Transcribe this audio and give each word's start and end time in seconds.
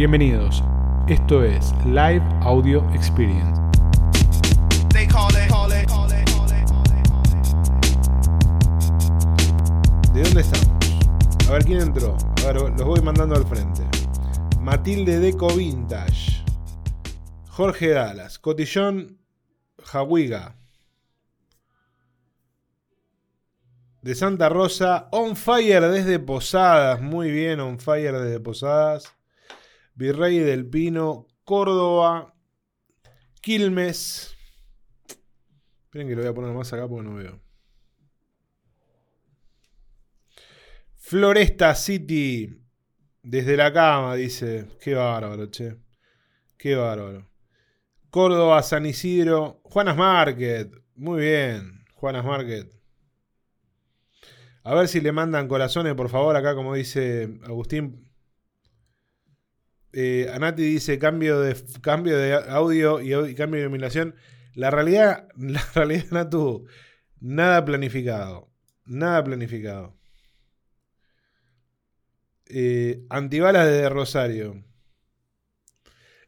Bienvenidos. 0.00 0.64
Esto 1.08 1.44
es 1.44 1.74
Live 1.84 2.26
Audio 2.40 2.82
Experience. 2.94 3.60
¿De 10.14 10.22
dónde 10.22 10.40
estamos? 10.40 11.46
A 11.46 11.52
ver 11.52 11.64
quién 11.66 11.80
entró. 11.82 12.16
A 12.38 12.46
ver, 12.46 12.62
los 12.78 12.82
voy 12.82 13.02
mandando 13.02 13.36
al 13.36 13.44
frente. 13.44 13.82
Matilde 14.58 15.18
Deco 15.18 15.48
Vintage. 15.54 16.46
Jorge 17.50 17.90
Dallas. 17.90 18.38
Cotillón 18.38 19.18
Jawiga. 19.84 20.56
De 24.00 24.14
Santa 24.14 24.48
Rosa. 24.48 25.08
On 25.12 25.36
Fire 25.36 25.90
desde 25.90 26.18
Posadas. 26.18 27.02
Muy 27.02 27.30
bien, 27.30 27.60
On 27.60 27.78
Fire 27.78 28.18
desde 28.18 28.40
Posadas. 28.40 29.19
Virrey 30.00 30.38
del 30.38 30.66
Pino. 30.66 31.26
Córdoba. 31.44 32.34
Quilmes. 33.42 34.34
Esperen 35.84 36.08
que 36.08 36.16
lo 36.16 36.22
voy 36.22 36.30
a 36.30 36.34
poner 36.34 36.54
más 36.54 36.72
acá 36.72 36.88
porque 36.88 37.06
no 37.06 37.16
veo. 37.16 37.38
Floresta 40.96 41.74
City. 41.74 42.64
Desde 43.22 43.58
la 43.58 43.74
cama, 43.74 44.14
dice. 44.14 44.68
Qué 44.80 44.94
bárbaro, 44.94 45.50
che. 45.50 45.76
Qué 46.56 46.76
bárbaro. 46.76 47.28
Córdoba, 48.08 48.62
San 48.62 48.86
Isidro. 48.86 49.60
Juanas 49.64 49.98
Market. 49.98 50.72
Muy 50.94 51.20
bien. 51.20 51.84
Juanas 51.92 52.24
Market. 52.24 52.74
A 54.62 54.74
ver 54.74 54.88
si 54.88 55.02
le 55.02 55.12
mandan 55.12 55.46
corazones, 55.46 55.94
por 55.94 56.08
favor, 56.08 56.34
acá 56.36 56.54
como 56.54 56.74
dice 56.74 57.38
Agustín. 57.44 58.09
Eh, 59.92 60.30
Anati 60.32 60.62
dice 60.62 60.98
cambio 60.98 61.40
de, 61.40 61.56
cambio 61.80 62.16
de 62.16 62.34
audio 62.34 63.00
y, 63.00 63.34
cambio 63.34 63.56
de 63.56 63.62
iluminación. 63.62 64.14
La 64.54 64.70
realidad, 64.70 65.28
la 65.36 65.64
realidad, 65.74 66.06
Natu, 66.10 66.66
nada 67.20 67.64
planificado. 67.64 68.50
Nada 68.86 69.22
planificado. 69.24 69.96
Eh, 72.46 73.04
antibalas 73.08 73.66
desde 73.66 73.88
Rosario. 73.88 74.64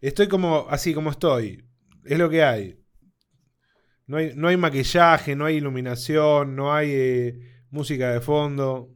Estoy 0.00 0.28
como 0.28 0.66
así 0.70 0.94
como 0.94 1.10
estoy. 1.10 1.64
Es 2.04 2.18
lo 2.18 2.28
que 2.30 2.42
hay. 2.42 2.78
No 4.06 4.16
hay, 4.16 4.32
no 4.34 4.48
hay 4.48 4.56
maquillaje, 4.56 5.36
no 5.36 5.44
hay 5.44 5.56
iluminación, 5.56 6.56
no 6.56 6.74
hay 6.74 6.90
eh, 6.92 7.64
música 7.70 8.12
de 8.12 8.20
fondo. 8.20 8.94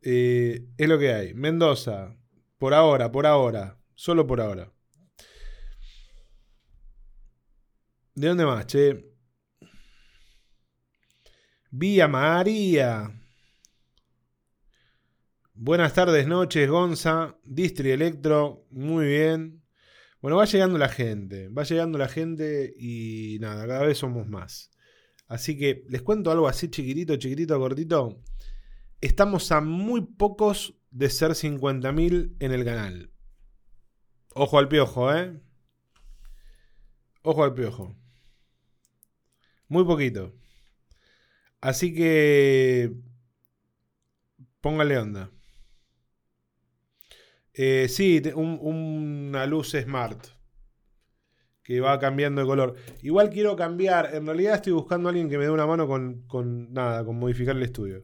Es 0.00 0.88
lo 0.88 0.98
que 0.98 1.12
hay. 1.12 1.34
Mendoza. 1.34 2.16
Por 2.62 2.74
ahora, 2.74 3.10
por 3.10 3.26
ahora. 3.26 3.76
Solo 3.96 4.24
por 4.24 4.40
ahora. 4.40 4.72
¿De 8.14 8.28
dónde 8.28 8.46
más, 8.46 8.68
che? 8.68 9.04
Vía 11.72 12.06
María. 12.06 13.20
Buenas 15.54 15.92
tardes, 15.92 16.28
noches, 16.28 16.70
Gonza. 16.70 17.36
Distri 17.42 17.90
Electro. 17.90 18.68
Muy 18.70 19.06
bien. 19.06 19.64
Bueno, 20.20 20.36
va 20.36 20.44
llegando 20.44 20.78
la 20.78 20.88
gente. 20.88 21.48
Va 21.48 21.64
llegando 21.64 21.98
la 21.98 22.06
gente 22.06 22.72
y 22.78 23.38
nada, 23.40 23.66
cada 23.66 23.86
vez 23.86 23.98
somos 23.98 24.28
más. 24.28 24.70
Así 25.26 25.58
que 25.58 25.84
les 25.88 26.02
cuento 26.02 26.30
algo 26.30 26.46
así 26.46 26.68
chiquitito, 26.68 27.16
chiquitito, 27.16 27.58
cortito. 27.58 28.22
Estamos 29.00 29.50
a 29.50 29.60
muy 29.60 30.02
pocos 30.02 30.78
de 30.92 31.10
ser 31.10 31.34
50.000 31.34 32.36
en 32.38 32.52
el 32.52 32.64
canal. 32.64 33.10
Ojo 34.34 34.58
al 34.58 34.68
piojo, 34.68 35.10
¿eh? 35.14 35.40
Ojo 37.24 37.42
al 37.42 37.52
piojo. 37.54 37.96
Muy 39.68 39.84
poquito. 39.84 40.32
Así 41.60 41.94
que... 41.94 42.92
Póngale 44.62 44.96
onda. 44.98 45.30
Eh, 47.54 47.88
sí, 47.88 48.20
un- 48.34 48.58
una 48.62 49.46
luz 49.46 49.70
smart. 49.72 50.26
Que 51.64 51.80
va 51.80 51.98
cambiando 51.98 52.40
de 52.40 52.46
color. 52.46 52.76
Igual 53.02 53.30
quiero 53.30 53.56
cambiar. 53.56 54.14
En 54.14 54.26
realidad 54.26 54.54
estoy 54.56 54.72
buscando 54.72 55.08
a 55.08 55.10
alguien 55.10 55.28
que 55.30 55.38
me 55.38 55.44
dé 55.44 55.50
una 55.50 55.66
mano 55.66 55.86
con, 55.88 56.22
con 56.28 56.72
nada, 56.72 57.04
con 57.04 57.18
modificar 57.18 57.56
el 57.56 57.62
estudio. 57.64 58.02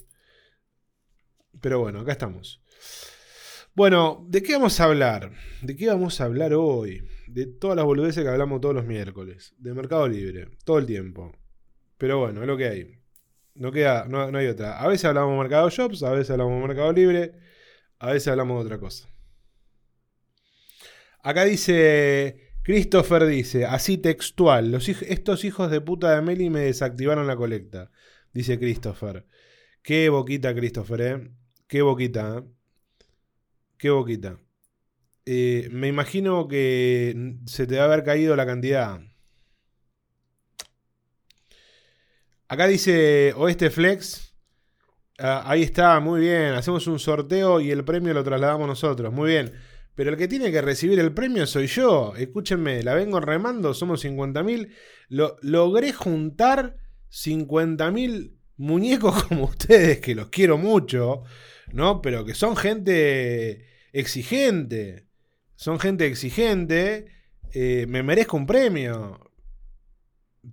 Pero 1.61 1.81
bueno, 1.81 2.01
acá 2.01 2.13
estamos. 2.13 2.63
Bueno, 3.75 4.27
¿de 4.29 4.43
qué 4.43 4.55
vamos 4.55 4.81
a 4.81 4.85
hablar? 4.85 5.31
¿De 5.63 5.77
qué 5.77 5.87
vamos 5.87 6.21
a 6.21 6.25
hablar 6.25 6.53
hoy? 6.55 7.09
De 7.29 7.47
todas 7.47 7.77
las 7.77 7.85
boludeces 7.85 8.25
que 8.25 8.29
hablamos 8.29 8.61
todos 8.61 8.75
los 8.75 8.85
miércoles. 8.85 9.55
De 9.59 9.73
Mercado 9.73 10.09
Libre. 10.09 10.49
Todo 10.65 10.79
el 10.79 10.87
tiempo. 10.87 11.33
Pero 11.97 12.19
bueno, 12.19 12.41
es 12.41 12.47
lo 12.47 12.57
que 12.57 12.67
hay. 12.67 12.99
No 13.55 13.73
queda, 13.73 14.07
no, 14.09 14.31
no 14.31 14.39
hay 14.39 14.47
otra. 14.47 14.81
A 14.81 14.89
veces 14.89 15.05
hablamos 15.05 15.33
de 15.33 15.39
Mercado 15.39 15.71
Shops, 15.71 16.03
a 16.03 16.11
veces 16.11 16.31
hablamos 16.31 16.61
de 16.61 16.69
Mercado 16.69 16.93
Libre, 16.93 17.33
a 17.99 18.13
veces 18.13 18.29
hablamos 18.29 18.59
de 18.59 18.67
otra 18.67 18.79
cosa. 18.79 19.09
Acá 21.23 21.45
dice, 21.45 22.53
Christopher 22.63 23.27
dice, 23.27 23.65
así 23.65 23.99
textual, 23.99 24.71
los 24.71 24.89
estos 24.89 25.45
hijos 25.45 25.71
de 25.71 25.81
puta 25.81 26.15
de 26.15 26.23
Meli 26.23 26.51
me 26.51 26.61
desactivaron 26.61 27.27
la 27.27 27.37
colecta, 27.37 27.91
dice 28.33 28.59
Christopher. 28.59 29.27
Qué 29.83 30.09
boquita, 30.09 30.55
Christopher, 30.55 31.01
¿eh? 31.01 31.31
Qué 31.67 31.83
boquita, 31.83 32.39
¿eh? 32.39 32.58
Qué 33.79 33.91
boquita. 33.91 34.39
Eh, 35.25 35.69
me 35.71 35.89
imagino 35.89 36.49
que 36.49 37.37
se 37.47 37.67
te 37.67 37.77
va 37.77 37.83
a 37.83 37.87
haber 37.87 38.03
caído 38.03 38.35
la 38.35 38.47
cantidad. 38.47 39.01
Acá 42.49 42.67
dice 42.67 43.33
Oeste 43.37 43.71
Flex. 43.71 44.35
Ah, 45.19 45.45
ahí 45.47 45.63
está, 45.63 46.01
muy 46.01 46.21
bien. 46.21 46.55
Hacemos 46.55 46.87
un 46.87 46.99
sorteo 46.99 47.61
y 47.61 47.71
el 47.71 47.85
premio 47.85 48.15
lo 48.15 48.25
trasladamos 48.25 48.67
nosotros. 48.67 49.13
Muy 49.13 49.31
bien. 49.31 49.53
Pero 49.95 50.11
el 50.11 50.17
que 50.17 50.29
tiene 50.29 50.51
que 50.51 50.63
recibir 50.63 50.99
el 50.99 51.13
premio 51.13 51.47
soy 51.47 51.67
yo. 51.67 52.15
Escúchenme, 52.17 52.83
la 52.83 52.95
vengo 52.95 53.21
remando, 53.21 53.75
somos 53.75 54.05
50.000. 54.05 54.73
Lo, 55.09 55.37
logré 55.43 55.93
juntar 55.93 56.77
50.000 57.11 58.33
muñecos 58.57 59.25
como 59.29 59.45
ustedes, 59.45 60.01
que 60.01 60.15
los 60.15 60.29
quiero 60.29 60.57
mucho, 60.57 61.23
¿no? 61.73 62.01
Pero 62.01 62.25
que 62.25 62.35
son 62.35 62.57
gente 62.57 63.68
exigente. 63.93 65.07
Son 65.57 65.79
gente 65.79 66.07
exigente. 66.07 67.07
Eh, 67.53 67.87
me 67.89 68.03
merezco 68.03 68.37
un 68.37 68.47
premio. 68.47 69.21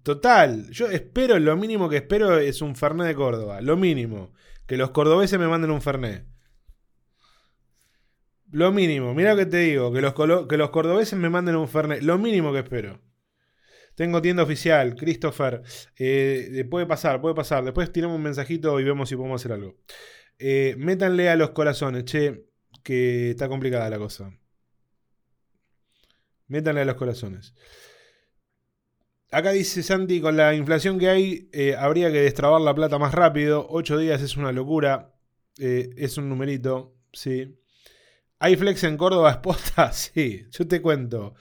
Total, 0.03 0.69
yo 0.71 0.89
espero, 0.89 1.39
lo 1.39 1.55
mínimo 1.55 1.89
que 1.89 1.97
espero 1.97 2.37
es 2.39 2.61
un 2.61 2.75
Fernet 2.75 3.07
de 3.07 3.15
Córdoba. 3.15 3.61
Lo 3.61 3.77
mínimo. 3.77 4.33
Que 4.65 4.77
los 4.77 4.91
cordobeses 4.91 5.39
me 5.39 5.47
manden 5.47 5.71
un 5.71 5.81
Fernet. 5.81 6.25
Lo 8.51 8.71
mínimo, 8.71 9.13
mira 9.13 9.31
lo 9.31 9.37
que 9.37 9.45
te 9.47 9.57
digo, 9.57 9.91
que 9.91 10.01
los, 10.01 10.13
que 10.47 10.57
los 10.57 10.69
cordobeses 10.69 11.19
me 11.19 11.29
manden 11.29 11.55
un 11.55 11.67
Fernet. 11.67 12.01
Lo 12.01 12.17
mínimo 12.17 12.53
que 12.53 12.59
espero. 12.59 13.01
Tengo 13.95 14.21
tienda 14.21 14.43
oficial, 14.43 14.95
Christopher. 14.95 15.61
Eh, 15.97 16.65
puede 16.69 16.85
pasar, 16.85 17.21
puede 17.21 17.35
pasar. 17.35 17.63
Después 17.63 17.91
tiramos 17.91 18.17
un 18.17 18.23
mensajito 18.23 18.79
y 18.79 18.83
vemos 18.83 19.09
si 19.09 19.15
podemos 19.15 19.41
hacer 19.41 19.53
algo. 19.53 19.75
Eh, 20.37 20.75
métanle 20.77 21.29
a 21.29 21.35
los 21.35 21.51
corazones, 21.51 22.03
che, 22.05 22.45
que 22.85 23.31
está 23.31 23.49
complicada 23.49 23.89
la 23.89 23.97
cosa. 23.97 24.31
Métanle 26.47 26.81
a 26.81 26.85
los 26.85 26.95
corazones. 26.95 27.55
Acá 29.31 29.51
dice 29.51 29.81
Santi, 29.81 30.21
con 30.21 30.37
la 30.37 30.53
inflación 30.53 30.99
que 30.99 31.09
hay, 31.09 31.49
eh, 31.51 31.75
habría 31.75 32.11
que 32.11 32.21
destrabar 32.21 32.61
la 32.61 32.75
plata 32.75 32.99
más 32.99 33.15
rápido. 33.15 33.65
Ocho 33.69 33.97
días 33.97 34.21
es 34.21 34.37
una 34.37 34.51
locura. 34.51 35.15
Eh, 35.57 35.89
es 35.97 36.19
un 36.19 36.29
numerito, 36.29 36.95
sí. 37.11 37.57
¿Hay 38.37 38.55
flex 38.55 38.83
en 38.83 38.97
Córdoba 38.97 39.31
exposta? 39.31 39.91
Sí, 39.91 40.45
yo 40.51 40.67
te 40.67 40.79
cuento. 40.79 41.33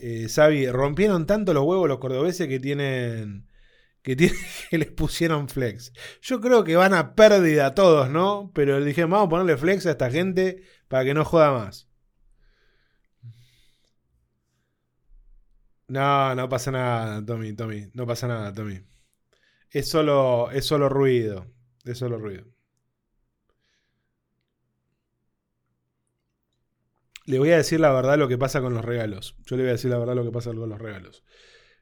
Eh, 0.00 0.28
Xavi, 0.28 0.68
rompieron 0.68 1.26
tanto 1.26 1.52
los 1.52 1.64
huevos 1.64 1.88
los 1.88 1.98
cordobeses 1.98 2.46
que 2.46 2.60
tienen. 2.60 3.48
Que, 4.02 4.14
tienen, 4.14 4.38
que 4.70 4.78
les 4.78 4.92
pusieron 4.92 5.48
flex. 5.48 5.92
Yo 6.20 6.40
creo 6.40 6.62
que 6.62 6.76
van 6.76 6.94
a 6.94 7.16
pérdida 7.16 7.74
todos, 7.74 8.08
¿no? 8.08 8.52
Pero 8.54 8.84
dije, 8.84 9.02
vamos 9.02 9.26
a 9.26 9.30
ponerle 9.30 9.56
flex 9.56 9.84
a 9.86 9.90
esta 9.90 10.12
gente 10.12 10.62
para 10.92 11.06
que 11.06 11.14
no 11.14 11.24
joda 11.24 11.52
más. 11.52 11.88
No, 15.88 16.34
no 16.34 16.48
pasa 16.50 16.70
nada, 16.70 17.24
Tommy, 17.24 17.54
Tommy. 17.54 17.90
No 17.94 18.06
pasa 18.06 18.28
nada, 18.28 18.52
Tommy. 18.52 18.78
Es 19.70 19.88
solo, 19.88 20.50
es 20.50 20.66
solo 20.66 20.90
ruido. 20.90 21.46
Es 21.84 21.96
solo 21.96 22.18
ruido. 22.18 22.44
Le 27.24 27.38
voy 27.38 27.52
a 27.52 27.56
decir 27.56 27.80
la 27.80 27.90
verdad 27.90 28.18
lo 28.18 28.28
que 28.28 28.36
pasa 28.36 28.60
con 28.60 28.74
los 28.74 28.84
regalos. 28.84 29.34
Yo 29.46 29.56
le 29.56 29.62
voy 29.62 29.70
a 29.70 29.72
decir 29.72 29.90
la 29.90 29.98
verdad 29.98 30.14
lo 30.14 30.24
que 30.24 30.30
pasa 30.30 30.50
con 30.52 30.68
los 30.68 30.78
regalos. 30.78 31.24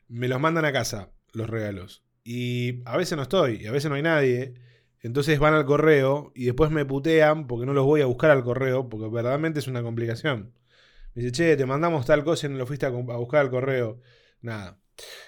Me 0.06 0.28
los 0.28 0.40
mandan 0.40 0.66
a 0.66 0.72
casa, 0.72 1.10
los 1.32 1.50
regalos. 1.50 2.04
Y 2.22 2.88
a 2.88 2.96
veces 2.96 3.16
no 3.16 3.24
estoy, 3.24 3.56
y 3.56 3.66
a 3.66 3.72
veces 3.72 3.90
no 3.90 3.96
hay 3.96 4.02
nadie. 4.02 4.54
Entonces 5.02 5.38
van 5.38 5.54
al 5.54 5.64
correo 5.64 6.32
y 6.34 6.44
después 6.44 6.70
me 6.70 6.84
putean 6.84 7.46
porque 7.46 7.66
no 7.66 7.72
los 7.72 7.86
voy 7.86 8.02
a 8.02 8.06
buscar 8.06 8.30
al 8.30 8.44
correo, 8.44 8.88
porque 8.88 9.08
verdaderamente 9.08 9.58
es 9.58 9.66
una 9.66 9.82
complicación. 9.82 10.52
Me 11.14 11.22
dice, 11.22 11.32
che, 11.32 11.56
te 11.56 11.66
mandamos 11.66 12.06
tal 12.06 12.22
cosa 12.22 12.46
y 12.46 12.50
no 12.50 12.58
lo 12.58 12.66
fuiste 12.66 12.86
a, 12.86 12.90
buscar 12.90 13.40
al 13.40 13.50
correo. 13.50 14.00
Nada. 14.42 14.78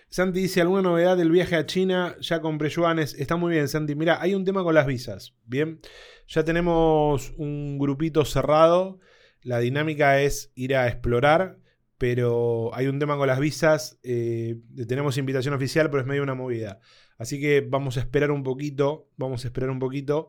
Santi 0.09 0.41
dice, 0.41 0.61
¿alguna 0.61 0.83
novedad 0.83 1.17
del 1.17 1.31
viaje 1.31 1.57
a 1.57 1.65
China? 1.65 2.17
Ya 2.21 2.41
compré 2.41 2.69
yuanes. 2.69 3.15
Está 3.15 3.37
muy 3.37 3.53
bien, 3.53 3.69
Santi. 3.69 3.95
Mira, 3.95 4.21
hay 4.21 4.35
un 4.35 4.45
tema 4.45 4.63
con 4.63 4.75
las 4.75 4.87
visas. 4.87 5.35
Bien, 5.45 5.81
ya 6.29 6.45
tenemos 6.45 7.33
un 7.39 7.79
grupito 7.79 8.25
cerrado. 8.27 9.01
La 9.43 9.59
dinámica 9.59 10.21
es 10.21 10.53
ir 10.55 10.77
a 10.77 10.87
explorar, 10.87 11.59
pero 11.97 12.71
hay 12.75 12.87
un 12.89 12.99
tema 12.99 13.17
con 13.17 13.27
las 13.27 13.41
visas. 13.41 13.99
eh, 14.03 14.61
tenemos 14.87 15.17
invitación 15.17 15.55
oficial, 15.55 15.91
pero 15.91 16.03
es 16.03 16.07
medio 16.07 16.23
una 16.23 16.35
movida. 16.35 16.81
Así 17.23 17.41
que 17.41 17.61
vamos 17.61 17.97
a 17.97 18.01
esperar 18.01 18.33
un 18.33 18.43
poquito. 18.43 19.09
Vamos 19.17 19.45
a 19.45 19.49
esperar 19.49 19.71
un 19.71 19.79
poquito. 19.79 20.29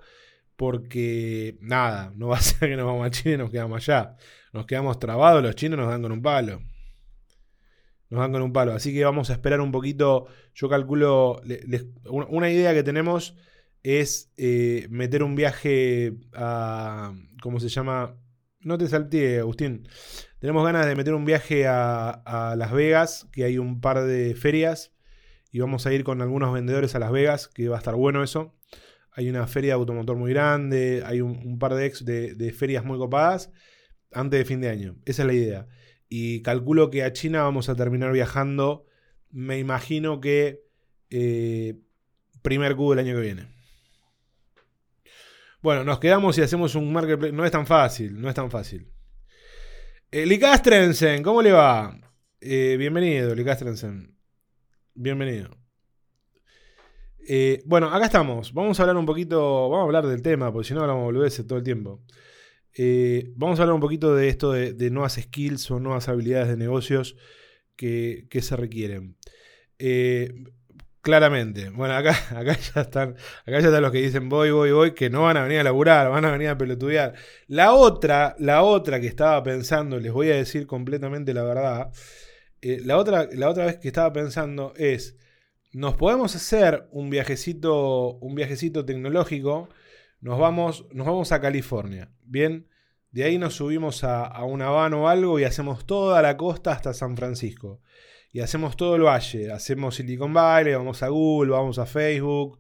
Porque 0.56 1.58
nada, 1.60 2.14
no 2.16 2.28
va 2.28 2.38
a 2.38 2.42
ser 2.42 2.70
que 2.70 2.76
nos 2.76 2.86
vamos 2.86 3.08
a 3.08 3.10
China 3.10 3.34
y 3.34 3.38
nos 3.38 3.50
quedamos 3.50 3.78
allá. 3.78 4.16
Nos 4.54 4.68
quedamos 4.68 5.00
trabados, 5.00 5.42
los 5.42 5.56
chinos 5.56 5.80
nos 5.80 5.90
dan 5.90 6.04
con 6.04 6.12
un 6.12 6.22
palo. 6.22 6.62
Nos 8.10 8.20
dan 8.20 8.32
con 8.32 8.44
un 8.44 8.54
palo. 8.54 8.74
Así 8.74 8.94
que 8.94 9.04
vamos 9.04 9.32
a 9.32 9.34
esperar 9.34 9.60
un 9.60 9.72
poquito. 9.72 10.28
Yo 10.54 10.70
calculo. 10.70 11.42
una 12.06 12.52
idea 12.52 12.76
que 12.76 12.84
tenemos 12.84 13.36
es 13.82 14.32
eh, 14.38 14.86
meter 14.92 15.24
un 15.24 15.36
viaje 15.36 16.14
a. 16.34 17.16
¿Cómo 17.42 17.60
se 17.60 17.70
llama? 17.70 18.16
No 18.60 18.78
te 18.78 18.88
salté, 18.88 19.40
Agustín. 19.40 19.88
Tenemos 20.38 20.64
ganas 20.64 20.86
de 20.86 20.96
meter 20.96 21.16
un 21.16 21.26
viaje 21.26 21.66
a 21.68 22.54
Las 22.56 22.72
Vegas, 22.72 23.28
que 23.32 23.46
hay 23.46 23.58
un 23.58 23.82
par 23.82 24.04
de 24.04 24.36
ferias. 24.36 24.93
Y 25.54 25.60
vamos 25.60 25.86
a 25.86 25.94
ir 25.94 26.04
con 26.04 26.20
algunos 26.24 26.52
vendedores 26.52 26.96
a 26.96 27.00
Las 27.00 27.12
Vegas, 27.12 27.48
que 27.48 27.70
va 27.70 27.76
a 27.76 27.78
estar 27.78 27.94
bueno 27.94 28.24
eso. 28.24 28.56
Hay 29.12 29.30
una 29.30 29.46
feria 29.46 29.70
de 29.70 29.74
automotor 29.76 30.18
muy 30.18 30.34
grande, 30.34 31.04
hay 31.06 31.22
un, 31.22 31.60
par 31.60 31.76
de, 31.76 31.86
ex 31.86 32.04
de, 32.04 32.56
ferias 32.58 32.84
muy 32.84 32.98
copadas 32.98 33.52
antes 34.12 34.40
de 34.40 34.46
fin 34.46 34.62
de 34.62 34.70
año. 34.70 34.98
Esa 35.06 35.22
es 35.22 35.28
la 35.28 35.34
idea. 35.34 35.68
Y 36.10 36.42
calculo 36.42 36.90
que 36.90 37.04
a 37.04 37.14
China 37.14 37.44
vamos 37.44 37.70
a 37.70 37.76
terminar 37.76 38.12
viajando, 38.12 38.88
me 39.30 39.60
imagino 39.60 40.20
que 40.20 40.64
eh, 41.12 41.76
primer 42.42 42.76
Q 42.76 42.90
del 42.90 43.06
año 43.06 43.14
que 43.14 43.22
viene. 43.22 43.48
Bueno, 45.62 45.84
nos 45.84 46.00
quedamos 46.00 46.36
y 46.40 46.42
hacemos 46.42 46.74
un 46.74 46.92
marketplace. 46.92 47.32
No 47.32 47.46
es 47.46 47.52
tan 47.52 47.68
fácil, 47.68 48.20
no 48.20 48.28
es 48.28 48.34
tan 48.34 48.50
fácil. 48.50 48.88
Eh, 50.10 50.26
Licastrensen, 50.26 51.22
¿cómo 51.22 51.44
le 51.44 51.52
va? 51.52 51.96
Eh, 52.42 52.76
bienvenido, 52.80 53.36
Licastrensen. 53.36 54.13
Bienvenido. 54.96 55.50
Eh, 57.28 57.64
bueno, 57.66 57.88
acá 57.88 58.06
estamos. 58.06 58.54
Vamos 58.54 58.80
a 58.80 58.84
hablar 58.84 58.98
un 58.98 59.08
poquito. 59.08 59.70
Vamos 59.70 59.84
a 59.84 59.86
hablar 59.86 60.08
del 60.08 60.22
tema, 60.22 60.52
porque 60.54 60.68
si 60.68 60.74
no 60.76 60.82
hablamos 60.82 61.06
boludeces 61.06 61.48
todo 61.48 61.58
el 61.58 61.64
tiempo. 61.64 62.04
Eh, 62.76 63.32
vamos 63.36 63.60
a 63.60 63.64
hablar 63.64 63.74
un 63.76 63.82
poquito 63.82 64.16
de 64.16 64.30
esto 64.30 64.52
de, 64.52 64.90
nuevas 64.92 65.14
skills 65.14 65.72
o 65.72 65.80
nuevas 65.80 66.10
habilidades 66.10 66.50
de 66.50 66.58
negocios 66.58 67.16
que, 67.76 68.28
que 68.30 68.42
se 68.44 68.56
requieren. 68.56 69.18
Eh, 69.80 70.32
claramente, 71.02 71.70
bueno, 71.72 71.96
acá, 71.96 72.12
acá 72.38 72.58
ya 72.58 72.82
están, 72.82 73.10
acá 73.46 73.60
ya 73.60 73.68
están 73.68 73.82
los 73.82 73.92
que 73.92 74.02
dicen 74.02 74.30
voy, 74.30 74.52
voy, 74.52 74.72
voy, 74.72 74.94
que 74.94 75.10
no 75.10 75.24
van 75.24 75.38
a 75.38 75.44
venir 75.44 75.60
a 75.60 75.64
laburar, 75.64 76.10
van 76.10 76.26
a 76.26 76.32
venir 76.32 76.50
a 76.50 76.58
pelotudear. 76.58 77.14
La 77.48 77.74
otra, 77.74 78.36
la 78.40 78.64
otra 78.64 79.00
que 79.00 79.08
estaba 79.08 79.42
pensando, 79.44 80.00
les 80.00 80.12
voy 80.12 80.30
a 80.30 80.36
decir 80.36 80.68
completamente 80.68 81.34
la 81.34 81.44
verdad. 81.44 81.92
Eh, 82.64 82.82
la, 82.84 82.98
otra, 82.98 83.28
la 83.34 83.50
otra 83.50 83.66
vez 83.66 83.78
que 83.78 83.88
estaba 83.90 84.12
pensando 84.14 84.74
es. 84.78 85.18
Nos 85.74 85.96
podemos 85.96 86.36
hacer 86.36 86.88
un 86.92 87.10
viajecito, 87.10 88.14
un 88.20 88.36
viajecito 88.36 88.86
tecnológico. 88.86 89.70
Nos 90.22 90.38
vamos, 90.40 90.86
nos 90.92 91.08
vamos 91.08 91.32
a 91.32 91.42
California. 91.42 92.12
Bien, 92.24 92.68
de 93.12 93.24
ahí 93.24 93.38
nos 93.40 93.56
subimos 93.56 94.04
a, 94.04 94.24
a 94.26 94.46
una 94.46 94.70
van 94.70 94.94
o 94.94 95.10
algo 95.10 95.40
y 95.40 95.46
hacemos 95.46 95.86
toda 95.86 96.22
la 96.22 96.38
costa 96.38 96.72
hasta 96.72 96.94
San 96.94 97.18
Francisco. 97.18 97.82
Y 98.32 98.40
hacemos 98.42 98.76
todo 98.78 98.96
el 98.96 99.04
valle. 99.04 99.52
Hacemos 99.52 99.96
Silicon 99.96 100.34
Valley, 100.34 100.76
vamos 100.76 101.02
a 101.04 101.08
Google, 101.10 101.52
vamos 101.52 101.80
a 101.80 101.86
Facebook. 101.86 102.60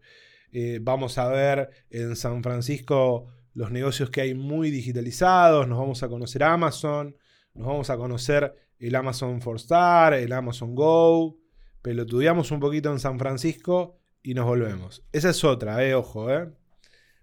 eh, 0.52 0.80
vamos 0.82 1.18
a 1.18 1.28
ver 1.30 1.70
en 1.90 2.16
San 2.16 2.44
Francisco 2.44 3.28
los 3.54 3.72
negocios 3.72 4.10
que 4.10 4.22
hay 4.22 4.34
muy 4.36 4.72
digitalizados. 4.72 5.68
Nos 5.68 5.78
vamos 5.80 6.04
a 6.04 6.10
conocer 6.10 6.44
Amazon. 6.44 7.16
Nos 7.54 7.68
vamos 7.68 7.90
a 7.90 7.98
conocer 7.98 8.56
el 8.80 8.96
Amazon 8.96 9.42
For 9.42 9.56
Star, 9.58 10.14
el 10.14 10.34
Amazon 10.34 10.76
Go. 10.76 11.38
Pelotudeamos 11.82 12.52
un 12.52 12.60
poquito 12.60 12.92
en 12.92 13.00
San 13.00 13.20
Francisco 13.20 14.00
y 14.22 14.34
nos 14.34 14.46
volvemos. 14.46 15.06
Esa 15.12 15.30
es 15.30 15.44
otra, 15.44 15.84
eh, 15.86 15.96
ojo, 15.96 16.32
eh. 16.32 16.50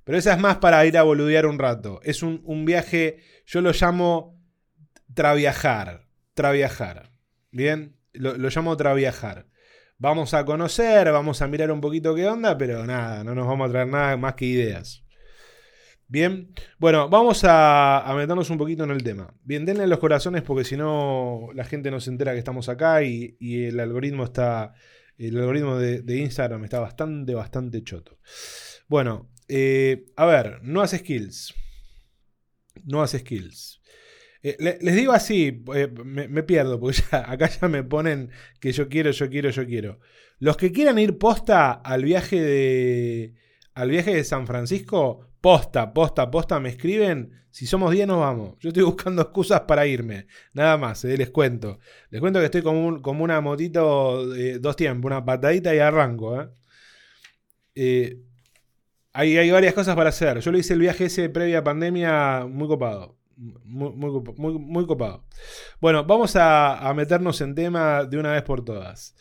Pero 0.04 0.18
esa 0.18 0.32
es 0.32 0.40
más 0.40 0.58
para 0.58 0.84
ir 0.86 0.98
a 0.98 1.02
boludear 1.02 1.46
un 1.46 1.58
rato. 1.58 2.00
Es 2.02 2.22
un, 2.22 2.42
un 2.44 2.64
viaje, 2.64 3.18
yo 3.46 3.60
lo 3.60 3.72
llamo 3.72 4.38
traviajar. 5.14 6.08
Traviajar. 6.34 7.12
Bien, 7.50 7.96
lo, 8.12 8.36
lo 8.36 8.48
llamo 8.48 8.76
traviajar. 8.76 9.46
Vamos 9.98 10.32
a 10.32 10.46
conocer, 10.46 11.12
vamos 11.12 11.42
a 11.42 11.46
mirar 11.46 11.70
un 11.70 11.82
poquito 11.82 12.14
qué 12.14 12.26
onda, 12.26 12.56
pero 12.56 12.86
nada, 12.86 13.22
no 13.22 13.34
nos 13.34 13.46
vamos 13.46 13.68
a 13.68 13.70
traer 13.70 13.88
nada 13.88 14.16
más 14.16 14.34
que 14.34 14.46
ideas. 14.46 15.04
Bien, 16.10 16.52
bueno, 16.80 17.08
vamos 17.08 17.42
a, 17.44 18.12
meternos 18.16 18.50
un 18.50 18.58
poquito 18.58 18.82
en 18.82 18.90
el 18.90 19.04
tema. 19.04 19.32
Bien, 19.44 19.64
denle 19.64 19.86
los 19.86 20.00
corazones 20.00 20.42
porque 20.42 20.64
si 20.64 20.76
no 20.76 21.50
la 21.54 21.62
gente 21.64 21.92
no 21.92 22.00
se 22.00 22.10
entera 22.10 22.32
que 22.32 22.40
estamos 22.40 22.68
acá 22.68 23.04
y, 23.04 23.36
el 23.38 23.78
algoritmo 23.78 24.24
está, 24.24 24.74
el 25.18 25.38
algoritmo 25.38 25.76
de, 25.76 26.16
Instagram 26.18 26.64
está 26.64 26.80
bastante, 26.80 27.32
bastante 27.32 27.84
choto. 27.84 28.18
Bueno, 28.88 29.30
eh, 29.46 30.06
a 30.16 30.26
ver, 30.26 30.60
nuevas 30.64 30.90
skills. 30.90 31.54
Nuevas 32.82 33.12
skills. 33.12 33.80
Eh, 34.42 34.56
le- 34.58 34.78
les 34.80 34.96
digo 34.96 35.12
así, 35.12 35.62
eh, 35.76 35.88
me, 36.04 36.26
me 36.26 36.42
pierdo, 36.42 36.80
porque 36.80 37.02
ya- 37.08 37.30
acá 37.30 37.48
ya 37.48 37.68
me 37.68 37.84
ponen 37.84 38.30
que 38.58 38.72
yo 38.72 38.88
quiero, 38.88 39.12
yo 39.12 39.30
quiero, 39.30 39.50
yo 39.50 39.64
quiero. 39.64 40.00
Los 40.40 40.56
que 40.56 40.72
quieran 40.72 40.98
ir 40.98 41.18
posta 41.18 41.70
al 41.70 42.02
viaje 42.02 42.40
de. 42.40 43.34
Al 43.74 43.90
viaje 43.90 44.12
de 44.12 44.24
San 44.24 44.48
Francisco, 44.48 45.29
posta, 45.40 45.92
posta, 45.92 46.30
posta, 46.30 46.60
me 46.60 46.68
escriben. 46.70 47.32
Si 47.50 47.66
somos 47.66 47.90
10 47.92 48.06
nos 48.06 48.20
vamos. 48.20 48.56
Yo 48.60 48.68
estoy 48.68 48.82
buscando 48.84 49.22
excusas 49.22 49.62
para 49.62 49.86
irme. 49.86 50.26
Nada 50.52 50.76
más, 50.78 51.04
eh, 51.04 51.16
les 51.16 51.30
cuento. 51.30 51.78
Les 52.10 52.20
cuento 52.20 52.38
que 52.38 52.44
estoy 52.46 52.62
como, 52.62 52.86
un- 52.86 53.00
como 53.02 53.24
una 53.24 53.40
motito 53.40 54.28
de 54.28 54.58
dos 54.58 54.76
tiempos, 54.76 55.06
una 55.10 55.24
patadita 55.24 55.74
y 55.74 55.78
arranco. 55.78 56.40
eh. 56.40 56.48
Eh, 57.74 58.18
hay, 59.12 59.50
varias 59.50 59.74
cosas 59.74 59.96
para 59.96 60.10
hacer. 60.10 60.38
Yo 60.40 60.52
lo 60.52 60.58
hice 60.58 60.74
el 60.74 60.80
viaje 60.80 61.06
ese 61.06 61.28
previa 61.28 61.64
pandemia 61.64 62.46
muy 62.48 62.68
copado. 62.68 63.16
Muy, 63.36 63.90
muy, 63.94 64.10
copa- 64.10 64.34
muy- 64.36 64.58
muy 64.58 64.86
copado. 64.86 65.24
Bueno, 65.80 66.04
vamos 66.04 66.36
a, 66.36 66.76
a 66.88 66.94
meternos 66.94 67.40
en 67.40 67.54
tema 67.54 68.04
de 68.04 68.18
una 68.18 68.32
vez 68.32 68.42
por 68.42 68.64
todas. 68.64 69.16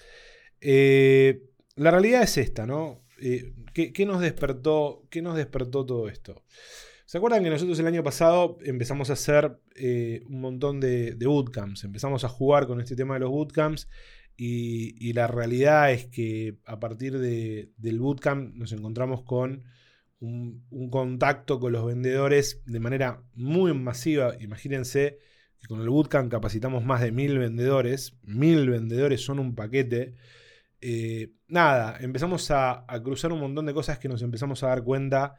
Eh, 0.62 1.42
la 1.76 1.92
realidad 1.92 2.22
es 2.24 2.38
esta, 2.38 2.66
¿no? 2.68 3.02
Eh, 3.22 3.54
¿qué, 3.74 4.06
nos 4.06 4.22
despertó, 4.22 5.04
¿Qué 5.10 5.22
nos 5.22 5.36
despertó 5.36 5.86
todo 5.86 6.10
esto? 6.10 6.44
¿Se 7.06 7.18
acuerdan 7.18 7.44
que 7.44 7.50
nosotros 7.50 7.80
el 7.80 7.88
año 7.88 8.04
pasado 8.04 8.58
empezamos 8.64 9.10
a 9.10 9.14
hacer 9.14 9.60
eh, 9.76 10.22
un 10.28 10.42
montón 10.42 10.80
de, 10.80 11.16
bootcamps? 11.20 11.84
Empezamos 11.84 12.24
a 12.24 12.30
jugar 12.30 12.68
con 12.68 12.80
este 12.80 12.96
tema 12.96 13.16
de 13.16 13.22
los 13.22 13.32
bootcamps 13.32 13.90
y, 14.38 15.12
la 15.14 15.28
realidad 15.28 15.92
es 15.92 16.06
que 16.06 16.58
a 16.66 16.80
partir 16.80 17.18
de- 17.18 17.72
del 17.78 18.00
bootcamp 18.00 18.56
nos 18.56 18.72
encontramos 18.72 19.24
con 19.24 19.64
un, 20.20 20.66
un 20.70 20.90
contacto 20.90 21.60
con 21.60 21.74
los 21.74 21.86
vendedores 21.86 22.62
de 22.66 22.80
manera 22.80 23.24
muy 23.34 23.74
masiva. 23.74 24.36
Imagínense 24.40 25.18
que 25.60 25.68
con 25.68 25.82
el 25.82 25.90
bootcamp 25.90 26.32
capacitamos 26.32 26.86
más 26.86 27.02
de 27.02 27.12
mil 27.12 27.38
vendedores. 27.38 28.14
Mil 28.24 28.70
vendedores 28.70 29.22
son 29.22 29.40
un 29.40 29.56
paquete. 29.56 30.16
Eh, 30.82 31.34
nada, 31.48 31.98
empezamos 32.00 32.50
a, 32.52 32.86
a 32.88 33.04
cruzar 33.04 33.34
un 33.34 33.40
montón 33.40 33.66
de 33.66 33.74
cosas 33.74 34.00
que 34.00 34.10
nos 34.10 34.22
empezamos 34.22 34.64
a 34.64 34.68
dar 34.68 34.84
cuenta 34.84 35.36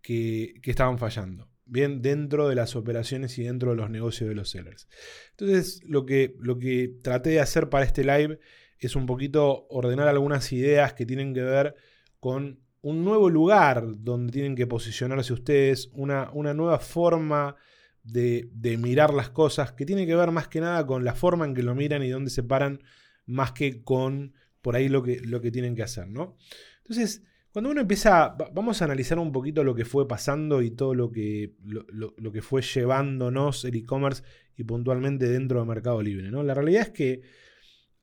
que, 0.00 0.54
que 0.62 0.70
estaban 0.70 0.98
fallando. 0.98 1.48
Bien, 1.64 2.00
dentro 2.00 2.48
de 2.48 2.54
las 2.54 2.76
operaciones 2.76 3.36
y 3.38 3.42
dentro 3.42 3.70
de 3.70 3.76
los 3.76 3.90
negocios 3.90 4.28
de 4.28 4.36
los 4.36 4.50
sellers. 4.50 4.88
Entonces, 5.32 5.80
lo 5.84 6.06
que, 6.06 6.36
lo 6.38 6.58
que 6.58 6.94
traté 7.02 7.30
de 7.30 7.40
hacer 7.40 7.68
para 7.68 7.84
este 7.84 8.04
live 8.04 8.38
es 8.78 8.94
un 8.94 9.06
poquito 9.06 9.66
ordenar 9.68 10.06
algunas 10.06 10.52
ideas 10.52 10.92
que 10.94 11.06
tienen 11.06 11.34
que 11.34 11.42
ver 11.42 11.74
con 12.20 12.60
un 12.82 13.04
nuevo 13.04 13.28
lugar 13.30 13.84
donde 13.98 14.32
tienen 14.32 14.54
que 14.54 14.68
posicionarse 14.68 15.32
ustedes, 15.32 15.90
una, 15.92 16.30
una 16.32 16.54
nueva 16.54 16.78
forma 16.78 17.56
de, 18.04 18.48
de 18.52 18.76
mirar 18.76 19.12
las 19.12 19.30
cosas, 19.30 19.72
que 19.72 19.84
tiene 19.84 20.06
que 20.06 20.14
ver 20.14 20.30
más 20.30 20.46
que 20.46 20.60
nada 20.60 20.86
con 20.86 21.04
la 21.04 21.14
forma 21.14 21.46
en 21.46 21.54
que 21.54 21.64
lo 21.64 21.74
miran 21.74 22.04
y 22.04 22.10
dónde 22.10 22.30
se 22.30 22.44
paran, 22.44 22.80
más 23.24 23.50
que 23.50 23.82
con 23.82 24.34
por 24.66 24.74
ahí 24.74 24.88
lo 24.88 25.00
que, 25.04 25.20
lo 25.20 25.40
que 25.40 25.52
tienen 25.52 25.76
que 25.76 25.84
hacer, 25.84 26.08
¿no? 26.08 26.36
Entonces, 26.78 27.22
cuando 27.52 27.70
uno 27.70 27.82
empieza, 27.82 28.30
va- 28.30 28.50
vamos 28.52 28.82
a 28.82 28.84
analizar 28.86 29.16
un 29.20 29.30
poquito 29.30 29.62
lo 29.62 29.76
que 29.76 29.84
fue 29.84 30.08
pasando 30.08 30.60
y 30.60 30.72
todo 30.72 30.92
lo 30.92 31.12
que, 31.12 31.54
lo, 31.64 31.84
lo- 32.16 32.32
que 32.32 32.42
fue 32.42 32.62
llevándonos 32.62 33.64
el 33.64 33.76
e-commerce 33.76 34.24
y 34.56 34.64
puntualmente 34.64 35.28
dentro 35.28 35.60
de 35.60 35.66
Mercado 35.66 36.02
Libre, 36.02 36.32
¿no? 36.32 36.42
La 36.42 36.52
realidad 36.54 36.82
es 36.82 36.90
que 36.90 37.20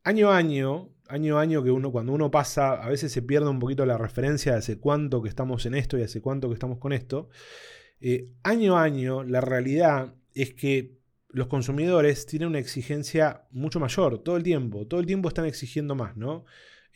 año 0.03 0.31
a 0.31 0.37
año 0.37 0.89
año 1.09 1.37
año 1.37 1.61
que 1.65 1.69
uno, 1.71 1.91
cuando 1.91 2.13
uno 2.13 2.31
pasa, 2.31 2.81
a 2.81 2.87
veces 2.87 3.11
se 3.11 3.21
pierde 3.21 3.49
un 3.49 3.59
poquito 3.59 3.85
la 3.85 3.97
referencia 3.97 4.53
de 4.53 4.59
hace 4.59 4.79
cuánto 4.79 5.21
que 5.21 5.27
estamos 5.27 5.65
en 5.65 5.75
esto 5.75 5.97
y 5.97 6.01
hace 6.03 6.21
cuánto 6.21 6.47
que 6.47 6.53
estamos 6.53 6.79
con 6.79 6.93
esto. 6.93 7.27
Eh, 7.99 8.29
año 8.43 8.77
a 8.77 8.83
año, 8.83 9.23
la 9.23 9.41
realidad 9.41 10.15
es 10.33 10.53
que 10.53 10.97
los 11.33 11.47
consumidores 11.47 12.25
tienen 12.27 12.49
una 12.49 12.59
exigencia 12.59 13.43
mucho 13.51 13.79
mayor 13.79 14.19
todo 14.19 14.37
el 14.37 14.43
tiempo. 14.43 14.85
Todo 14.87 14.99
el 14.99 15.05
tiempo 15.07 15.27
están 15.27 15.45
exigiendo 15.45 15.95
más, 15.95 16.15
¿no? 16.15 16.45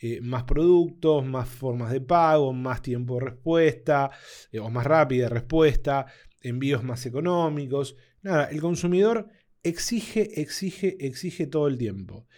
Eh, 0.00 0.20
más 0.20 0.44
productos, 0.44 1.26
más 1.26 1.48
formas 1.48 1.90
de 1.90 2.00
pago, 2.00 2.52
más 2.52 2.80
tiempo 2.80 3.16
de 3.16 3.26
respuesta, 3.26 4.10
eh, 4.52 4.60
o 4.60 4.70
más 4.70 4.86
rápida 4.86 5.28
respuesta, 5.28 6.06
envíos 6.40 6.84
más 6.84 7.04
económicos. 7.04 7.96
Nada, 8.22 8.44
el 8.44 8.60
consumidor 8.60 9.28
exige, 9.64 10.40
exige, 10.40 11.04
exige 11.04 11.48
todo 11.48 11.66
el 11.66 11.76
tiempo. 11.76 12.28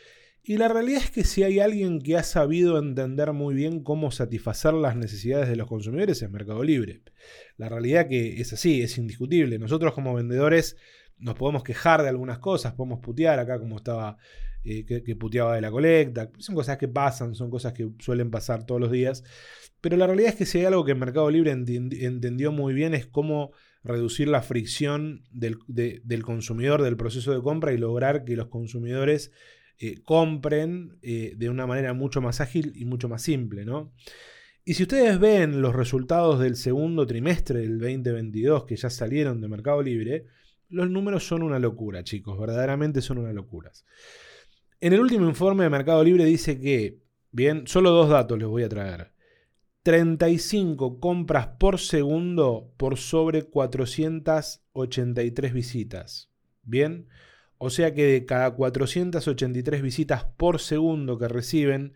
Y 0.42 0.56
la 0.56 0.68
realidad 0.68 1.02
es 1.04 1.10
que 1.10 1.22
si 1.22 1.42
hay 1.42 1.60
alguien 1.60 2.00
que 2.00 2.16
ha 2.16 2.22
sabido 2.22 2.78
entender 2.78 3.34
muy 3.34 3.54
bien 3.54 3.84
cómo 3.84 4.10
satisfacer 4.10 4.72
las 4.72 4.96
necesidades 4.96 5.50
de 5.50 5.56
los 5.56 5.68
consumidores 5.68 6.22
es 6.22 6.30
Mercado 6.30 6.64
Libre. 6.64 7.02
La 7.58 7.68
realidad 7.68 8.08
que 8.08 8.40
es 8.40 8.54
así, 8.54 8.80
es 8.80 8.96
indiscutible. 8.96 9.58
Nosotros 9.58 9.92
como 9.92 10.14
vendedores 10.14 10.78
nos 11.20 11.34
podemos 11.34 11.62
quejar 11.62 12.02
de 12.02 12.08
algunas 12.08 12.38
cosas, 12.38 12.74
podemos 12.74 13.00
putear 13.00 13.38
acá 13.38 13.58
como 13.58 13.76
estaba 13.76 14.16
eh, 14.62 14.84
que, 14.84 15.16
puteaba 15.16 15.54
de 15.54 15.62
la 15.62 15.70
colecta. 15.70 16.30
Son 16.38 16.54
cosas 16.54 16.76
que 16.76 16.88
pasan, 16.88 17.34
son 17.34 17.50
cosas 17.50 17.72
que 17.72 17.88
suelen 17.98 18.30
pasar 18.30 18.64
todos 18.66 18.80
los 18.80 18.90
días. 18.90 19.24
Pero 19.80 19.96
la 19.96 20.06
realidad 20.06 20.30
es 20.30 20.36
que 20.36 20.46
si 20.46 20.58
hay 20.58 20.66
algo 20.66 20.84
que 20.84 20.94
Mercado 20.94 21.30
Libre 21.30 21.50
entendió 21.50 22.52
muy 22.52 22.74
bien 22.74 22.92
es 22.94 23.06
cómo 23.06 23.52
reducir 23.82 24.28
la 24.28 24.42
fricción 24.42 25.24
del, 25.30 25.56
consumidor 26.22 26.82
del 26.82 26.98
proceso 26.98 27.32
de 27.32 27.40
compra 27.40 27.72
y 27.72 27.78
lograr 27.78 28.24
que 28.24 28.36
los 28.36 28.48
consumidores 28.48 29.32
eh, 29.78 30.02
compren 30.04 30.98
eh, 31.00 31.32
de 31.36 31.48
una 31.48 31.66
manera 31.66 31.94
mucho 31.94 32.20
más 32.20 32.42
ágil 32.42 32.74
y 32.76 32.84
mucho 32.84 33.08
más 33.08 33.22
simple. 33.22 33.64
¿no? 33.64 33.94
Y 34.66 34.74
si 34.74 34.82
ustedes 34.82 35.18
ven 35.18 35.62
los 35.62 35.74
resultados 35.74 36.38
del 36.38 36.56
segundo 36.56 37.06
trimestre 37.06 37.60
del 37.60 37.78
2022 37.78 38.66
que 38.66 38.76
ya 38.76 38.90
salieron 38.90 39.40
de 39.40 39.48
Mercado 39.48 39.82
Libre, 39.82 40.26
los 40.70 40.90
números 40.90 41.26
son 41.26 41.42
una 41.42 41.58
locura, 41.58 42.04
chicos, 42.04 42.38
verdaderamente 42.38 43.02
son 43.02 43.18
una 43.18 43.32
locura. 43.32 43.72
En 44.80 44.92
el 44.92 45.00
último 45.00 45.28
informe 45.28 45.64
de 45.64 45.70
Mercado 45.70 46.02
Libre 46.02 46.24
dice 46.24 46.58
que, 46.58 47.00
bien, 47.32 47.66
solo 47.66 47.90
dos 47.90 48.08
datos 48.08 48.38
les 48.38 48.48
voy 48.48 48.62
a 48.62 48.68
traer. 48.68 49.12
35 49.82 51.00
compras 51.00 51.48
por 51.58 51.78
segundo 51.78 52.72
por 52.76 52.96
sobre 52.96 53.44
483 53.44 55.52
visitas. 55.52 56.30
Bien, 56.62 57.08
o 57.58 57.70
sea 57.70 57.94
que 57.94 58.04
de 58.04 58.26
cada 58.26 58.52
483 58.52 59.82
visitas 59.82 60.24
por 60.24 60.60
segundo 60.60 61.18
que 61.18 61.28
reciben, 61.28 61.94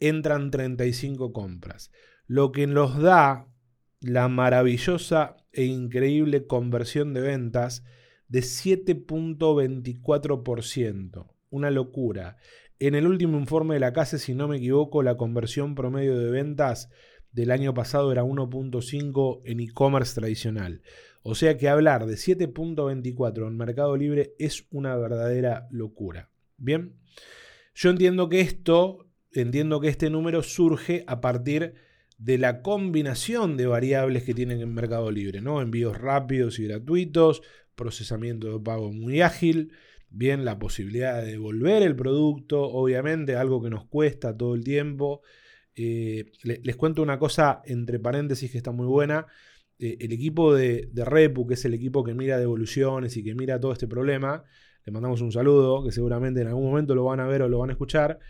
entran 0.00 0.50
35 0.50 1.32
compras. 1.32 1.90
Lo 2.26 2.52
que 2.52 2.66
nos 2.66 3.00
da 3.00 3.48
la 4.00 4.28
maravillosa 4.28 5.36
e 5.52 5.64
increíble 5.64 6.46
conversión 6.46 7.14
de 7.14 7.20
ventas 7.20 7.84
de 8.34 8.40
7.24% 8.40 11.26
una 11.50 11.70
locura. 11.70 12.36
En 12.80 12.96
el 12.96 13.06
último 13.06 13.38
informe 13.38 13.74
de 13.74 13.80
la 13.80 13.92
casa, 13.92 14.18
si 14.18 14.34
no 14.34 14.48
me 14.48 14.56
equivoco, 14.56 15.04
la 15.04 15.16
conversión 15.16 15.76
promedio 15.76 16.18
de 16.18 16.32
ventas 16.32 16.90
del 17.30 17.52
año 17.52 17.74
pasado 17.74 18.10
era 18.10 18.24
1.5 18.24 19.42
en 19.44 19.60
e-commerce 19.60 20.20
tradicional. 20.20 20.82
O 21.22 21.36
sea 21.36 21.56
que 21.56 21.68
hablar 21.68 22.06
de 22.06 22.14
7.24 22.14 23.46
en 23.46 23.56
Mercado 23.56 23.96
Libre 23.96 24.34
es 24.40 24.66
una 24.72 24.96
verdadera 24.96 25.68
locura. 25.70 26.32
Bien, 26.56 26.96
yo 27.72 27.90
entiendo 27.90 28.28
que 28.28 28.40
esto, 28.40 29.06
entiendo 29.30 29.80
que 29.80 29.90
este 29.90 30.10
número 30.10 30.42
surge 30.42 31.04
a 31.06 31.20
partir 31.20 31.74
de 32.18 32.38
la 32.38 32.62
combinación 32.62 33.56
de 33.56 33.66
variables 33.66 34.24
que 34.24 34.34
tienen 34.34 34.60
en 34.60 34.74
Mercado 34.74 35.12
Libre, 35.12 35.40
¿no? 35.40 35.60
Envíos 35.60 35.96
rápidos 35.98 36.58
y 36.58 36.66
gratuitos, 36.66 37.42
procesamiento 37.74 38.52
de 38.52 38.64
pago 38.64 38.92
muy 38.92 39.20
ágil, 39.20 39.72
bien 40.10 40.44
la 40.44 40.58
posibilidad 40.58 41.22
de 41.22 41.32
devolver 41.32 41.82
el 41.82 41.96
producto, 41.96 42.62
obviamente, 42.62 43.36
algo 43.36 43.62
que 43.62 43.70
nos 43.70 43.86
cuesta 43.86 44.36
todo 44.36 44.54
el 44.54 44.64
tiempo. 44.64 45.22
Eh, 45.76 46.30
les, 46.42 46.76
cuento 46.76 47.02
una 47.02 47.18
cosa 47.18 47.62
entre 47.64 47.98
paréntesis 47.98 48.50
que 48.50 48.58
está 48.58 48.70
muy 48.70 48.86
buena. 48.86 49.26
Eh, 49.78 49.96
el 50.00 50.12
equipo 50.12 50.54
de, 50.54 50.88
Repu, 50.94 51.46
que 51.46 51.54
es 51.54 51.64
el 51.64 51.74
equipo 51.74 52.04
que 52.04 52.14
mira 52.14 52.38
devoluciones 52.38 53.16
y 53.16 53.24
que 53.24 53.34
mira 53.34 53.60
todo 53.60 53.72
este 53.72 53.88
problema, 53.88 54.44
le 54.84 54.92
mandamos 54.92 55.20
un 55.20 55.32
saludo, 55.32 55.84
que 55.84 55.92
seguramente 55.92 56.40
en 56.40 56.48
algún 56.48 56.64
momento 56.64 56.94
lo 56.94 57.04
van 57.04 57.20
a 57.20 57.26
ver 57.26 57.42
o 57.42 57.48
lo 57.48 57.58
van 57.58 57.70
a 57.70 57.72
escuchar. 57.72 58.20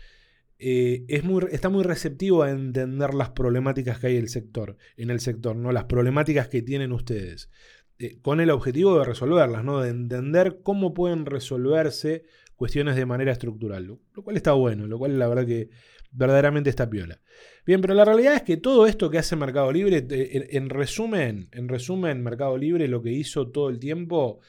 Eh, 0.57 1.03
es 1.09 1.23
muy, 1.23 1.43
está 1.51 1.69
muy 1.69 1.83
receptivo 1.83 2.43
a 2.43 2.49
entender 2.49 3.13
las 3.13 3.31
problemáticas 3.31 3.99
que 3.99 4.07
hay 4.07 4.15
en 4.15 4.23
el 4.23 4.29
sector, 4.29 4.77
en 4.95 5.09
el 5.09 5.19
sector, 5.19 5.55
¿no? 5.55 5.71
Las 5.71 5.83
problemáticas 5.85 6.47
que 6.47 6.61
tienen 6.61 6.93
ustedes. 6.93 7.49
Eh, 7.97 8.19
con 8.21 8.41
el 8.41 8.49
objetivo 8.49 8.99
de 8.99 9.05
resolverlas, 9.05 9.63
¿no? 9.63 9.79
de 9.79 9.89
entender 9.89 10.59
cómo 10.63 10.93
pueden 10.93 11.25
resolverse 11.25 12.25
cuestiones 12.57 12.97
de 12.97 13.05
manera 13.05 13.31
estructural, 13.31 13.85
lo, 13.85 13.99
cual 14.21 14.35
está 14.35 14.51
bueno, 14.51 14.85
lo 14.85 14.97
cual 14.97 15.17
la 15.17 15.29
verdad 15.29 15.45
que 15.45 15.69
verdaderamente 16.11 16.69
está 16.69 16.89
piola. 16.89 17.21
Bien, 17.65 17.79
pero 17.79 17.93
la 17.93 18.03
realidad 18.03 18.35
es 18.35 18.41
que 18.43 18.57
todo 18.57 18.85
esto 18.85 19.09
que 19.09 19.17
hace 19.17 19.37
Mercado 19.37 19.71
Libre, 19.71 20.05
en, 20.09 20.69
resumen, 20.69 21.47
en 21.53 21.69
resumen, 21.69 22.21
Mercado 22.21 22.57
Libre 22.57 22.89
lo 22.89 23.01
que 23.01 23.13
hizo 23.13 23.49
todo 23.49 23.69
el 23.69 23.79
tiempo 23.79 24.41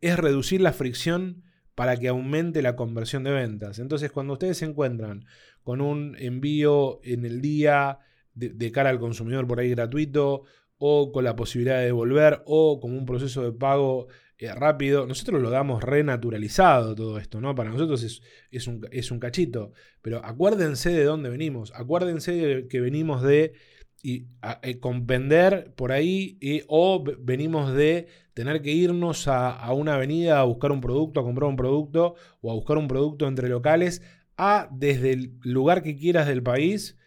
es 0.00 0.16
reducir 0.16 0.60
la 0.60 0.72
fricción 0.72 1.42
para 1.74 1.96
que 1.96 2.06
aumente 2.06 2.62
la 2.62 2.76
conversión 2.76 3.24
de 3.24 3.32
ventas. 3.32 3.80
Entonces, 3.80 4.12
cuando 4.12 4.34
ustedes 4.34 4.58
se 4.58 4.66
encuentran 4.66 5.24
con 5.64 5.80
un 5.80 6.14
envío 6.20 7.00
en 7.02 7.24
el 7.24 7.40
día 7.40 7.98
de 8.34 8.72
cara 8.72 8.90
al 8.90 9.00
consumidor 9.00 9.46
por 9.48 9.58
ahí 9.58 9.70
gratuito, 9.70 10.44
o 10.86 11.12
con 11.12 11.24
la 11.24 11.34
posibilidad 11.34 11.78
de 11.78 11.86
devolver 11.86 12.42
o 12.44 12.78
como 12.78 12.98
un 12.98 13.06
proceso 13.06 13.42
de 13.42 13.52
pago 13.52 14.08
eh, 14.36 14.52
rápido. 14.52 15.06
Nosotros 15.06 15.40
lo 15.40 15.48
damos 15.48 15.82
renaturalizado 15.82 16.94
todo 16.94 17.16
esto, 17.16 17.40
¿no? 17.40 17.54
Para 17.54 17.70
nosotros 17.70 18.02
es, 18.02 18.20
es, 18.50 18.66
un, 18.66 18.86
es, 18.90 19.10
un, 19.10 19.18
cachito. 19.18 19.72
Pero 20.02 20.22
acuérdense 20.22 20.90
de 20.90 21.04
dónde 21.04 21.30
venimos. 21.30 21.72
Acuérdense 21.74 22.32
de 22.32 22.68
que 22.68 22.82
venimos 22.82 23.22
de 23.22 23.54
y, 24.02 24.26
eh, 24.60 24.78
compender 24.78 25.72
por 25.74 25.90
ahí 25.90 26.38
o 26.68 27.02
venimos 27.18 27.72
de 27.72 28.08
tener 28.34 28.60
que 28.60 28.72
irnos 28.72 29.26
a, 29.26 29.52
a 29.52 29.72
una 29.72 29.94
avenida 29.94 30.38
a 30.38 30.44
buscar 30.44 30.70
un 30.70 30.82
producto, 30.82 31.20
a 31.20 31.22
comprar 31.22 31.48
un 31.48 31.56
producto 31.56 32.14
o 32.42 32.50
a 32.50 32.54
buscar 32.54 32.76
un 32.76 32.88
producto 32.88 33.26
entre 33.26 33.48
locales 33.48 34.02
a 34.36 34.68
desde 34.70 35.14
el 35.14 35.38
lugar 35.44 35.82
que 35.82 35.96
quieras 35.96 36.26
del 36.26 36.42
país 36.42 36.98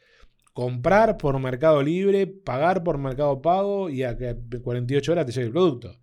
comprar 0.58 1.18
por 1.18 1.40
Mercado 1.40 1.84
Libre, 1.84 2.26
pagar 2.26 2.84
por 2.84 2.98
Mercado 2.98 3.44
Pago 3.44 3.92
y 3.92 4.02
a 4.02 4.18
48 4.18 5.12
horas 5.12 5.28
te 5.28 5.32
llegue 5.32 5.46
el 5.46 5.52
producto. 5.52 6.00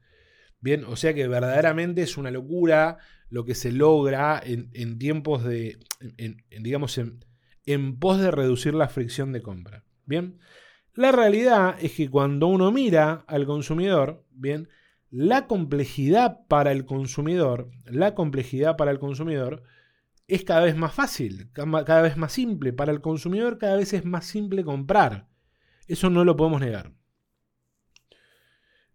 Bien, 0.61 0.85
o 0.85 0.95
sea 0.95 1.13
que 1.13 1.27
verdaderamente 1.27 2.03
es 2.03 2.17
una 2.17 2.31
locura 2.31 2.99
lo 3.31 3.45
que 3.45 3.57
se 3.57 3.73
logra 3.73 4.41
en, 4.45 4.97
tiempos 4.97 5.43
de, 5.43 5.77
digamos, 6.61 7.01
en, 7.67 7.99
pos 7.99 8.21
de 8.21 8.31
reducir 8.31 8.75
la 8.75 8.87
fricción 8.87 9.33
de 9.33 9.43
compra. 9.43 9.83
Bien, 10.07 10.39
la 10.95 11.11
realidad 11.11 11.75
es 11.81 11.91
que 11.91 12.09
cuando 12.09 12.47
uno 12.47 12.71
mira 12.71 13.25
al 13.27 13.47
consumidor, 13.47 14.25
bien, 14.31 14.69
la 15.11 15.49
complejidad 15.49 16.47
para 16.47 16.71
el 16.71 16.85
consumidor, 16.85 17.73
la 17.87 18.15
complejidad 18.15 18.77
para 18.77 18.93
el 18.93 19.01
consumidor 19.01 19.65
es 20.26 20.45
cada 20.45 20.62
vez 20.62 20.76
más 20.76 20.95
fácil, 20.95 21.50
cada 21.52 22.02
vez 22.02 22.16
más 22.16 22.33
simple. 22.33 22.73
Para 22.73 22.93
el 22.93 23.00
consumidor 23.00 23.59
cada 23.59 23.76
vez 23.76 23.93
es 23.93 24.04
más 24.04 24.26
simple 24.26 24.64
comprar. 24.64 25.28
Eso 25.87 26.11
no 26.11 26.25
lo 26.25 26.37
podemos 26.37 26.61
negar. 26.61 26.93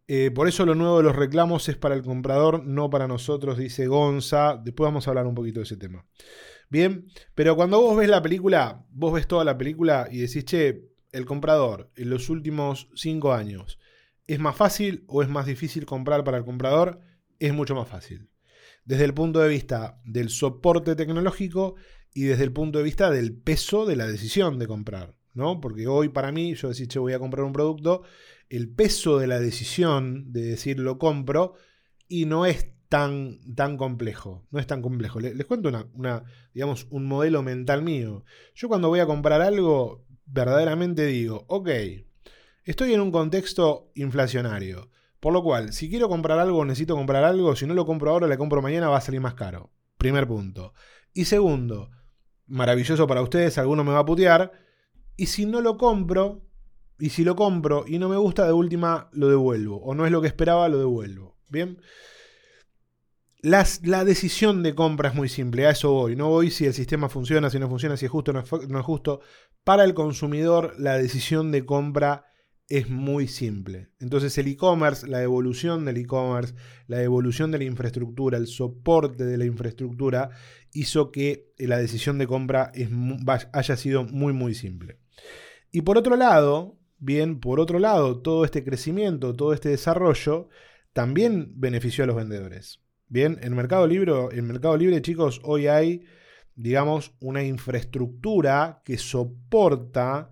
Eh, 0.07 0.31
por 0.31 0.47
eso 0.47 0.65
lo 0.65 0.73
nuevo 0.73 0.97
de 0.97 1.03
los 1.03 1.15
reclamos 1.15 1.69
es 1.69 1.77
para 1.77 1.93
el 1.93 2.01
comprador, 2.01 2.65
no 2.65 2.89
para 2.89 3.07
nosotros, 3.07 3.59
dice 3.59 3.85
Gonza. 3.85 4.57
Después 4.57 4.87
vamos 4.87 5.07
a 5.07 5.11
hablar 5.11 5.27
un 5.27 5.35
poquito 5.35 5.59
de 5.59 5.65
ese 5.65 5.77
tema. 5.77 6.05
Bien, 6.67 7.05
pero 7.35 7.55
cuando 7.55 7.79
vos 7.79 7.95
ves 7.95 8.09
la 8.09 8.21
película, 8.21 8.85
vos 8.89 9.13
ves 9.13 9.27
toda 9.27 9.43
la 9.43 9.57
película 9.57 10.07
y 10.11 10.19
decís, 10.19 10.45
che, 10.45 10.89
el 11.11 11.25
comprador 11.25 11.91
en 11.95 12.09
los 12.09 12.29
últimos 12.29 12.89
cinco 12.95 13.33
años, 13.33 13.79
¿es 14.25 14.39
más 14.39 14.55
fácil 14.55 15.03
o 15.07 15.21
es 15.21 15.29
más 15.29 15.45
difícil 15.45 15.85
comprar 15.85 16.23
para 16.23 16.37
el 16.37 16.45
comprador? 16.45 17.01
Es 17.39 17.53
mucho 17.53 17.75
más 17.75 17.87
fácil 17.87 18.29
desde 18.85 19.05
el 19.05 19.13
punto 19.13 19.39
de 19.39 19.49
vista 19.49 20.01
del 20.05 20.29
soporte 20.29 20.95
tecnológico 20.95 21.75
y 22.13 22.23
desde 22.23 22.43
el 22.43 22.51
punto 22.51 22.79
de 22.79 22.83
vista 22.83 23.11
del 23.11 23.33
peso 23.33 23.85
de 23.85 23.95
la 23.95 24.07
decisión 24.07 24.59
de 24.59 24.67
comprar. 24.67 25.15
¿no? 25.33 25.61
Porque 25.61 25.87
hoy 25.87 26.09
para 26.09 26.31
mí, 26.31 26.55
yo 26.55 26.69
decir, 26.69 26.87
che, 26.87 26.99
voy 26.99 27.13
a 27.13 27.19
comprar 27.19 27.45
un 27.45 27.53
producto, 27.53 28.03
el 28.49 28.69
peso 28.69 29.19
de 29.19 29.27
la 29.27 29.39
decisión 29.39 30.31
de 30.31 30.41
decir 30.41 30.79
lo 30.79 30.97
compro 30.97 31.53
y 32.07 32.25
no 32.25 32.45
es 32.45 32.73
tan, 32.89 33.39
tan 33.55 33.77
complejo. 33.77 34.47
No 34.51 34.59
es 34.59 34.67
tan 34.67 34.81
complejo. 34.81 35.19
Les, 35.19 35.45
cuento 35.45 35.69
una, 35.69 35.87
una, 35.93 36.23
digamos, 36.53 36.87
un 36.89 37.05
modelo 37.05 37.43
mental 37.43 37.83
mío. 37.83 38.25
Yo 38.55 38.67
cuando 38.67 38.89
voy 38.89 38.99
a 38.99 39.05
comprar 39.05 39.41
algo, 39.41 40.05
verdaderamente 40.25 41.05
digo, 41.05 41.45
ok, 41.47 41.69
estoy 42.65 42.93
en 42.93 43.01
un 43.01 43.11
contexto 43.11 43.91
inflacionario. 43.95 44.89
Por 45.19 45.33
lo 45.33 45.43
cual, 45.43 45.73
si 45.73 45.89
quiero 45.89 46.07
comprar 46.07 46.39
algo, 46.39 46.63
necesito 46.63 46.95
comprar 46.95 47.23
algo, 47.23 47.55
si 47.55 47.65
no 47.65 47.73
lo 47.73 47.85
compro 47.85 48.11
ahora, 48.11 48.27
lo 48.27 48.37
compro 48.37 48.61
mañana, 48.61 48.89
va 48.89 48.97
a 48.97 49.01
salir 49.01 49.19
más 49.19 49.33
caro. 49.33 49.71
Primer 49.97 50.27
punto. 50.27 50.73
Y 51.13 51.25
segundo, 51.25 51.89
maravilloso 52.47 53.05
para 53.05 53.21
ustedes, 53.21 53.57
alguno 53.57 53.83
me 53.83 53.91
va 53.91 53.99
a 53.99 54.05
putear. 54.05 54.51
Y 55.17 55.25
si 55.25 55.45
no 55.45 55.59
lo 55.59 55.77
compro, 55.77 56.45
y 56.99 57.09
si 57.09 57.23
lo 57.23 57.35
compro 57.35 57.85
y 57.87 57.97
no 57.97 58.09
me 58.09 58.17
gusta, 58.17 58.45
de 58.45 58.53
última 58.53 59.09
lo 59.11 59.27
devuelvo. 59.27 59.81
O 59.81 59.95
no 59.95 60.05
es 60.05 60.11
lo 60.11 60.21
que 60.21 60.27
esperaba, 60.27 60.69
lo 60.69 60.77
devuelvo. 60.77 61.37
Bien. 61.49 61.81
La 63.41 64.03
decisión 64.03 64.63
de 64.63 64.75
compra 64.75 65.09
es 65.09 65.15
muy 65.15 65.29
simple, 65.29 65.65
a 65.65 65.71
eso 65.71 65.91
voy. 65.91 66.15
No 66.15 66.27
voy 66.29 66.51
si 66.51 66.65
el 66.65 66.73
sistema 66.73 67.07
funciona, 67.07 67.49
si 67.49 67.57
no 67.57 67.69
funciona, 67.69 67.95
si 67.95 68.05
es 68.05 68.11
justo 68.11 68.31
o 68.31 68.33
no 68.33 68.43
no 68.67 68.79
es 68.79 68.85
justo. 68.85 69.21
Para 69.63 69.85
el 69.85 69.93
consumidor, 69.93 70.75
la 70.77 70.97
decisión 70.97 71.51
de 71.51 71.65
compra 71.65 72.25
es 72.69 72.87
muy 72.87 73.27
simple. 73.27 73.89
Entonces 73.99 74.37
el 74.37 74.47
e-commerce, 74.47 75.07
la 75.07 75.23
evolución 75.23 75.85
del 75.85 75.97
e-commerce, 75.97 76.53
la 76.87 77.01
evolución 77.01 77.51
de 77.51 77.57
la 77.57 77.63
infraestructura, 77.63 78.37
el 78.37 78.45
soporte 78.45 79.25
de 79.25 79.37
la 79.37 79.45
infraestructura, 79.45 80.29
hizo 80.71 81.11
que 81.11 81.51
la 81.57 81.77
decisión 81.77 82.19
de 82.19 82.27
compra 82.27 82.71
haya 83.51 83.75
sido 83.75 84.03
muy, 84.03 84.33
muy 84.33 84.53
simple. 84.53 84.99
Y 85.71 85.81
por 85.81 85.97
otro 85.97 86.15
lado, 86.15 86.77
bien, 86.99 87.39
por 87.39 87.59
otro 87.59 87.79
lado, 87.79 88.21
todo 88.21 88.45
este 88.45 88.63
crecimiento, 88.63 89.35
todo 89.35 89.53
este 89.53 89.69
desarrollo, 89.69 90.49
también 90.93 91.53
benefició 91.55 92.03
a 92.03 92.07
los 92.07 92.15
vendedores. 92.15 92.81
Bien, 93.07 93.39
en 93.41 93.55
Mercado 93.55 93.87
Libre, 93.87 94.13
en 94.31 94.45
Mercado 94.45 94.77
Libre, 94.77 95.01
chicos, 95.01 95.41
hoy 95.43 95.65
hay, 95.65 96.03
digamos, 96.55 97.15
una 97.19 97.43
infraestructura 97.43 98.83
que 98.85 98.99
soporta 98.99 100.29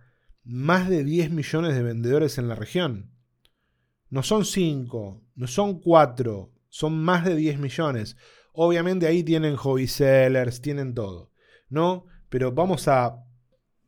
más 0.48 0.90
de 0.90 1.04
10 1.04 1.32
millones 1.32 1.76
de 1.76 1.84
vendedores 1.84 2.38
en 2.38 2.48
la 2.48 2.56
región. 2.56 3.12
No 4.10 4.24
son 4.24 4.46
5, 4.46 5.22
no 5.36 5.48
son 5.48 5.82
4, 5.82 6.54
son 6.70 6.98
más 6.98 7.26
de 7.26 7.36
10 7.36 7.60
millones. 7.60 8.16
Obviamente 8.54 9.08
ahí 9.08 9.24
tienen 9.24 9.58
hobby 9.58 9.88
sellers, 9.88 10.62
tienen 10.62 10.94
todo, 10.94 11.32
¿no? 11.70 12.06
Pero 12.30 12.54
vamos 12.54 12.88
a 12.88 13.26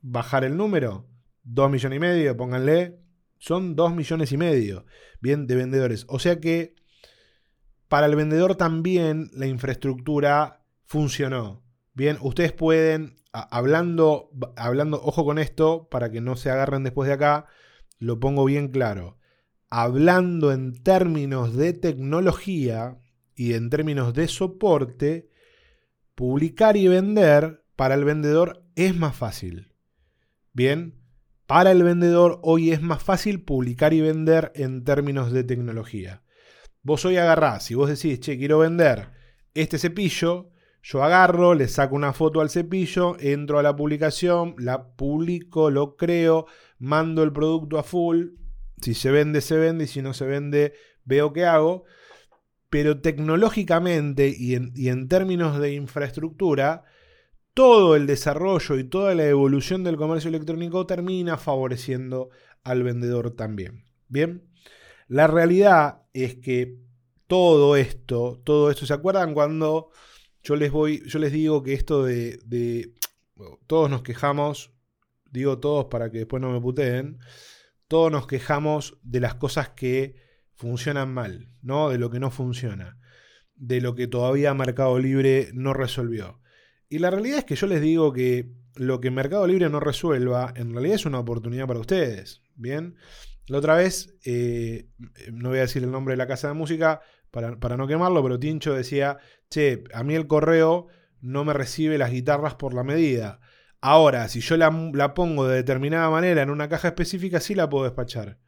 bajar 0.02 0.44
el 0.44 0.58
número. 0.58 1.08
2 1.44 1.72
millones 1.72 1.98
y 1.98 2.00
medio, 2.00 2.36
pónganle. 2.36 3.00
Son 3.38 3.78
2 3.78 3.96
millones 3.96 4.34
y 4.34 4.38
medio, 4.38 4.86
bien, 5.22 5.48
de 5.48 5.56
vendedores. 5.56 6.06
O 6.10 6.20
sea 6.20 6.42
que 6.42 6.76
para 7.88 8.08
el 8.08 8.18
vendedor 8.18 8.56
también 8.56 9.32
la 9.34 9.48
infraestructura 9.48 10.66
funcionó. 10.84 11.64
Bien, 12.00 12.18
ustedes 12.22 12.54
pueden, 12.54 13.18
hablando, 13.34 14.30
hablando, 14.56 15.02
ojo 15.04 15.26
con 15.26 15.38
esto, 15.38 15.90
para 15.92 16.10
que 16.10 16.22
no 16.22 16.38
se 16.38 16.50
agarren 16.50 16.86
después 16.86 17.08
de 17.08 17.14
acá, 17.14 17.48
lo 17.98 18.22
pongo 18.22 18.46
bien 18.46 18.70
claro. 18.70 19.18
Hablando 19.70 20.54
en 20.54 20.82
términos 20.82 21.58
de 21.58 21.74
tecnología 21.74 23.02
y 23.36 23.54
en 23.54 23.70
términos 23.70 24.14
de 24.14 24.30
soporte, 24.30 25.30
publicar 26.16 26.78
y 26.78 26.88
vender 26.88 27.66
para 27.76 27.96
el 27.96 28.06
vendedor 28.06 28.64
es 28.78 28.96
más 28.96 29.18
fácil. 29.18 29.74
Bien, 30.54 31.04
para 31.48 31.72
el 31.72 31.84
vendedor 31.84 32.40
hoy 32.44 32.72
es 32.72 32.82
más 32.82 33.04
fácil 33.04 33.44
publicar 33.44 33.94
y 33.94 34.00
vender 34.00 34.54
en 34.56 34.86
términos 34.86 35.34
de 35.34 35.44
tecnología. 35.44 36.24
Vos 36.82 37.04
hoy 37.04 37.18
agarrás, 37.18 37.70
y 37.72 37.76
vos 37.76 37.90
decís, 37.90 38.22
che, 38.22 38.38
quiero 38.38 38.60
vender 38.60 39.10
este 39.54 39.78
cepillo, 39.78 40.54
yo 40.82 41.04
agarro, 41.04 41.54
le 41.54 41.68
saco 41.68 41.96
una 41.96 42.14
foto 42.14 42.42
al 42.42 42.50
cepillo, 42.50 43.18
entro 43.20 43.60
a 43.60 43.64
la 43.64 43.76
publicación, 43.76 44.56
la 44.58 44.88
publico, 44.96 45.70
lo 45.70 45.96
creo, 45.96 46.46
mando 46.78 47.24
el 47.24 47.34
producto 47.34 47.78
a 47.78 47.84
full. 47.84 48.30
Si 48.82 48.94
se 48.94 49.12
vende, 49.12 49.42
se 49.42 49.58
vende, 49.58 49.84
y 49.84 49.88
si 49.88 50.02
no 50.02 50.14
se 50.14 50.26
vende, 50.26 50.74
veo 51.04 51.34
qué 51.34 51.46
hago. 51.46 51.84
Pero 52.70 53.02
tecnológicamente 53.02 54.34
y 54.36 54.56
en, 54.56 54.72
y 54.76 54.90
en 54.90 55.08
términos 55.08 55.60
de 55.60 55.74
infraestructura, 55.74 56.86
todo 57.54 57.96
el 57.96 58.08
desarrollo 58.08 58.78
y 58.78 58.84
toda 58.86 59.16
la 59.16 59.26
evolución 59.26 59.84
del 59.84 59.98
comercio 59.98 60.30
electrónico 60.30 60.86
termina 60.86 61.38
favoreciendo 61.38 62.30
al 62.64 62.84
vendedor 62.84 63.32
también. 63.32 63.84
Bien, 64.08 64.44
la 65.08 65.28
realidad 65.28 66.04
es 66.14 66.36
que 66.36 66.78
todo 67.28 67.76
esto, 67.76 68.40
todo 68.44 68.72
esto, 68.72 68.86
¿se 68.86 68.94
acuerdan 68.94 69.34
cuando 69.34 69.90
yo 70.44 70.56
les 70.56 70.72
voy, 70.72 71.04
yo 71.06 71.20
les 71.20 71.32
digo 71.32 71.64
que 71.64 71.74
esto 71.74 72.04
de, 72.04 72.40
de 72.46 72.94
todos 73.68 73.90
nos 73.90 74.02
quejamos, 74.02 74.72
digo 75.32 75.60
todos 75.60 75.86
para 75.86 76.12
que 76.12 76.20
después 76.20 76.42
no 76.42 76.52
me 76.52 76.62
puteen, 76.62 77.20
todos 77.88 78.12
nos 78.12 78.28
quejamos 78.28 78.98
de 79.04 79.20
las 79.20 79.36
cosas 79.36 79.70
que 79.70 80.16
funcionan 80.54 81.14
mal, 81.14 81.50
¿no? 81.62 81.90
De 81.90 81.98
lo 81.98 82.10
que 82.10 82.20
no 82.20 82.32
funciona, 82.32 83.00
de 83.56 83.82
lo 83.82 83.96
que 83.96 84.08
todavía 84.08 84.54
Mercado 84.54 85.00
Libre 85.00 85.50
no 85.54 85.74
resolvió. 85.74 86.42
Y 86.90 87.00
la 87.00 87.12
realidad 87.12 87.40
es 87.40 87.46
que 87.46 87.56
yo 87.56 87.68
les 87.68 87.82
digo 87.82 88.12
que 88.14 88.52
lo 88.76 89.00
que 89.00 89.12
Mercado 89.12 89.46
Libre 89.48 89.70
no 89.70 89.80
resuelva, 89.80 90.54
en 90.56 90.72
realidad 90.72 90.96
es 90.96 91.06
una 91.06 91.20
oportunidad 91.20 91.68
para 91.68 91.80
ustedes. 91.80 92.42
Bien, 92.56 92.96
la 93.48 93.58
otra 93.58 93.76
vez, 93.76 94.18
eh, 94.26 94.90
no 95.32 95.50
voy 95.50 95.60
a 95.60 95.62
decir 95.62 95.84
el 95.84 95.92
nombre 95.92 96.14
de 96.14 96.18
la 96.18 96.28
casa 96.28 96.50
de 96.50 96.54
música 96.54 97.02
para, 97.32 97.60
para 97.60 97.78
no 97.78 97.88
quemarlo, 97.88 98.22
pero 98.24 98.40
Tincho 98.40 98.74
decía: 98.74 99.18
Che, 99.50 99.84
a 99.94 100.04
mí 100.04 100.16
el 100.16 100.28
correo 100.28 100.88
no 101.22 101.46
me 101.46 101.54
recibe 101.54 101.98
las 101.98 102.12
guitarras 102.12 102.56
por 102.56 102.74
la 102.74 102.84
medida. 102.84 103.40
Ahora, 103.82 104.28
si 104.28 104.42
yo 104.42 104.58
la, 104.58 104.70
la 104.94 105.14
pongo 105.14 105.48
de 105.48 105.56
determinada 105.56 106.10
manera 106.10 106.42
en 106.42 106.50
una 106.50 106.70
caja 106.70 106.90
específica, 106.90 107.40
sí 107.40 107.56
la 107.56 107.70
puedo 107.70 107.86
despachar. 107.86 108.40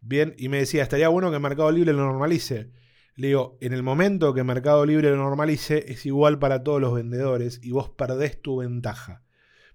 Bien, 0.00 0.34
y 0.38 0.48
me 0.48 0.58
decía: 0.58 0.82
Estaría 0.82 1.08
bueno 1.08 1.30
que 1.30 1.38
Mercado 1.38 1.70
Libre 1.70 1.92
lo 1.92 2.04
normalice. 2.04 2.72
Le 3.16 3.28
digo, 3.28 3.58
en 3.60 3.72
el 3.72 3.82
momento 3.82 4.34
que 4.34 4.42
Mercado 4.42 4.84
Libre 4.84 5.10
lo 5.10 5.16
normalice, 5.16 5.84
es 5.92 6.04
igual 6.04 6.38
para 6.38 6.64
todos 6.64 6.80
los 6.80 6.94
vendedores 6.94 7.60
y 7.62 7.70
vos 7.70 7.90
perdés 7.90 8.42
tu 8.42 8.56
ventaja. 8.56 9.22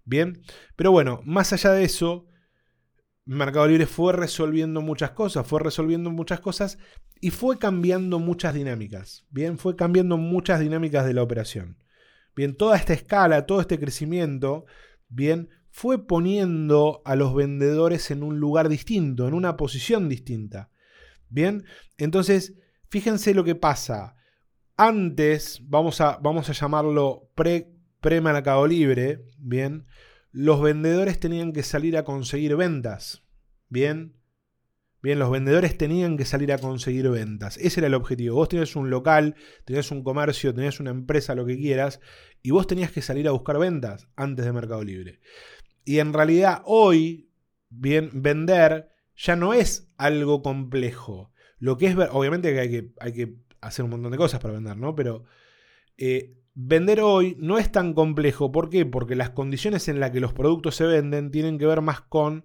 Bien, 0.03 0.41
pero 0.75 0.91
bueno, 0.91 1.21
más 1.23 1.53
allá 1.53 1.71
de 1.71 1.83
eso, 1.83 2.27
Mercado 3.35 3.67
Libre 3.67 3.85
fue 3.85 4.11
resolviendo 4.11 4.81
muchas 4.81 5.11
cosas, 5.11 5.45
fue 5.45 5.59
resolviendo 5.59 6.09
muchas 6.09 6.39
cosas 6.39 6.79
y 7.21 7.29
fue 7.29 7.59
cambiando 7.59 8.17
muchas 8.17 8.55
dinámicas. 8.55 9.27
Bien, 9.29 9.59
fue 9.59 9.75
cambiando 9.75 10.17
muchas 10.17 10.59
dinámicas 10.59 11.05
de 11.05 11.13
la 11.13 11.21
operación. 11.21 11.77
Bien, 12.35 12.55
toda 12.55 12.75
esta 12.75 12.93
escala, 12.93 13.45
todo 13.45 13.61
este 13.61 13.77
crecimiento, 13.77 14.65
bien, 15.09 15.49
fue 15.69 16.07
poniendo 16.07 17.03
a 17.05 17.15
los 17.15 17.35
vendedores 17.35 18.09
en 18.09 18.23
un 18.23 18.39
lugar 18.39 18.67
distinto, 18.67 19.27
en 19.27 19.35
una 19.35 19.57
posición 19.57 20.09
distinta. 20.09 20.71
Bien, 21.29 21.65
entonces, 21.99 22.55
fíjense 22.89 23.35
lo 23.35 23.43
que 23.43 23.53
pasa. 23.53 24.15
Antes, 24.75 25.61
vamos 25.67 26.01
a, 26.01 26.17
vamos 26.17 26.49
a 26.49 26.53
llamarlo 26.53 27.29
pre, 27.35 27.71
pre-mercado 28.01 28.65
libre, 28.65 29.23
bien, 29.37 29.85
los 30.31 30.61
vendedores 30.61 31.19
tenían 31.19 31.53
que 31.53 31.63
salir 31.63 31.97
a 31.97 32.03
conseguir 32.03 32.55
ventas. 32.55 33.23
Bien. 33.67 34.15
Bien, 35.01 35.17
los 35.17 35.31
vendedores 35.31 35.77
tenían 35.77 36.17
que 36.17 36.25
salir 36.25 36.51
a 36.51 36.57
conseguir 36.57 37.09
ventas. 37.09 37.57
Ese 37.57 37.79
era 37.79 37.87
el 37.87 37.93
objetivo. 37.93 38.35
Vos 38.35 38.49
tenías 38.49 38.75
un 38.75 38.89
local, 38.89 39.35
tenías 39.63 39.91
un 39.91 40.03
comercio, 40.03 40.53
tenías 40.53 40.81
una 40.81 40.91
empresa, 40.91 41.35
lo 41.35 41.45
que 41.45 41.57
quieras, 41.57 42.01
y 42.41 42.51
vos 42.51 42.67
tenías 42.67 42.91
que 42.91 43.01
salir 43.01 43.27
a 43.27 43.31
buscar 43.31 43.57
ventas 43.59 44.09
antes 44.17 44.45
de 44.45 44.51
Mercado 44.51 44.83
Libre. 44.83 45.21
Y 45.85 45.99
en 45.99 46.11
realidad 46.11 46.63
hoy, 46.65 47.31
bien, 47.69 48.09
vender 48.13 48.89
ya 49.15 49.37
no 49.37 49.53
es 49.53 49.89
algo 49.97 50.41
complejo. 50.41 51.31
Lo 51.59 51.77
que 51.77 51.87
es, 51.87 51.95
obviamente 52.11 52.53
que 52.53 52.59
hay 52.59 52.69
que, 52.69 52.91
hay 52.99 53.13
que 53.13 53.35
hacer 53.61 53.85
un 53.85 53.91
montón 53.91 54.11
de 54.11 54.17
cosas 54.17 54.41
para 54.41 54.53
vender, 54.53 54.77
¿no? 54.77 54.95
Pero 54.95 55.23
eh, 55.97 56.38
vender 56.61 56.99
hoy 56.99 57.37
no 57.39 57.57
es 57.57 57.71
tan 57.71 57.93
complejo. 57.93 58.51
¿Por 58.51 58.69
qué? 58.69 58.85
Porque 58.85 59.15
las 59.15 59.29
condiciones 59.29 59.87
en 59.87 59.99
las 59.99 60.11
que 60.11 60.19
los 60.19 60.33
productos 60.33 60.75
se 60.75 60.85
venden 60.85 61.31
tienen 61.31 61.57
que 61.57 61.65
ver 61.65 61.81
más 61.81 62.01
con 62.01 62.43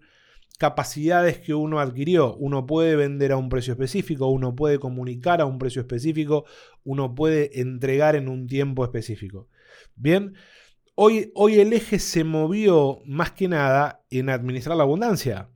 capacidades 0.58 1.40
que 1.40 1.52
uno 1.52 1.80
adquirió. 1.80 2.36
Uno 2.36 2.64
puede 2.64 2.94
vender 2.94 3.32
a 3.32 3.36
un 3.36 3.48
precio 3.48 3.72
específico, 3.72 4.28
uno 4.28 4.54
puede 4.54 4.78
comunicar 4.78 5.40
a 5.40 5.46
un 5.46 5.58
precio 5.58 5.80
específico, 5.80 6.44
uno 6.84 7.14
puede 7.14 7.60
entregar 7.60 8.14
en 8.14 8.28
un 8.28 8.46
tiempo 8.46 8.84
específico. 8.84 9.48
Bien, 9.96 10.34
hoy, 10.94 11.32
hoy 11.34 11.58
el 11.58 11.72
eje 11.72 11.98
se 11.98 12.22
movió 12.22 13.00
más 13.06 13.32
que 13.32 13.48
nada 13.48 14.04
en 14.10 14.30
administrar 14.30 14.76
la 14.76 14.84
abundancia. 14.84 15.48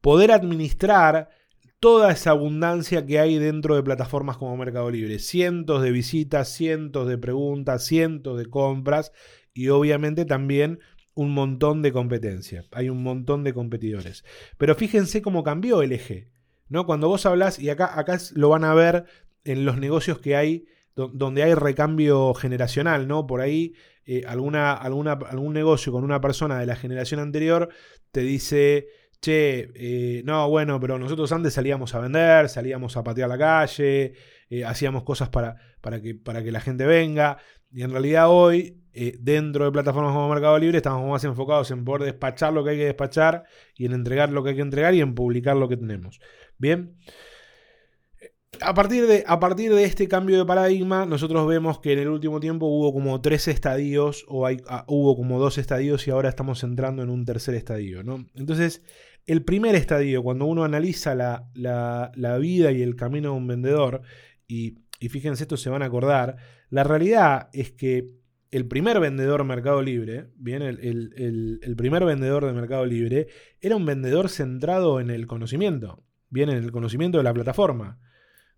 Poder 0.00 0.32
administrar 0.32 1.28
toda 1.80 2.10
esa 2.12 2.30
abundancia 2.30 3.06
que 3.06 3.20
hay 3.20 3.38
dentro 3.38 3.76
de 3.76 3.82
plataformas 3.82 4.36
como 4.36 4.56
Mercado 4.56 4.90
Libre. 4.90 5.18
Cientos 5.18 5.82
de 5.82 5.92
visitas, 5.92 6.48
cientos 6.48 7.08
de 7.08 7.18
preguntas, 7.18 7.84
cientos 7.84 8.38
de 8.38 8.46
compras 8.46 9.12
y 9.54 9.68
obviamente 9.68 10.24
también 10.24 10.80
un 11.14 11.32
montón 11.32 11.82
de 11.82 11.92
competencia. 11.92 12.64
Hay 12.72 12.88
un 12.88 13.02
montón 13.02 13.44
de 13.44 13.52
competidores. 13.52 14.24
Pero 14.56 14.74
fíjense 14.74 15.22
cómo 15.22 15.42
cambió 15.42 15.82
el 15.82 15.92
eje. 15.92 16.30
¿no? 16.68 16.86
Cuando 16.86 17.08
vos 17.08 17.26
hablas, 17.26 17.58
y 17.58 17.70
acá, 17.70 17.98
acá 17.98 18.18
lo 18.34 18.48
van 18.48 18.64
a 18.64 18.74
ver 18.74 19.04
en 19.44 19.64
los 19.64 19.78
negocios 19.78 20.18
que 20.18 20.36
hay, 20.36 20.66
donde 20.94 21.44
hay 21.44 21.54
recambio 21.54 22.34
generacional, 22.34 23.06
¿no? 23.06 23.26
Por 23.26 23.40
ahí 23.40 23.74
eh, 24.04 24.24
alguna, 24.26 24.72
alguna, 24.72 25.12
algún 25.12 25.52
negocio 25.52 25.92
con 25.92 26.02
una 26.02 26.20
persona 26.20 26.58
de 26.58 26.66
la 26.66 26.74
generación 26.74 27.20
anterior 27.20 27.68
te 28.10 28.20
dice, 28.20 28.88
che, 29.20 29.70
eh, 29.74 30.22
no, 30.24 30.48
bueno, 30.48 30.78
pero 30.80 30.98
nosotros 30.98 31.30
antes 31.32 31.54
salíamos 31.54 31.94
a 31.94 32.00
vender, 32.00 32.48
salíamos 32.48 32.96
a 32.96 33.04
patear 33.04 33.28
la 33.28 33.38
calle, 33.38 34.14
eh, 34.50 34.64
hacíamos 34.64 35.02
cosas 35.02 35.28
para, 35.28 35.56
para, 35.80 36.00
que, 36.00 36.14
para 36.14 36.42
que 36.42 36.52
la 36.52 36.60
gente 36.60 36.86
venga, 36.86 37.38
y 37.70 37.82
en 37.82 37.90
realidad 37.90 38.30
hoy 38.30 38.78
eh, 39.00 39.16
dentro 39.20 39.64
de 39.64 39.70
plataformas 39.70 40.12
como 40.12 40.28
Mercado 40.28 40.58
Libre 40.58 40.78
estamos 40.78 41.08
más 41.08 41.22
enfocados 41.22 41.70
en 41.70 41.84
poder 41.84 42.02
despachar 42.02 42.52
lo 42.52 42.64
que 42.64 42.70
hay 42.70 42.78
que 42.78 42.86
despachar 42.86 43.44
y 43.76 43.86
en 43.86 43.92
entregar 43.92 44.30
lo 44.30 44.42
que 44.42 44.50
hay 44.50 44.56
que 44.56 44.62
entregar 44.62 44.92
y 44.92 45.00
en 45.00 45.14
publicar 45.14 45.56
lo 45.56 45.68
que 45.68 45.76
tenemos. 45.76 46.18
Bien. 46.58 46.96
A 48.60 48.74
partir, 48.74 49.06
de, 49.06 49.22
a 49.24 49.38
partir 49.38 49.72
de 49.72 49.84
este 49.84 50.08
cambio 50.08 50.36
de 50.36 50.44
paradigma, 50.44 51.06
nosotros 51.06 51.46
vemos 51.46 51.78
que 51.78 51.92
en 51.92 52.00
el 52.00 52.08
último 52.08 52.40
tiempo 52.40 52.66
hubo 52.66 52.92
como 52.92 53.20
tres 53.20 53.46
estadios, 53.46 54.24
o 54.26 54.46
hay, 54.46 54.56
ah, 54.66 54.84
hubo 54.88 55.14
como 55.16 55.38
dos 55.38 55.58
estadios, 55.58 56.08
y 56.08 56.10
ahora 56.10 56.28
estamos 56.28 56.64
entrando 56.64 57.04
en 57.04 57.10
un 57.10 57.24
tercer 57.24 57.54
estadio. 57.54 58.02
¿no? 58.02 58.26
Entonces, 58.34 58.82
el 59.28 59.44
primer 59.44 59.74
estadio, 59.74 60.22
cuando 60.22 60.46
uno 60.46 60.64
analiza 60.64 61.14
la, 61.14 61.50
la, 61.54 62.38
vida 62.38 62.72
y 62.72 62.80
el 62.80 62.96
camino 62.96 63.32
de 63.32 63.36
un 63.36 63.46
vendedor, 63.46 64.00
y, 64.46 64.78
y 64.98 65.10
fíjense, 65.10 65.44
esto 65.44 65.58
se 65.58 65.68
van 65.68 65.82
a 65.82 65.86
acordar, 65.86 66.36
la 66.70 66.82
realidad 66.82 67.50
es 67.52 67.70
que 67.72 68.08
el 68.50 68.66
primer 68.66 69.00
vendedor 69.00 69.44
Mercado 69.44 69.82
Libre, 69.82 70.30
bien, 70.36 70.62
el, 70.62 70.80
el, 70.80 71.12
el, 71.16 71.60
el, 71.62 71.76
primer 71.76 72.06
vendedor 72.06 72.46
de 72.46 72.54
Mercado 72.54 72.86
Libre 72.86 73.28
era 73.60 73.76
un 73.76 73.84
vendedor 73.84 74.30
centrado 74.30 74.98
en 74.98 75.10
el 75.10 75.26
conocimiento, 75.26 76.02
bien, 76.30 76.48
en 76.48 76.64
el 76.64 76.72
conocimiento 76.72 77.18
de 77.18 77.24
la 77.24 77.34
plataforma. 77.34 78.00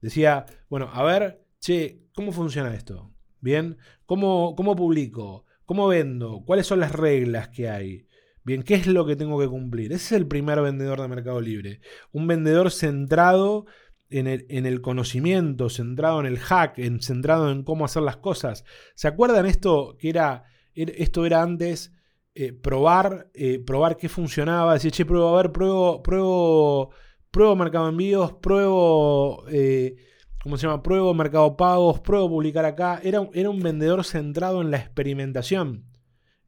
Decía, 0.01 0.47
bueno, 0.69 0.89
a 0.93 1.03
ver, 1.03 1.45
che, 1.59 2.05
¿cómo 2.15 2.31
funciona 2.31 2.73
esto? 2.75 3.13
Bien, 3.41 3.77
¿cómo, 4.07 4.55
cómo 4.55 4.77
publico? 4.77 5.47
¿Cómo 5.67 5.89
vendo? 5.89 6.45
¿Cuáles 6.47 6.69
son 6.69 6.79
las 6.79 6.93
reglas 6.93 7.49
que 7.49 7.69
hay? 7.69 8.07
Bien, 8.51 8.65
¿qué 8.65 8.75
es 8.75 8.89
lo 8.89 9.07
que 9.07 9.15
tengo 9.15 9.39
que 9.39 9.47
cumplir? 9.47 9.93
Ese 9.93 10.07
es 10.07 10.21
el 10.21 10.27
primer 10.27 10.61
vendedor 10.61 11.01
de 11.01 11.07
Mercado 11.07 11.41
Libre. 11.41 11.79
Un 12.11 12.27
vendedor 12.27 12.73
centrado 12.73 13.67
en 14.09 14.27
el, 14.27 14.45
en 14.49 14.67
el, 14.67 14.81
conocimiento, 14.81 15.71
centrado 15.71 16.19
en 16.19 16.27
el 16.27 16.41
hack, 16.41 16.77
en, 16.81 17.01
centrado 17.01 17.53
en 17.53 17.63
cómo 17.63 17.85
hacer 17.85 18.03
las 18.03 18.17
cosas. 18.17 18.65
¿Se 18.97 19.07
acuerdan 19.07 19.47
esto 19.47 19.97
que 20.01 20.09
era, 20.09 20.47
esto 20.75 21.27
era 21.27 21.43
antes 21.43 21.93
eh, 22.35 22.53
probar, 22.53 23.31
eh, 23.35 23.61
probar 23.65 23.97
qué 23.97 24.09
funcionaba? 24.09 24.75
Decir, 24.75 24.91
che, 24.91 25.05
pruebo, 25.05 25.29
a 25.29 25.43
ver, 25.43 25.53
pruebo, 25.53 26.03
pruebo, 26.03 26.91
pruebo 27.31 27.55
mercado 27.55 27.89
envíos, 27.89 28.33
pruebo, 28.33 29.45
eh, 29.49 29.95
¿cómo 30.43 30.57
se 30.57 30.67
llama? 30.67 30.83
Pruebo 30.83 31.15
mercado 31.15 31.57
pagos, 31.57 32.01
pruebo 32.01 32.29
publicar 32.29 32.65
acá. 32.65 33.01
Era, 33.05 33.31
era 33.33 33.49
un 33.49 33.61
vendedor 33.61 34.05
centrado 34.05 34.61
en 34.61 34.73
la 34.73 34.79
experimentación. 34.79 35.90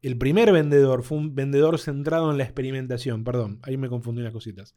El 0.02 0.18
primer 0.18 0.52
vendedor 0.52 1.04
fue 1.04 1.18
un 1.18 1.34
vendedor 1.34 1.78
centrado 1.78 2.30
en 2.30 2.36
la 2.36 2.44
experimentación. 2.44 3.22
Perdón, 3.22 3.60
ahí 3.62 3.76
me 3.76 3.88
confundí 3.88 4.20
unas 4.20 4.32
cositas. 4.32 4.74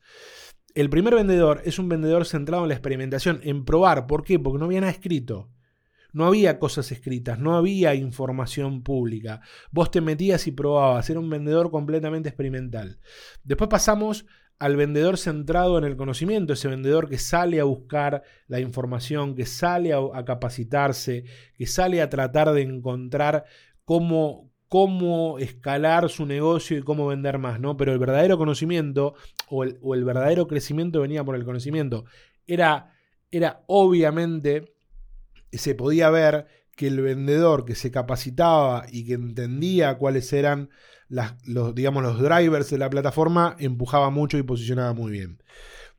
El 0.76 0.90
primer 0.90 1.16
vendedor 1.16 1.62
es 1.66 1.80
un 1.80 1.90
vendedor 1.90 2.26
centrado 2.26 2.64
en 2.64 2.70
la 2.70 2.76
experimentación, 2.76 3.40
en 3.44 3.66
probar. 3.66 4.06
¿Por 4.06 4.24
qué? 4.24 4.38
Porque 4.38 4.60
no 4.60 4.66
había 4.66 4.82
nada 4.82 4.92
escrito. 4.92 5.50
No 6.14 6.28
había 6.28 6.60
cosas 6.60 6.92
escritas, 6.92 7.40
no 7.40 7.58
había 7.58 7.96
información 7.96 8.84
pública. 8.84 9.42
Vos 9.72 9.92
te 9.92 10.00
metías 10.00 10.48
y 10.48 10.52
probabas. 10.52 11.10
Era 11.10 11.20
un 11.20 11.30
vendedor 11.30 11.72
completamente 11.72 12.30
experimental. 12.30 13.00
Después 13.44 13.70
pasamos 13.70 14.26
al 14.60 14.78
vendedor 14.78 15.18
centrado 15.18 15.78
en 15.78 15.84
el 15.84 15.98
conocimiento, 15.98 16.54
ese 16.54 16.70
vendedor 16.70 17.10
que 17.10 17.18
sale 17.18 17.60
a 17.60 17.66
buscar 17.66 18.24
la 18.48 18.60
información, 18.62 19.36
que 19.36 19.46
sale 19.46 19.92
a, 19.92 19.98
a 20.14 20.24
capacitarse, 20.24 21.26
que 21.58 21.68
sale 21.68 22.02
a 22.02 22.10
tratar 22.10 22.54
de 22.54 22.62
encontrar 22.62 23.44
cómo, 23.84 24.52
cómo 24.76 25.40
escalar 25.40 26.10
su 26.10 26.26
negocio 26.26 26.78
y 26.78 26.82
cómo 26.82 27.08
vender 27.08 27.38
más, 27.38 27.62
¿no? 27.62 27.78
Pero 27.78 27.94
el 27.94 27.98
verdadero 27.98 28.38
conocimiento 28.38 29.14
o 29.50 29.64
el, 29.64 30.04
verdadero 30.04 30.48
crecimiento 30.48 31.00
venía 31.00 31.24
por 31.24 31.38
el 31.38 31.46
conocimiento. 31.46 32.04
Era, 32.46 32.94
era 33.32 33.64
obviamente, 33.68 34.76
se 35.54 35.76
podía 35.76 36.10
ver 36.10 36.48
que 36.76 36.88
el 36.88 37.00
vendedor 37.00 37.64
que 37.64 37.74
se 37.74 37.90
capacitaba 37.90 38.86
y 38.92 39.06
que 39.06 39.14
entendía 39.14 39.98
cuáles 39.98 40.34
eran 40.34 40.70
los, 41.08 41.74
digamos, 41.74 42.04
los 42.04 42.20
drivers 42.20 42.70
de 42.70 42.78
la 42.78 42.90
plataforma, 42.90 43.56
empujaba 43.60 44.10
mucho 44.10 44.38
y 44.38 44.44
posicionaba 44.44 44.92
muy 44.92 45.10
bien. 45.10 45.42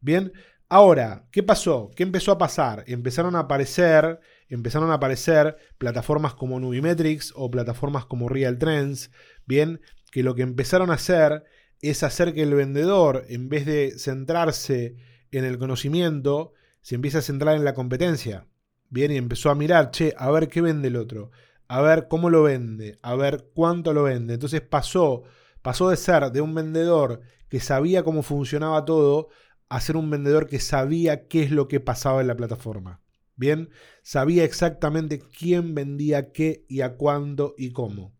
Bien, 0.03 0.35
ahora, 0.69 1.25
¿qué 1.33 1.43
pasó? 1.43 1.93
¿Qué 1.97 2.03
empezó 2.03 2.31
a 2.31 2.37
pasar? 2.37 2.85
Empezaron 2.87 3.37
a 3.37 3.41
aparecer 3.41 4.21
empezaron 4.49 4.91
a 4.91 4.95
aparecer 4.95 5.57
plataformas 5.79 6.35
como 6.35 6.61
Nubimetrics 6.61 7.33
o 7.37 7.51
plataformas 7.51 8.07
como 8.07 8.29
Real 8.29 8.59
Trends, 8.59 9.11
bien, 9.47 9.81
que 10.11 10.23
lo 10.23 10.35
que 10.35 10.43
empezaron 10.43 10.91
a 10.91 10.95
hacer 10.95 11.45
es 11.81 12.03
hacer 12.03 12.33
que 12.33 12.43
el 12.43 12.55
vendedor, 12.55 13.25
en 13.29 13.49
vez 13.49 13.67
de 13.67 13.99
centrarse 13.99 14.97
en 15.31 15.45
el 15.45 15.59
conocimiento, 15.59 16.53
se 16.81 16.95
empiece 16.95 17.19
a 17.19 17.23
centrar 17.23 17.57
en 17.57 17.65
la 17.65 17.75
competencia. 17.75 18.47
Bien, 18.89 19.11
y 19.11 19.17
empezó 19.17 19.51
a 19.51 19.55
mirar, 19.55 19.91
che, 19.91 20.15
a 20.17 20.31
ver 20.31 20.49
qué 20.49 20.61
vende 20.61 20.89
el 20.89 20.97
otro, 20.97 21.31
a 21.69 21.81
ver 21.81 22.07
cómo 22.09 22.31
lo 22.31 22.45
vende, 22.45 22.99
a 23.03 23.17
ver 23.17 23.51
cuánto 23.55 23.93
lo 23.93 24.05
vende. 24.05 24.35
Entonces 24.35 24.61
pasó, 24.61 25.25
pasó 25.63 25.91
de 25.91 25.97
ser 25.97 26.31
de 26.31 26.41
un 26.41 26.55
vendedor 26.55 27.21
que 27.49 27.61
sabía 27.61 28.05
cómo 28.05 28.23
funcionaba 28.23 28.85
todo 28.85 29.29
a 29.69 29.81
ser 29.81 29.97
un 29.97 30.11
vendedor 30.11 30.47
que 30.47 30.61
sabía 30.61 31.27
qué 31.27 31.43
es 31.43 31.51
lo 31.51 31.67
que 31.69 31.81
pasaba 31.81 32.21
en 32.21 32.29
la 32.29 32.37
plataforma. 32.37 33.01
Bien, 33.37 33.69
sabía 34.03 34.45
exactamente 34.45 35.19
quién 35.19 35.75
vendía 35.75 36.33
qué 36.33 36.65
y 36.69 36.81
a 36.81 36.95
cuándo 36.95 37.55
y 37.59 37.73
cómo. 37.73 38.15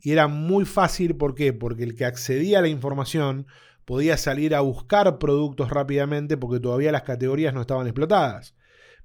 Y 0.00 0.12
era 0.12 0.28
muy 0.28 0.64
fácil, 0.64 1.16
¿por 1.16 1.34
qué? 1.34 1.52
Porque 1.52 1.84
el 1.84 1.94
que 1.94 2.04
accedía 2.04 2.58
a 2.58 2.62
la 2.62 2.68
información 2.68 3.46
podía 3.84 4.16
salir 4.18 4.54
a 4.54 4.60
buscar 4.60 5.18
productos 5.18 5.70
rápidamente 5.70 6.36
porque 6.36 6.60
todavía 6.60 6.92
las 6.92 7.02
categorías 7.02 7.54
no 7.54 7.62
estaban 7.62 7.86
explotadas. 7.86 8.54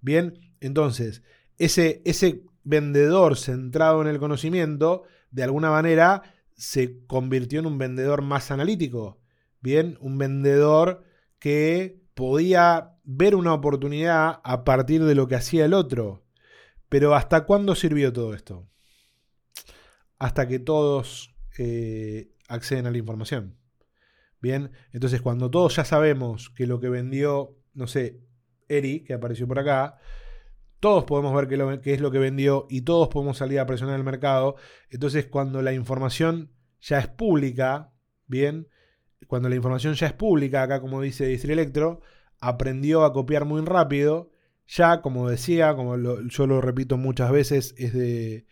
Bien, 0.01 0.37
entonces, 0.59 1.23
ese, 1.57 2.01
ese 2.03 2.43
vendedor 2.63 3.37
centrado 3.37 4.01
en 4.01 4.07
el 4.07 4.19
conocimiento, 4.19 5.03
de 5.31 5.43
alguna 5.43 5.69
manera, 5.71 6.23
se 6.55 7.05
convirtió 7.07 7.59
en 7.59 7.65
un 7.65 7.77
vendedor 7.77 8.21
más 8.21 8.51
analítico. 8.51 9.21
Bien, 9.61 9.97
un 10.01 10.17
vendedor 10.17 11.03
que 11.39 12.01
podía 12.13 12.92
ver 13.03 13.35
una 13.35 13.53
oportunidad 13.53 14.39
a 14.43 14.63
partir 14.63 15.03
de 15.03 15.15
lo 15.15 15.27
que 15.27 15.35
hacía 15.35 15.65
el 15.65 15.73
otro. 15.73 16.23
Pero 16.89 17.15
¿hasta 17.15 17.45
cuándo 17.45 17.75
sirvió 17.75 18.13
todo 18.13 18.33
esto? 18.33 18.67
Hasta 20.19 20.47
que 20.47 20.59
todos 20.59 21.35
eh, 21.57 22.31
acceden 22.47 22.87
a 22.87 22.91
la 22.91 22.97
información. 22.97 23.57
Bien, 24.41 24.71
entonces 24.91 25.21
cuando 25.21 25.49
todos 25.49 25.75
ya 25.75 25.85
sabemos 25.85 26.49
que 26.49 26.67
lo 26.67 26.79
que 26.79 26.89
vendió, 26.89 27.57
no 27.73 27.87
sé, 27.87 28.19
Eri, 28.67 29.03
que 29.03 29.13
apareció 29.13 29.47
por 29.47 29.59
acá, 29.59 29.97
todos 30.79 31.05
podemos 31.05 31.33
ver 31.33 31.79
qué, 31.81 31.93
es 31.93 32.01
lo 32.01 32.11
que 32.11 32.19
vendió 32.19 32.67
y 32.69 32.81
todos 32.81 33.07
podemos 33.07 33.37
salir 33.37 33.59
a 33.59 33.65
presionar 33.65 33.95
el 33.95 34.03
mercado. 34.03 34.57
Entonces 34.89 35.27
cuando 35.27 35.61
la 35.61 35.71
información 35.71 36.51
ya 36.81 36.99
es 36.99 37.07
pública, 37.07 37.93
bien, 38.27 38.67
cuando 39.27 39.47
la 39.47 39.55
información 39.55 39.93
ya 39.93 40.07
es 40.07 40.13
pública, 40.13 40.63
acá 40.63 40.81
como 40.81 41.01
dice 41.01 41.25
Distri 41.25 41.53
Electro, 41.53 42.01
aprendió 42.43 43.05
a 43.05 43.13
copiar 43.13 43.45
muy 43.45 43.61
rápido. 43.61 44.29
Ya, 44.67 45.01
como 45.01 45.29
decía, 45.29 45.75
como 45.75 45.97
yo 46.27 46.47
lo 46.47 46.61
repito 46.61 46.97
muchas 46.97 47.31
veces, 47.31 47.73
es 47.77 47.93
de, 47.93 48.45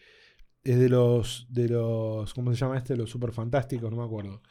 es 0.64 0.80
de 0.80 0.90
los, 0.90 1.48
de 1.50 1.70
los, 1.70 2.34
¿cómo 2.34 2.52
se 2.52 2.58
llama 2.58 2.78
este? 2.78 2.96
Los 2.96 3.10
super 3.10 3.32
fantásticos, 3.32 3.92
no 3.92 3.98
me 3.98 4.04
acuerdo. 4.04 4.42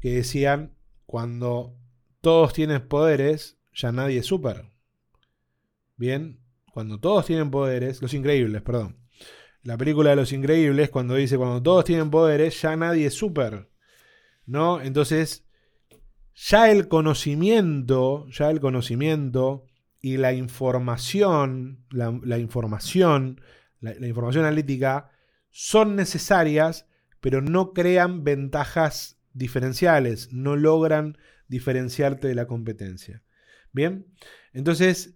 Que 0.00 0.16
decían, 0.16 0.74
cuando 1.06 1.76
todos 2.20 2.52
tienen 2.52 2.86
poderes, 2.88 3.58
ya 3.72 3.92
nadie 3.92 4.18
es 4.18 4.26
super. 4.26 4.70
Bien, 5.96 6.40
cuando 6.72 6.98
todos 6.98 7.26
tienen 7.26 7.50
poderes, 7.50 8.02
los 8.02 8.14
increíbles, 8.14 8.62
perdón. 8.62 8.98
La 9.62 9.78
película 9.78 10.10
de 10.10 10.16
los 10.16 10.32
increíbles, 10.32 10.90
cuando 10.90 11.14
dice, 11.14 11.38
cuando 11.38 11.62
todos 11.62 11.84
tienen 11.84 12.10
poderes, 12.10 12.60
ya 12.60 12.76
nadie 12.76 13.06
es 13.06 13.14
super. 13.14 13.70
¿No? 14.46 14.80
Entonces, 14.80 15.43
ya 16.34 16.70
el 16.70 16.88
conocimiento, 16.88 18.26
ya 18.28 18.50
el 18.50 18.60
conocimiento 18.60 19.64
y 20.00 20.16
la 20.16 20.32
información, 20.32 21.84
la, 21.90 22.38
información, 22.38 23.40
la, 23.80 24.06
información 24.06 24.44
analítica 24.44 25.10
son 25.50 25.96
necesarias, 25.96 26.86
pero 27.20 27.40
no 27.40 27.72
crean 27.72 28.24
ventajas 28.24 29.18
diferenciales, 29.32 30.32
no 30.32 30.56
logran 30.56 31.16
diferenciarte 31.48 32.28
de 32.28 32.34
la 32.34 32.46
competencia. 32.46 33.22
Bien, 33.72 34.06
entonces 34.52 35.14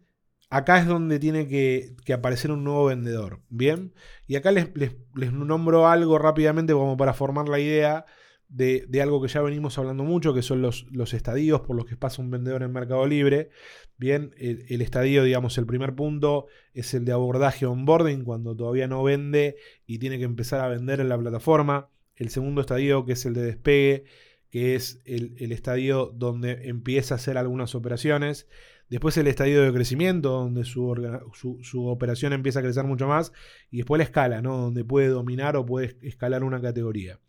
acá 0.50 0.78
es 0.78 0.87
donde 0.87 1.18
tiene 1.18 1.48
que, 1.48 1.96
aparecer 2.12 2.50
un 2.50 2.64
nuevo 2.64 2.87
vendedor. 2.87 3.42
Bien, 3.48 3.92
y 4.26 4.37
acá 4.37 4.52
les, 4.52 4.70
les 4.74 5.33
nombro 5.33 5.88
algo 5.88 6.18
rápidamente 6.18 6.72
como 6.72 6.96
para 6.96 7.12
formar 7.12 7.48
la 7.48 7.59
idea 7.59 8.07
de, 8.48 8.87
algo 9.02 9.20
que 9.20 9.28
ya 9.28 9.42
venimos 9.42 9.78
hablando 9.78 10.04
mucho, 10.04 10.32
que 10.34 10.42
son 10.42 10.62
los, 10.62 10.87
los, 10.90 11.12
estadios 11.14 11.61
por 11.61 11.76
los 11.76 11.84
que 11.84 11.96
pasa 11.96 12.22
un 12.22 12.30
vendedor 12.30 12.62
en 12.62 12.72
Mercado 12.72 13.06
Libre. 13.06 13.50
Bien, 13.98 14.34
el, 14.38 14.80
estadio, 14.80 15.22
digamos, 15.24 15.58
el 15.58 15.66
primer 15.66 15.94
punto 15.94 16.46
es 16.72 16.94
el 16.94 17.04
de 17.04 17.12
abordaje 17.12 17.66
onboarding, 17.66 18.24
cuando 18.24 18.56
todavía 18.56 18.87
no 18.88 19.02
vende 19.02 19.56
y 19.87 19.98
tiene 19.98 20.18
que 20.18 20.24
empezar 20.24 20.61
a 20.61 20.68
vender 20.68 21.00
en 21.00 21.08
la 21.08 21.18
plataforma. 21.18 21.90
El 22.16 22.30
segundo 22.30 22.61
estadio, 22.62 23.04
que 23.04 23.12
es 23.12 23.26
el 23.26 23.34
de 23.34 23.42
despegue, 23.42 24.04
que 24.50 24.74
es 24.74 25.02
el, 25.04 25.34
el 25.38 25.52
estadio 25.52 26.11
donde 26.14 26.68
empieza 26.68 27.14
a 27.14 27.16
hacer 27.16 27.37
algunas 27.37 27.74
operaciones. 27.74 28.48
después 28.88 29.16
el 29.18 29.26
estadio 29.26 29.62
de 29.62 29.72
crecimiento, 29.72 30.30
donde 30.30 30.64
su, 30.64 30.94
su- 31.34 31.58
su 31.62 31.87
operación 31.87 32.32
empieza 32.32 32.61
a 32.61 32.62
crecer 32.62 32.84
mucho 32.84 33.06
más, 33.06 33.32
y 33.70 33.76
después 33.78 33.98
la 33.98 34.04
escala, 34.04 34.40
¿no? 34.40 34.56
donde 34.56 34.84
puede 34.84 35.08
dominar 35.08 35.56
o 35.56 35.66
puede 35.66 35.98
escalar 36.02 36.42
una 36.44 36.61
categoría. 36.62 37.20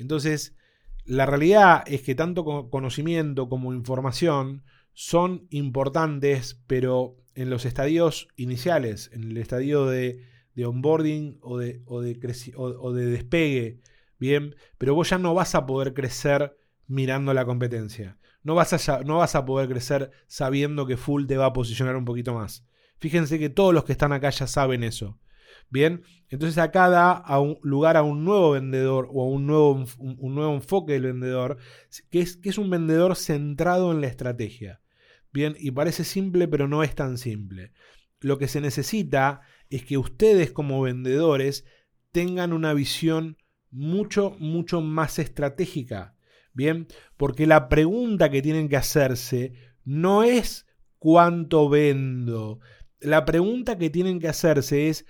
Entonces, 0.00 0.56
la 1.04 1.26
realidad 1.26 1.82
es 1.86 2.02
que 2.02 2.14
tanto 2.14 2.44
co- 2.44 2.70
conocimiento 2.70 3.48
como 3.48 3.72
información 3.72 4.64
son 4.92 5.46
importantes, 5.50 6.60
pero 6.66 7.16
en 7.34 7.50
los 7.50 7.64
estadios 7.64 8.28
iniciales, 8.36 9.10
en 9.12 9.24
el 9.24 9.36
estadio 9.36 9.86
de, 9.86 10.24
onboarding 10.64 11.38
o 11.40 11.58
de, 11.58 11.80
o, 11.86 11.96
o- 12.62 12.92
de 12.92 13.06
despegue, 13.06 13.80
bien, 14.18 14.56
pero 14.78 14.94
vos 14.94 15.08
ya 15.10 15.18
no 15.18 15.32
vas 15.34 15.54
a 15.54 15.64
poder 15.66 15.94
crecer 15.94 16.56
mirando 16.86 17.32
la 17.34 17.44
competencia. 17.46 18.18
No 18.42 18.54
vas, 18.54 18.88
a, 18.88 19.02
no 19.04 19.18
vas 19.18 19.34
a 19.34 19.44
poder 19.44 19.68
crecer 19.68 20.10
sabiendo 20.26 20.86
que 20.86 20.96
Full 20.96 21.26
te 21.26 21.36
va 21.36 21.46
a 21.46 21.52
posicionar 21.52 21.96
un 21.96 22.04
poquito 22.04 22.34
más. 22.34 22.66
Fíjense 22.98 23.38
que 23.38 23.48
todos 23.48 23.72
los 23.72 23.84
que 23.84 23.92
están 23.92 24.12
acá 24.12 24.30
ya 24.30 24.46
saben 24.46 24.84
eso. 24.84 25.18
Bien, 25.70 26.02
entonces 26.28 26.58
acá 26.58 26.88
da 26.88 27.12
a 27.12 27.40
un 27.40 27.58
lugar 27.62 27.96
a 27.96 28.02
un 28.02 28.24
nuevo 28.24 28.52
vendedor 28.52 29.08
o 29.12 29.22
a 29.22 29.28
un 29.28 29.46
nuevo, 29.46 29.84
un 29.98 30.34
nuevo 30.34 30.54
enfoque 30.54 30.94
del 30.94 31.04
vendedor, 31.04 31.58
que 32.10 32.20
es, 32.20 32.36
que 32.36 32.48
es 32.48 32.58
un 32.58 32.70
vendedor 32.70 33.14
centrado 33.16 33.92
en 33.92 34.00
la 34.00 34.08
estrategia. 34.08 34.80
Bien, 35.32 35.54
y 35.58 35.70
parece 35.70 36.02
simple, 36.02 36.48
pero 36.48 36.66
no 36.66 36.82
es 36.82 36.94
tan 36.94 37.18
simple. 37.18 37.72
Lo 38.18 38.38
que 38.38 38.48
se 38.48 38.60
necesita 38.60 39.42
es 39.70 39.84
que 39.84 39.96
ustedes 39.96 40.50
como 40.50 40.82
vendedores 40.82 41.64
tengan 42.10 42.52
una 42.52 42.74
visión 42.74 43.36
mucho, 43.70 44.36
mucho 44.40 44.80
más 44.80 45.20
estratégica. 45.20 46.16
Bien, 46.52 46.88
porque 47.16 47.46
la 47.46 47.68
pregunta 47.68 48.28
que 48.28 48.42
tienen 48.42 48.68
que 48.68 48.76
hacerse 48.76 49.52
no 49.84 50.24
es 50.24 50.66
cuánto 50.98 51.68
vendo. 51.68 52.58
La 52.98 53.24
pregunta 53.24 53.78
que 53.78 53.88
tienen 53.88 54.18
que 54.18 54.28
hacerse 54.28 54.88
es 54.88 55.06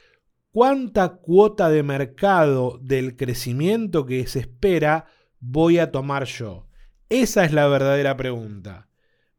cuánta 0.52 1.16
cuota 1.16 1.70
de 1.70 1.82
mercado 1.82 2.78
del 2.82 3.16
crecimiento 3.16 4.06
que 4.06 4.26
se 4.26 4.40
espera 4.40 5.06
voy 5.38 5.78
a 5.78 5.90
tomar 5.90 6.24
yo. 6.24 6.66
Esa 7.08 7.44
es 7.44 7.52
la 7.52 7.66
verdadera 7.66 8.16
pregunta. 8.16 8.88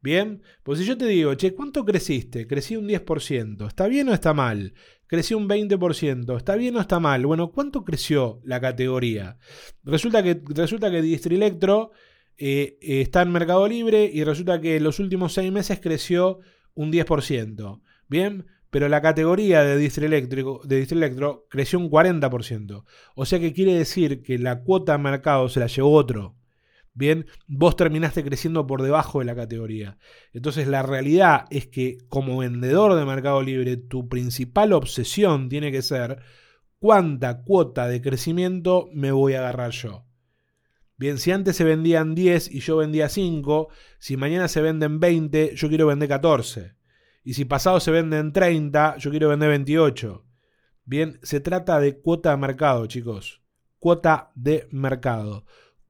Bien, 0.02 0.42
pues 0.64 0.80
si 0.80 0.84
yo 0.84 0.98
te 0.98 1.06
digo, 1.06 1.32
che, 1.34 1.54
¿cuánto 1.54 1.84
creciste? 1.84 2.48
Crecí 2.48 2.76
un 2.76 2.88
10%, 2.88 3.68
¿está 3.68 3.86
bien 3.86 4.08
o 4.08 4.12
está 4.12 4.34
mal? 4.34 4.74
Crecí 5.06 5.32
un 5.34 5.48
20%, 5.48 6.36
¿está 6.36 6.56
bien 6.56 6.76
o 6.76 6.80
está 6.80 6.98
mal? 6.98 7.24
Bueno, 7.24 7.52
¿cuánto 7.52 7.84
creció 7.84 8.40
la 8.42 8.60
categoría? 8.60 9.38
Resulta 9.84 10.22
que, 10.24 10.42
resulta 10.48 10.90
que 10.90 11.02
Distrelectro 11.02 11.92
eh, 12.36 12.78
eh, 12.80 13.02
está 13.02 13.22
en 13.22 13.30
Mercado 13.30 13.68
Libre 13.68 14.10
y 14.12 14.24
resulta 14.24 14.60
que 14.60 14.76
en 14.76 14.84
los 14.84 14.98
últimos 14.98 15.34
seis 15.34 15.52
meses 15.52 15.78
creció 15.80 16.40
un 16.74 16.90
10%. 16.90 17.80
Bien, 18.08 18.46
pero 18.72 18.88
la 18.88 19.02
categoría 19.02 19.62
de 19.64 19.76
Distrelectro, 19.76 20.62
de 20.64 20.88
creció 21.50 21.78
un 21.78 21.90
40%. 21.90 22.84
O 23.14 23.26
sea 23.26 23.38
que 23.38 23.52
quiere 23.52 23.74
decir 23.74 24.22
que 24.22 24.38
la 24.38 24.62
cuota 24.62 24.92
de 24.92 24.98
mercado 24.98 25.50
se 25.50 25.60
la 25.60 25.66
llevó 25.66 25.92
otro. 25.92 26.36
Bien, 26.94 27.26
vos 27.46 27.76
terminaste 27.76 28.24
creciendo 28.24 28.66
por 28.66 28.80
debajo 28.80 29.18
de 29.18 29.26
la 29.26 29.34
categoría. 29.34 29.98
Entonces 30.32 30.68
la 30.68 30.82
realidad 30.82 31.44
es 31.50 31.66
que 31.66 31.98
como 32.08 32.38
vendedor 32.38 32.94
de 32.94 33.04
Mercado 33.04 33.42
Libre, 33.42 33.76
tu 33.76 34.08
principal 34.08 34.72
obsesión 34.72 35.50
tiene 35.50 35.70
que 35.70 35.82
ser 35.82 36.22
cuánta 36.78 37.42
cuota 37.42 37.86
de 37.88 38.00
crecimiento 38.00 38.88
me 38.94 39.12
voy 39.12 39.34
a 39.34 39.40
agarrar 39.40 39.72
yo. 39.72 40.06
Bien, 40.96 41.18
si 41.18 41.30
antes 41.30 41.56
se 41.56 41.64
vendían 41.64 42.14
10 42.14 42.50
y 42.50 42.60
yo 42.60 42.78
vendía 42.78 43.10
5, 43.10 43.68
si 43.98 44.16
mañana 44.16 44.48
se 44.48 44.62
venden 44.62 44.98
20, 44.98 45.56
yo 45.56 45.68
quiero 45.68 45.88
vender 45.88 46.08
14. 46.08 46.80
Y 47.24 47.34
si 47.34 47.44
pasado 47.44 47.78
se 47.80 47.90
venden 47.90 48.32
30, 48.32 48.96
yo 48.98 49.10
quiero 49.10 49.28
vender 49.28 49.48
28. 49.48 50.24
Bien, 50.84 51.18
se 51.22 51.40
trata 51.40 51.78
de 51.78 52.00
cuota 52.00 52.30
de 52.30 52.36
mercado, 52.36 52.86
chicos. 52.86 53.42
Cuota 53.78 54.32
de 54.34 54.68
mercado. 54.70 55.44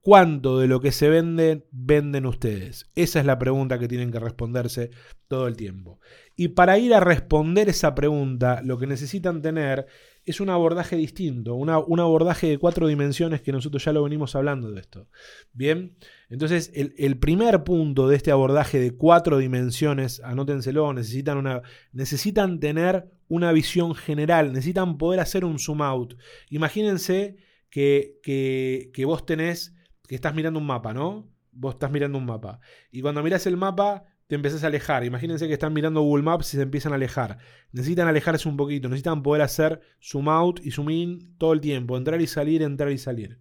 ¿Cuánto 0.05 0.59
de 0.59 0.67
lo 0.67 0.81
que 0.81 0.91
se 0.91 1.09
vende 1.09 1.69
venden 1.71 2.27
ustedes? 2.27 2.91
Esa 2.97 3.21
es 3.21 3.25
la 3.27 3.39
pregunta 3.39 3.79
que 3.79 3.87
tienen 3.87 4.11
que 4.11 4.19
responderse 4.19 4.91
todo 5.29 5.47
el 5.47 5.57
tiempo. 5.57 6.01
Y 6.35 6.49
para 6.49 6.77
ir 6.77 6.93
a 6.93 6.99
responder 6.99 7.69
esa 7.69 7.95
pregunta, 7.95 8.63
lo 8.65 8.79
que 8.79 8.89
necesitan 8.89 9.43
tener 9.43 9.87
es 10.25 10.41
un 10.41 10.51
abordaje 10.51 10.97
distinto, 10.97 11.55
una- 11.55 11.79
un 11.79 12.01
abordaje 12.01 12.49
de 12.49 12.59
cuatro 12.59 12.89
dimensiones 12.89 13.43
que 13.43 13.53
nosotros 13.53 13.85
ya 13.85 13.93
lo 13.93 14.03
venimos 14.03 14.35
hablando 14.35 14.73
de 14.73 14.81
esto. 14.81 15.09
Bien, 15.53 15.97
entonces 16.29 16.73
el, 16.75 16.95
el 16.99 17.17
primer 17.19 17.63
punto 17.63 18.09
de 18.09 18.17
este 18.17 18.33
abordaje 18.33 18.81
de 18.81 18.97
cuatro 18.97 19.39
dimensiones, 19.39 20.21
anótenselo, 20.25 20.93
necesitan, 20.93 21.39
una, 21.39 21.63
necesitan 21.93 22.59
tener 22.59 23.09
una 23.29 23.53
visión 23.53 23.95
general, 23.95 24.53
necesitan 24.53 24.99
poder 24.99 25.21
hacer 25.21 25.45
un 25.45 25.61
zoom 25.61 25.81
out. 25.81 26.15
Imagínense 26.51 27.37
que, 27.71 28.19
que, 28.23 28.91
que 28.93 29.05
vos 29.05 29.25
tenés, 29.25 29.75
estás 30.15 30.35
mirando 30.35 30.59
un 30.59 30.67
mapa, 30.67 30.93
¿no? 30.93 31.29
Vos 31.53 31.75
estás 31.75 31.91
mirando 31.91 32.19
un 32.19 32.27
mapa. 32.27 32.61
Y 32.91 33.03
cuando 33.03 33.23
mirás 33.23 33.47
el 33.47 33.57
mapa, 33.57 34.05
te 34.27 34.37
empezás 34.37 34.65
a 34.65 34.69
alejar. 34.69 35.05
Imagínense 35.05 35.47
que 35.47 35.53
están 35.53 35.75
mirando 35.75 36.01
Google 36.01 36.23
Maps 36.23 36.55
y 36.55 36.57
se 36.57 36.63
empiezan 36.63 36.93
a 36.93 36.95
alejar. 36.95 37.37
Necesitan 37.73 38.09
alejarse 38.09 38.49
un 38.49 38.57
poquito, 38.57 38.89
necesitan 38.89 39.23
poder 39.23 39.43
hacer 39.43 39.81
zoom 40.01 40.29
out 40.31 40.59
y 40.65 40.71
zoom 40.71 40.89
in 40.89 41.37
todo 41.37 41.53
el 41.53 41.61
tiempo, 41.61 41.99
entrar 41.99 42.19
y 42.21 42.27
salir, 42.27 42.63
entrar 42.63 42.91
y 42.91 42.97
salir. 42.97 43.41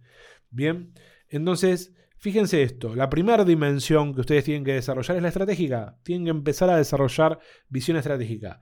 Bien, 0.50 0.92
entonces, 1.30 1.94
fíjense 2.18 2.62
esto, 2.62 2.94
la 2.94 3.08
primera 3.08 3.44
dimensión 3.46 4.12
que 4.14 4.20
ustedes 4.20 4.44
tienen 4.44 4.64
que 4.64 4.74
desarrollar 4.74 5.16
es 5.16 5.22
la 5.22 5.28
estratégica. 5.28 5.98
Tienen 6.02 6.26
que 6.26 6.30
empezar 6.30 6.68
a 6.68 6.76
desarrollar 6.76 7.38
visión 7.70 7.96
estratégica. 7.96 8.60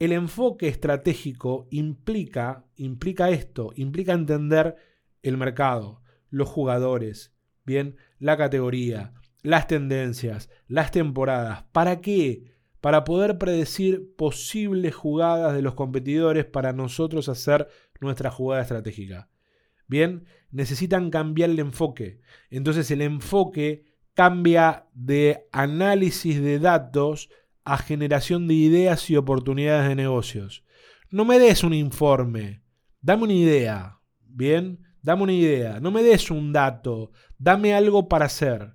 El 0.00 0.10
enfoque 0.10 0.66
estratégico 0.66 1.68
implica, 1.70 2.64
implica 2.74 3.30
esto, 3.30 3.70
implica 3.76 4.12
entender 4.12 4.74
el 5.22 5.36
mercado, 5.36 6.02
los 6.30 6.48
jugadores, 6.48 7.32
bien, 7.64 7.96
la 8.18 8.36
categoría, 8.36 9.12
las 9.42 9.66
tendencias, 9.66 10.50
las 10.66 10.90
temporadas. 10.90 11.64
¿Para 11.72 12.00
qué? 12.00 12.44
Para 12.80 13.04
poder 13.04 13.38
predecir 13.38 14.14
posibles 14.16 14.94
jugadas 14.94 15.54
de 15.54 15.62
los 15.62 15.74
competidores 15.74 16.44
para 16.44 16.72
nosotros 16.72 17.28
hacer 17.28 17.68
nuestra 18.00 18.30
jugada 18.30 18.62
estratégica. 18.62 19.28
Bien, 19.86 20.24
necesitan 20.50 21.10
cambiar 21.10 21.50
el 21.50 21.58
enfoque. 21.58 22.20
Entonces 22.48 22.90
el 22.90 23.02
enfoque 23.02 23.84
cambia 24.14 24.86
de 24.94 25.48
análisis 25.52 26.40
de 26.40 26.58
datos 26.58 27.30
a 27.64 27.76
generación 27.76 28.48
de 28.48 28.54
ideas 28.54 29.10
y 29.10 29.16
oportunidades 29.16 29.88
de 29.88 29.96
negocios. 29.96 30.64
No 31.10 31.24
me 31.24 31.38
des 31.38 31.64
un 31.64 31.74
informe, 31.74 32.62
dame 33.00 33.24
una 33.24 33.32
idea. 33.32 34.00
Bien, 34.20 34.84
dame 35.02 35.22
una 35.22 35.32
idea. 35.32 35.80
No 35.80 35.90
me 35.90 36.02
des 36.02 36.30
un 36.30 36.52
dato, 36.52 37.12
dame 37.38 37.74
algo 37.74 38.08
para 38.08 38.26
hacer. 38.26 38.74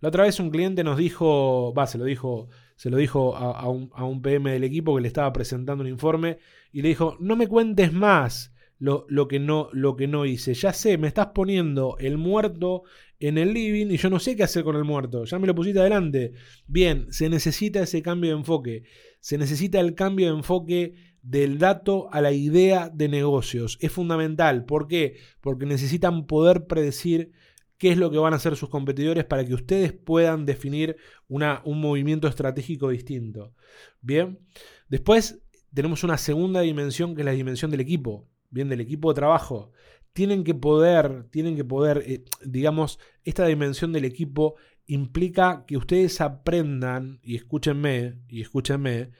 La 0.00 0.08
otra 0.08 0.24
vez 0.24 0.38
un 0.38 0.50
cliente 0.50 0.84
nos 0.84 0.96
dijo, 0.96 1.74
va, 1.74 1.86
se 1.86 1.98
lo 1.98 2.04
dijo, 2.04 2.48
se 2.76 2.90
lo 2.90 2.96
dijo 2.96 3.36
a, 3.36 3.58
a 3.58 3.68
un, 3.68 3.90
a 3.94 4.04
un 4.04 4.22
PM 4.22 4.50
del 4.50 4.64
equipo 4.64 4.94
que 4.94 5.02
le 5.02 5.08
estaba 5.08 5.32
presentando 5.32 5.82
un 5.82 5.90
informe 5.90 6.38
y 6.72 6.82
le 6.82 6.88
dijo, 6.88 7.16
no 7.20 7.34
me 7.34 7.48
cuentes 7.48 7.92
más 7.92 8.52
lo, 8.78 9.06
lo, 9.08 9.26
que 9.26 9.40
no, 9.40 9.68
lo 9.72 9.96
que 9.96 10.06
no 10.06 10.24
hice. 10.24 10.54
Ya 10.54 10.72
sé, 10.72 10.98
me 10.98 11.08
estás 11.08 11.28
poniendo 11.28 11.96
el 11.98 12.16
muerto 12.16 12.84
en 13.18 13.38
el 13.38 13.52
living 13.52 13.86
y 13.90 13.96
yo 13.96 14.10
no 14.10 14.20
sé 14.20 14.36
qué 14.36 14.44
hacer 14.44 14.64
con 14.64 14.76
el 14.76 14.84
muerto. 14.84 15.24
Ya 15.24 15.38
me 15.38 15.46
lo 15.46 15.54
pusiste 15.54 15.80
adelante. 15.80 16.32
Bien, 16.66 17.06
se 17.10 17.28
necesita 17.28 17.80
ese 17.80 18.02
cambio 18.02 18.30
de 18.30 18.36
enfoque. 18.36 18.84
Se 19.20 19.38
necesita 19.38 19.80
el 19.80 19.94
cambio 19.94 20.26
de 20.26 20.36
enfoque 20.38 20.94
del 21.22 21.58
dato 21.58 22.08
a 22.12 22.20
la 22.20 22.32
idea 22.32 22.88
de 22.88 23.08
negocios. 23.08 23.78
Es 23.80 23.92
fundamental. 23.92 24.64
¿Por 24.64 24.88
qué? 24.88 25.16
Porque 25.40 25.66
necesitan 25.66 26.26
poder 26.26 26.66
predecir 26.66 27.32
qué 27.78 27.90
es 27.90 27.98
lo 27.98 28.10
que 28.10 28.18
van 28.18 28.32
a 28.32 28.36
hacer 28.36 28.56
sus 28.56 28.68
competidores 28.68 29.24
para 29.24 29.44
que 29.44 29.54
ustedes 29.54 29.92
puedan 29.92 30.44
definir 30.44 30.96
una, 31.28 31.62
un 31.64 31.80
movimiento 31.80 32.28
estratégico 32.28 32.90
distinto. 32.90 33.54
Bien, 34.00 34.40
después 34.88 35.40
tenemos 35.72 36.02
una 36.04 36.18
segunda 36.18 36.60
dimensión 36.60 37.14
que 37.14 37.22
es 37.22 37.26
la 37.26 37.32
dimensión 37.32 37.70
del 37.70 37.80
equipo, 37.80 38.28
bien, 38.50 38.68
del 38.68 38.80
equipo 38.80 39.10
de 39.10 39.16
trabajo. 39.16 39.72
Tienen 40.12 40.42
que 40.42 40.54
poder, 40.54 41.28
tienen 41.30 41.54
que 41.54 41.64
poder, 41.64 42.02
eh, 42.06 42.24
digamos, 42.44 42.98
esta 43.24 43.46
dimensión 43.46 43.92
del 43.92 44.04
equipo 44.04 44.56
implica 44.86 45.64
que 45.66 45.76
ustedes 45.76 46.20
aprendan, 46.20 47.20
y 47.22 47.36
escúchenme, 47.36 48.16
y 48.28 48.40
escúchenme, 48.40 49.10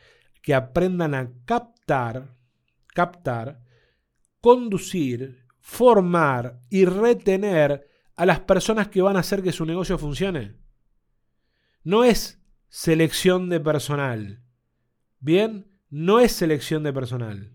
que 0.43 0.55
aprendan 0.55 1.15
a 1.15 1.31
captar, 1.45 1.78
captar, 2.95 3.61
conducir, 4.41 5.45
formar 5.59 6.61
y 6.71 6.85
retener 6.85 7.89
a 8.17 8.27
las 8.27 8.41
personas 8.41 8.89
que 8.89 9.03
van 9.03 9.17
a 9.17 9.21
hacer 9.21 9.43
que 9.43 9.53
su 9.53 9.65
negocio 9.65 9.99
funcione. 9.99 10.57
No 11.83 12.05
es 12.05 12.41
selección 12.69 13.49
de 13.49 13.61
personal. 13.61 14.43
Bien, 15.21 15.67
no 15.91 16.21
es 16.21 16.33
selección 16.33 16.83
de 16.83 16.93
personal. 16.93 17.53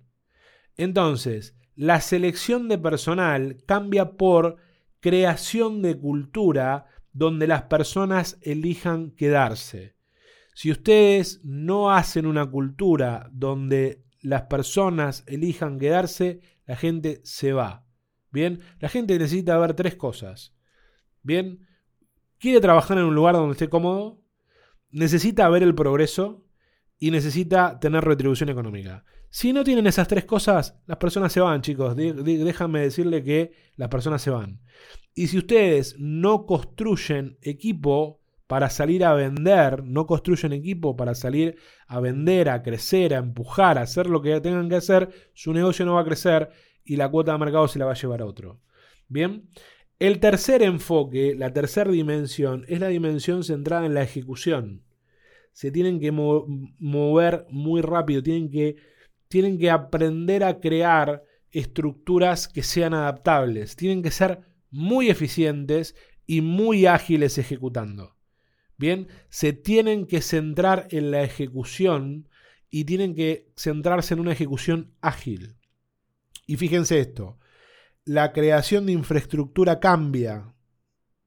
Entonces, 0.76 1.56
la 1.76 2.02
selección 2.02 2.67
de 2.67 2.78
personal 2.78 3.63
cambia 3.65 4.12
por 4.12 4.58
creación 5.00 5.82
de 5.82 5.98
cultura 5.98 6.88
donde 7.12 7.48
las 7.48 7.63
personas 7.63 8.38
elijan 8.41 9.12
quedarse. 9.12 9.96
Si 10.56 10.72
ustedes 10.72 11.41
no 11.43 11.91
hacen 11.91 12.26
una 12.26 12.46
cultura 12.50 13.30
donde 13.32 14.04
las 14.23 14.43
personas 14.43 15.23
elijan 15.27 15.77
quedarse, 15.77 16.39
la 16.65 16.75
gente 16.75 17.21
se 17.23 17.53
va. 17.53 17.86
Bien, 18.31 18.62
la 18.79 18.89
gente 18.89 19.19
necesita 19.19 19.57
ver 19.59 19.75
tres 19.75 19.95
cosas. 19.95 20.55
Bien, 21.21 21.67
quiere 22.39 22.59
trabajar 22.62 22.97
en 22.97 23.03
un 23.03 23.15
lugar 23.15 23.36
donde 23.36 23.51
esté 23.51 23.69
cómodo, 23.69 24.21
necesita 24.89 25.47
ver 25.49 25.62
el 25.62 25.75
progreso 25.75 26.43
y 26.97 27.12
necesita 27.12 27.79
tener 27.79 28.03
retribución 28.03 28.49
económica. 28.49 29.03
Si 29.29 29.51
no 29.51 29.63
tienen 29.63 29.88
esas 29.88 30.07
tres 30.07 30.25
cosas, 30.25 30.79
las 30.86 30.97
personas 30.97 31.33
se 31.33 31.41
van, 31.41 31.62
chicos. 31.62 31.95
Déjame 31.95 32.81
decirle 32.81 33.23
que 33.23 33.51
las 33.75 33.89
personas 33.89 34.21
se 34.21 34.29
van. 34.29 34.62
Y 35.13 35.27
si 35.27 35.38
ustedes 35.38 35.95
no 35.99 36.45
construyen 36.45 37.38
equipo 37.41 38.22
para 38.47 38.69
salir 38.69 39.06
a 39.06 39.13
vender, 39.13 39.84
no 39.84 40.06
construyen 40.06 40.53
equipo 40.53 40.95
para 40.95 41.15
salir 41.15 41.58
a 41.88 41.99
vender, 41.99 42.49
a 42.49 42.62
crecer, 42.62 43.13
a 43.13 43.17
empujar, 43.17 43.77
a 43.77 43.82
hacer 43.82 44.08
lo 44.08 44.21
que 44.21 44.39
tengan 44.41 44.69
que 44.69 44.75
hacer, 44.75 45.10
su 45.34 45.53
negocio 45.53 45.86
no 45.86 45.95
va 45.95 46.01
a 46.01 46.06
crecer 46.06 46.49
y 46.84 46.97
la 46.97 47.10
cuota 47.10 47.32
de 47.32 47.38
mercado 47.39 47.67
se 47.67 47.79
la 47.79 47.86
va 47.86 47.91
a 47.91 47.95
llevar 47.95 48.21
a 48.21 48.25
otro. 48.25 48.60
Bien, 49.08 49.47
el 49.99 50.19
tercer 50.19 50.62
enfoque, 50.62 51.36
la 51.36 51.53
tercera 51.53 51.89
dimensión, 51.91 52.65
es 52.67 52.79
la 52.79 52.88
dimensión 52.88 53.43
centrada 53.43 53.86
en 53.86 53.93
la 53.93 54.03
ejecución. 54.03 54.84
Se 55.53 55.71
tienen 55.71 55.99
que 55.99 56.12
mover 56.12 57.45
muy 57.49 57.82
rápido, 57.82 58.23
tienen 58.23 58.49
que 58.49 58.75
tienen 59.27 59.58
que 59.58 59.71
aprender 59.71 60.43
a 60.43 60.60
crear 60.60 61.23
estructuras 61.49 62.47
que 62.47 62.62
sean 62.62 62.93
adaptables, 62.93 63.75
tienen 63.75 64.03
que 64.03 64.12
ser 64.12 64.41
muy 64.69 65.10
eficientes 65.10 65.95
y 66.27 66.41
muy 66.41 66.86
ágiles 66.86 67.39
ejecutando. 67.39 68.15
Bien, 68.77 69.07
se 69.29 69.53
tienen 69.53 70.07
que 70.07 70.21
centrar 70.21 70.88
en 70.91 71.12
la 71.12 71.23
ejecución 71.23 72.27
y 72.69 72.86
tienen 72.86 73.15
que 73.15 73.51
centrarse 73.55 74.13
en 74.13 74.19
una 74.19 74.31
ejecución 74.31 74.93
ágil. 75.01 75.55
Y 76.47 76.57
fíjense 76.57 76.99
esto, 76.99 77.39
la 78.05 78.33
creación 78.33 78.86
de 78.86 78.93
infraestructura 78.93 79.79
cambia. 79.79 80.53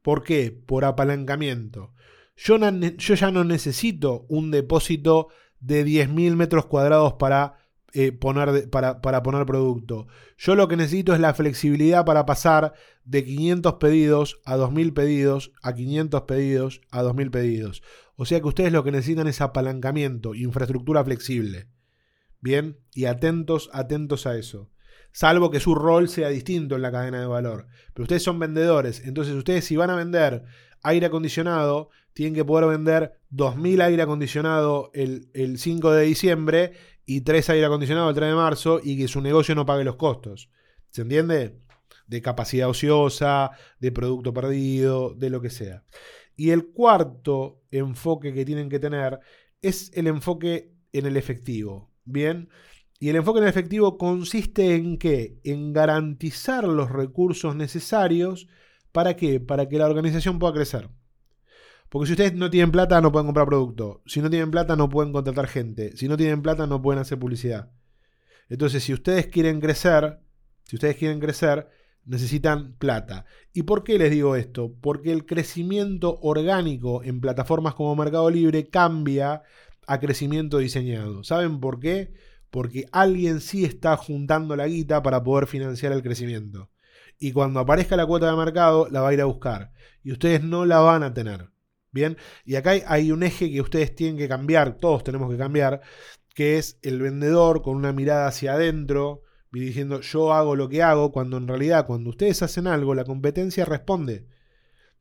¿Por 0.02 0.22
qué? 0.22 0.50
Por 0.50 0.85
apalancamiento. 0.85 1.94
Yo, 2.37 2.59
ya 2.59 3.30
no 3.30 3.44
necesito 3.44 4.26
un 4.28 4.50
depósito 4.50 5.28
de 5.59 5.87
10.000 5.87 6.37
metros 6.37 6.66
cuadrados 6.66 7.14
para 7.14 7.65
eh, 7.98 8.12
poner 8.12 8.68
para, 8.68 9.00
para, 9.00 9.22
poner 9.22 9.46
producto. 9.46 10.06
Yo 10.37 10.54
lo 10.54 10.68
que 10.68 10.76
necesito 10.76 11.14
es 11.14 11.18
la 11.20 11.32
flexibilidad 11.32 12.04
para 12.04 12.26
pasar 12.26 12.74
de 13.06 13.24
500 13.24 13.74
pedidos 13.76 14.38
a 14.44 14.56
2000 14.56 14.92
pedidos, 14.92 15.52
a 15.62 15.72
500 15.72 16.22
pedidos, 16.24 16.82
a 16.90 17.00
2000 17.00 17.30
pedidos. 17.30 17.82
O 18.16 18.26
sea 18.26 18.38
que 18.38 18.48
ustedes 18.48 18.70
lo 18.70 18.85
que 18.85 18.92
necesitan 18.92 19.28
es 19.28 19.40
apalancamiento, 19.40 20.35
infraestructura 20.35 21.02
flexible. 21.02 21.68
Bien, 22.42 22.78
y 22.92 23.06
atentos, 23.06 23.70
atentos 23.72 24.26
a 24.26 24.37
eso. 24.37 24.70
Salvo 25.12 25.50
que 25.50 25.59
su 25.59 25.74
rol 25.74 26.11
sea 26.11 26.28
distinto 26.28 26.76
en 26.76 26.82
la 26.82 26.92
cadena 26.92 27.18
de 27.18 27.26
valor. 27.26 27.66
Pero 27.94 28.02
ustedes 28.02 28.22
son 28.22 28.38
vendedores, 28.38 29.06
entonces 29.06 29.32
ustedes 29.32 29.64
si 29.64 29.74
van 29.74 29.88
a 29.88 29.96
vender 29.96 30.44
aire 30.82 31.06
acondicionado, 31.06 31.88
tienen 32.12 32.35
que 32.35 32.44
poder 32.44 32.68
vender 32.68 33.20
2.000 33.32 33.82
aire 33.85 34.02
acondicionado 34.02 34.90
el, 34.92 35.30
el 35.32 35.59
5 35.59 35.92
de 35.92 36.04
diciembre 36.04 36.72
y 37.07 37.21
tres 37.21 37.49
aire 37.49 37.64
acondicionado 37.64 38.11
el 38.11 38.16
3 38.16 38.31
de 38.31 38.35
marzo 38.35 38.81
y 38.83 38.99
que 38.99 39.09
su 39.09 39.21
negocio 39.21 39.55
no 39.55 39.64
pague 39.64 39.85
los 39.85 39.97
costos. 39.97 40.51
¿Se 40.90 41.03
entiende? 41.03 41.61
De 42.07 42.21
capacidad 42.21 42.69
ociosa, 42.69 43.53
de 43.79 43.92
producto 43.92 44.35
perdido, 44.35 45.14
de 45.14 45.31
lo 45.31 45.40
que 45.40 45.51
sea. 45.51 45.85
Y 46.37 46.51
el 46.51 46.66
cuarto 46.66 47.62
enfoque 47.71 48.35
que 48.35 48.45
tienen 48.45 48.69
que 48.69 48.81
tener 48.81 49.21
es 49.62 49.90
el 49.95 50.09
enfoque 50.09 50.73
en 50.92 51.07
el 51.07 51.16
efectivo. 51.16 51.90
Bien. 52.05 52.49
Y 52.99 53.09
el 53.09 53.16
enfoque 53.16 53.38
en 53.38 53.45
el 53.45 53.51
efectivo 53.51 53.99
consiste 53.99 54.75
en 54.75 54.99
qué? 54.99 55.38
En 55.45 55.73
garantizar 55.73 56.64
los 56.64 56.90
recursos 56.90 57.55
necesarios. 57.55 58.49
¿Para 58.92 59.16
qué? 59.16 59.38
Para 59.40 59.69
que 59.69 59.79
la 59.79 59.87
organización 59.87 60.38
pueda 60.38 60.55
crecer. 60.55 60.88
Porque 61.88 62.07
si 62.07 62.12
ustedes 62.12 62.35
no 62.35 62.51
tienen 62.51 62.72
plata, 62.72 63.01
no 63.01 63.12
pueden 63.12 63.27
comprar 63.27 63.46
producto. 63.46 64.03
Si 64.07 64.20
no 64.20 64.29
tienen 64.29 64.51
plata, 64.51 64.77
no 64.77 64.88
pueden 64.88 65.12
contratar 65.12 65.46
gente. 65.46 65.96
Si 65.96 66.09
no 66.09 66.16
tienen 66.16 66.42
plata, 66.42 66.66
no 66.66 66.83
pueden 66.83 67.01
hacer 67.01 67.18
publicidad. 67.18 67.70
Entonces, 68.49 68.85
si 68.85 68.92
ustedes 68.92 69.27
quieren 69.29 69.61
crecer, 69.61 70.20
si 70.64 70.77
ustedes 70.77 70.96
quieren 70.96 71.20
crecer, 71.20 71.68
necesitan 72.05 72.75
plata. 72.75 73.27
¿Y 73.53 73.62
por 73.64 73.85
qué 73.85 73.99
les 73.99 74.11
digo 74.11 74.37
esto? 74.37 74.75
Porque 74.81 75.12
el 75.12 75.27
crecimiento 75.27 76.18
orgánico 76.22 77.03
en 77.03 77.20
plataformas 77.20 77.75
como 77.75 77.96
Mercado 77.96 78.31
Libre 78.31 78.68
cambia 78.68 79.42
a 79.87 80.01
crecimiento 80.01 80.59
diseñado. 80.59 81.25
¿Saben 81.25 81.61
por 81.61 81.81
qué? 81.81 82.14
Porque 82.51 82.87
alguien 82.92 83.40
sí 83.40 83.64
está 83.64 83.96
juntando 83.96 84.57
la 84.57 84.66
guita 84.66 85.03
para 85.03 85.22
poder 85.22 85.46
financiar 85.46 85.92
el 85.92 86.03
crecimiento. 86.03 86.70
Y 87.18 87.33
cuando 87.33 87.61
aparezca 87.61 87.96
la 87.96 88.07
cuota 88.07 88.31
de 88.31 88.37
mercado, 88.37 88.88
la 88.90 89.01
va 89.01 89.09
a 89.09 89.14
ir 89.14 89.20
a 89.20 89.27
buscar. 89.27 89.72
Y 90.03 90.12
ustedes 90.12 90.42
no 90.42 90.64
la 90.64 90.81
van 90.81 91.03
a 91.03 91.14
tener. 91.14 91.51
Bien, 91.96 92.18
y 92.44 92.56
acá 92.56 92.72
hay 92.88 93.11
un 93.11 93.22
eje 93.22 93.50
que 93.50 93.62
ustedes 93.62 93.94
tienen 93.94 94.18
que 94.18 94.28
cambiar, 94.28 94.76
todos 94.76 95.02
tenemos 95.02 95.30
que 95.30 95.38
cambiar, 95.38 95.80
que 96.35 96.59
es 96.59 96.78
el 96.82 97.00
vendedor 97.00 97.62
con 97.62 97.74
una 97.74 97.94
mirada 97.94 98.26
hacia 98.26 98.52
adentro, 98.52 99.22
diciendo 99.50 100.02
yo 100.02 100.35
hago 100.35 100.56
lo 100.56 100.68
que 100.68 100.82
hago, 100.82 101.11
cuando 101.11 101.38
en 101.38 101.48
realidad 101.48 101.87
cuando 101.87 102.11
ustedes 102.11 102.42
hacen 102.42 102.66
algo, 102.66 102.94
la 102.94 103.04
competencia 103.04 103.64
responde. 103.64 104.26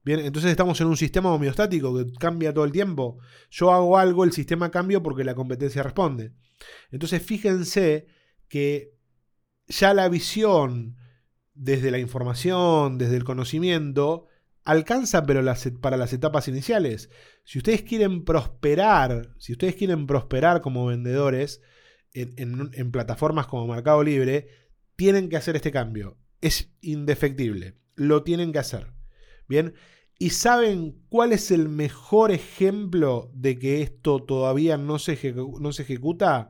Bien, 0.05 0.21
entonces 0.21 0.51
estamos 0.51 0.79
en 0.79 0.87
un 0.87 0.95
sistema 0.95 1.33
homeostático 1.33 1.97
que 1.97 2.13
cambia 2.13 2.53
todo 2.53 2.63
el 2.63 2.71
tiempo. 2.71 3.17
Yo 3.49 3.73
hago 3.73 3.97
algo, 3.97 4.23
el 4.23 4.31
sistema 4.31 4.71
cambia 4.71 5.03
porque 5.03 5.25
la 5.25 5.35
competencia 5.35 5.83
responde. 5.83 6.31
Entonces 6.91 7.21
fíjense 7.21 8.07
que 8.47 8.93
ya 9.67 9.93
la 9.93 10.07
visión 10.07 10.95
desde 11.55 11.91
la 11.91 11.99
información, 11.99 12.97
desde 12.97 13.17
el 13.17 13.25
conocimiento, 13.25 14.27
alcanza 14.65 15.25
pero 15.25 15.41
para 15.79 15.95
las 15.95 16.11
etapas 16.11 16.47
iniciales. 16.47 17.09
Si 17.43 17.59
ustedes 17.59 17.83
quieren 17.83 18.25
prosperar, 18.25 19.33
si 19.37 19.53
ustedes 19.53 19.75
quieren 19.75 20.07
prosperar 20.07 20.61
como 20.61 20.87
vendedores 20.87 21.61
en, 22.13 22.91
plataformas 22.91 23.47
como 23.47 23.67
Mercado 23.67 24.03
Libre, 24.03 24.47
tienen 24.95 25.29
que 25.29 25.37
hacer 25.37 25.55
este 25.55 25.71
cambio. 25.71 26.17
Es 26.41 26.73
indefectible. 26.81 27.77
Lo 27.95 28.23
tienen 28.23 28.51
que 28.51 28.59
hacer. 28.59 28.91
Bien. 29.47 29.75
¿Y 30.17 30.29
saben 30.31 31.03
cuál 31.09 31.33
es 31.33 31.51
el 31.51 31.67
mejor 31.67 32.31
ejemplo 32.31 33.29
de 33.33 33.59
que 33.59 33.81
esto 33.81 34.23
todavía 34.23 34.77
no 34.77 34.97
se, 34.97 35.33
no 35.59 35.73
se 35.73 35.83
ejecuta? 35.83 36.49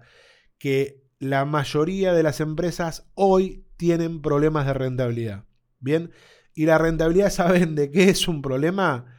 Que 0.60 1.04
la 1.20 1.46
mayoría 1.46 2.14
de 2.14 2.22
las 2.22 2.42
empresas 2.42 3.10
hoy 3.16 3.66
tienen 3.76 4.22
problemas 4.22 4.68
de 4.68 4.74
rentabilidad. 4.74 5.46
Bien, 5.80 6.12
y 6.56 6.66
la 6.66 6.78
rentabilidad, 6.78 7.30
¿saben 7.30 7.76
de 7.76 7.92
qué 7.92 8.10
es 8.10 8.28
un 8.28 8.42
problema? 8.42 9.14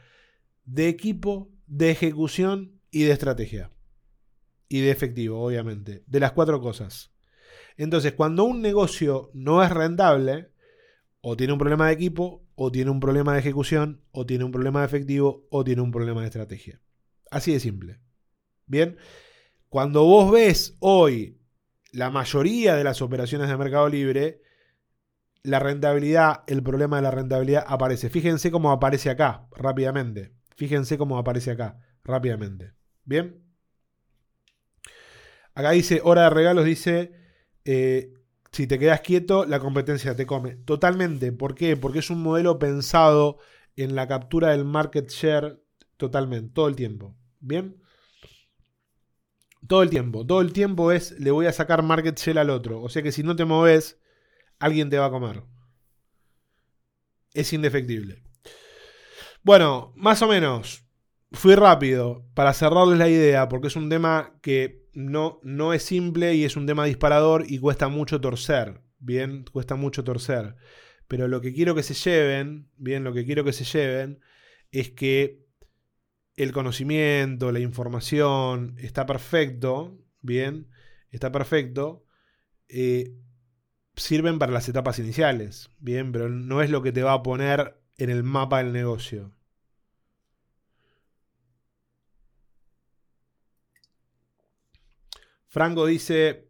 De 0.65 0.89
equipo, 0.89 1.49
de 1.67 1.91
ejecución 1.91 2.81
y 2.91 3.03
de 3.03 3.11
estrategia. 3.11 3.71
Y 4.67 4.81
de 4.81 4.91
efectivo, 4.91 5.41
obviamente. 5.41 6.03
De 6.07 6.19
las 6.19 6.31
cuatro 6.33 6.59
cosas. 6.59 7.13
Entonces, 7.77 8.13
cuando 8.13 8.43
un 8.43 8.61
negocio 8.61 9.29
no 9.33 9.63
es 9.63 9.69
rentable, 9.69 10.49
o 11.21 11.37
tiene 11.37 11.53
un 11.53 11.59
problema 11.59 11.87
de 11.87 11.93
equipo, 11.93 12.43
o 12.55 12.71
tiene 12.71 12.89
un 12.89 12.99
problema 12.99 13.33
de 13.33 13.39
ejecución, 13.39 14.01
o 14.11 14.25
tiene 14.25 14.43
un 14.43 14.51
problema 14.51 14.79
de 14.79 14.87
efectivo, 14.87 15.47
o 15.51 15.63
tiene 15.63 15.83
un 15.83 15.91
problema 15.91 16.21
de 16.21 16.27
estrategia. 16.27 16.81
Así 17.29 17.53
de 17.53 17.59
simple. 17.59 17.99
Bien, 18.65 18.97
cuando 19.69 20.03
vos 20.03 20.31
ves 20.31 20.75
hoy 20.79 21.39
la 21.91 22.09
mayoría 22.09 22.75
de 22.75 22.83
las 22.83 23.01
operaciones 23.01 23.47
de 23.47 23.57
Mercado 23.57 23.87
Libre, 23.89 24.41
la 25.47 25.59
rentabilidad, 25.59 26.43
el 26.47 26.61
problema 26.61 26.97
de 26.97 27.03
la 27.03 27.11
rentabilidad 27.11 27.63
aparece. 27.65 28.09
Fíjense 28.09 28.51
cómo 28.51 28.69
aparece 28.69 29.09
acá, 29.09 29.47
rápidamente. 29.55 30.33
Fíjense 30.57 30.97
cómo 30.97 31.17
aparece 31.17 31.51
acá, 31.51 31.79
rápidamente. 32.03 32.73
Bien. 33.05 33.41
Acá 35.53 35.71
dice, 35.71 36.01
hora 36.03 36.23
de 36.23 36.29
regalos, 36.31 36.65
dice, 36.65 37.13
eh, 37.63 38.13
si 38.51 38.67
te 38.67 38.77
quedas 38.77 38.99
quieto, 38.99 39.45
la 39.45 39.61
competencia 39.61 40.17
te 40.17 40.25
come. 40.25 40.57
Totalmente. 40.57 41.31
¿Por 41.31 41.55
qué? 41.55 41.77
Porque 41.77 41.99
es 41.99 42.09
un 42.09 42.21
modelo 42.21 42.59
pensado 42.59 43.37
en 43.77 43.95
la 43.95 44.05
captura 44.05 44.49
del 44.49 44.65
market 44.65 45.09
share 45.09 45.63
totalmente, 45.95 46.51
todo 46.53 46.67
el 46.67 46.75
tiempo. 46.75 47.15
Bien. 47.39 47.81
Todo 49.65 49.81
el 49.81 49.89
tiempo. 49.89 50.25
Todo 50.27 50.41
el 50.41 50.51
tiempo 50.51 50.91
es, 50.91 51.17
le 51.21 51.31
voy 51.31 51.45
a 51.45 51.53
sacar 51.53 51.83
market 51.83 52.19
share 52.19 52.39
al 52.39 52.49
otro. 52.49 52.81
O 52.81 52.89
sea 52.89 53.01
que 53.01 53.13
si 53.13 53.23
no 53.23 53.37
te 53.37 53.45
moves, 53.45 54.01
alguien 54.59 54.89
te 54.89 54.97
va 54.97 55.05
a 55.07 55.11
comer. 55.11 55.43
Es 57.33 57.53
indefectible. 57.53 58.23
Bueno, 59.43 59.93
más 59.95 60.21
o 60.21 60.27
menos. 60.27 60.83
Fui 61.33 61.55
rápido 61.55 62.25
para 62.33 62.53
cerrarles 62.53 62.97
la 62.97 63.09
idea, 63.09 63.49
porque 63.49 63.67
es 63.67 63.75
un 63.75 63.89
tema 63.89 64.39
que 64.41 64.87
no, 64.93 65.39
no 65.43 65.73
es 65.73 65.83
simple 65.83 66.35
y 66.35 66.45
es 66.45 66.55
un 66.55 66.65
tema 66.65 66.85
disparador 66.85 67.43
y 67.47 67.59
cuesta 67.59 67.89
mucho 67.89 68.21
torcer. 68.21 68.81
Bien, 68.99 69.43
cuesta 69.51 69.75
mucho 69.75 70.03
torcer. 70.03 70.55
Pero 71.07 71.27
lo 71.27 71.41
que 71.41 71.53
quiero 71.53 71.75
que 71.75 71.83
se 71.83 71.93
lleven, 71.93 72.69
bien, 72.77 73.03
lo 73.03 73.13
que 73.13 73.25
quiero 73.25 73.43
que 73.43 73.53
se 73.53 73.65
lleven 73.65 74.19
es 74.71 74.91
que 74.91 75.45
el 76.35 76.51
conocimiento, 76.51 77.51
la 77.51 77.59
información, 77.59 78.75
está 78.77 79.05
perfecto, 79.05 79.97
bien, 80.21 80.69
está 81.09 81.31
perfecto, 81.31 82.05
eh, 82.69 83.13
sirven 83.97 84.39
para 84.39 84.53
las 84.53 84.69
etapas 84.69 84.99
iniciales, 84.99 85.69
bien, 85.79 86.11
pero 86.11 86.29
no 86.29 86.61
es 86.61 86.69
lo 86.69 86.81
que 86.81 86.91
te 86.93 87.03
va 87.03 87.13
a 87.13 87.23
poner 87.23 87.81
en 87.97 88.09
el 88.09 88.23
mapa 88.23 88.59
del 88.59 88.71
negocio. 88.73 89.33
Franco 95.47 95.85
dice, 95.85 96.49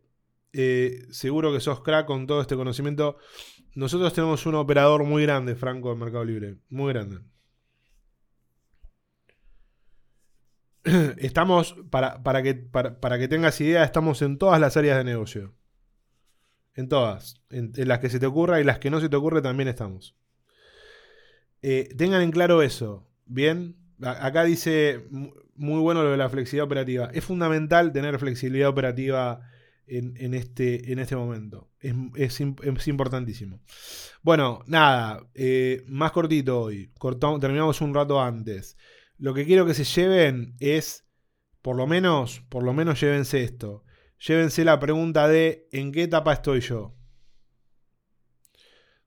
eh, 0.53 1.05
seguro 1.11 1.53
que 1.53 1.59
sos 1.61 1.81
crack 1.81 2.05
con 2.05 2.27
todo 2.27 2.41
este 2.41 2.55
conocimiento. 2.55 3.17
Nosotros 3.75 4.13
tenemos 4.13 4.45
un 4.45 4.55
operador 4.55 5.03
muy 5.03 5.23
grande, 5.23 5.55
Franco, 5.55 5.93
en 5.93 5.99
Mercado 5.99 6.25
Libre. 6.25 6.57
Muy 6.69 6.91
grande. 6.93 7.19
Estamos, 11.17 11.75
para, 11.89 12.23
para 12.23 12.43
que, 12.43 12.55
para, 12.55 12.99
para 12.99 13.19
que 13.19 13.27
tengas 13.27 13.59
idea, 13.61 13.83
estamos 13.83 14.21
en 14.21 14.37
todas 14.37 14.59
las 14.59 14.77
áreas 14.77 14.97
de 14.97 15.03
negocio. 15.03 15.56
En 16.77 16.87
todas. 16.87 17.41
En, 17.49 17.73
las 17.75 17.99
que 17.99 18.09
se 18.09 18.19
te 18.19 18.25
ocurra 18.25 18.61
y 18.61 18.63
las 18.63 18.79
que 18.79 18.89
no 18.89 19.01
se 19.01 19.09
te 19.09 19.15
ocurre 19.17 19.41
también 19.41 19.67
estamos. 19.67 20.15
Eh, 21.61 21.89
tengan 21.97 22.21
en 22.21 22.31
claro 22.31 22.61
eso. 22.61 23.05
Bien. 23.25 23.75
Acá 24.01 24.43
dice 24.43 25.05
mu- 25.09 25.31
muy 25.55 25.79
bueno 25.81 26.03
lo 26.03 26.11
de 26.11 26.17
la 26.17 26.29
flexibilidad 26.29 26.65
operativa. 26.65 27.09
Es 27.13 27.23
fundamental 27.25 27.91
tener 27.91 28.19
flexibilidad 28.19 28.69
operativa 28.69 29.41
en, 29.87 30.33
este, 30.35 30.91
en 30.91 30.99
este 30.99 31.15
momento. 31.15 31.71
Es, 31.79 31.95
es 32.15 32.41
im- 32.41 32.77
es 32.77 32.87
importantísimo. 32.87 33.59
Bueno, 34.21 34.61
nada. 34.67 35.27
eh, 35.33 35.83
más 35.87 36.11
cortito 36.11 36.61
hoy. 36.61 36.91
Terminamos 37.41 37.81
un 37.81 37.93
rato 37.93 38.21
antes. 38.21 38.77
Lo 39.17 39.33
que 39.33 39.45
quiero 39.45 39.65
que 39.65 39.73
se 39.73 39.83
lleven 39.83 40.55
es, 40.59 41.05
por 41.63 41.75
lo 41.75 41.87
menos, 41.87 42.43
por 42.49 42.61
lo 42.63 42.71
menos 42.73 43.01
llévense 43.01 43.43
esto. 43.43 43.83
Llévense 44.19 44.65
la 44.65 44.79
pregunta 44.79 45.27
de 45.27 45.67
¿en 45.71 45.91
qué 45.91 46.03
etapa 46.03 46.33
estoy 46.33 46.61
yo? 46.61 46.95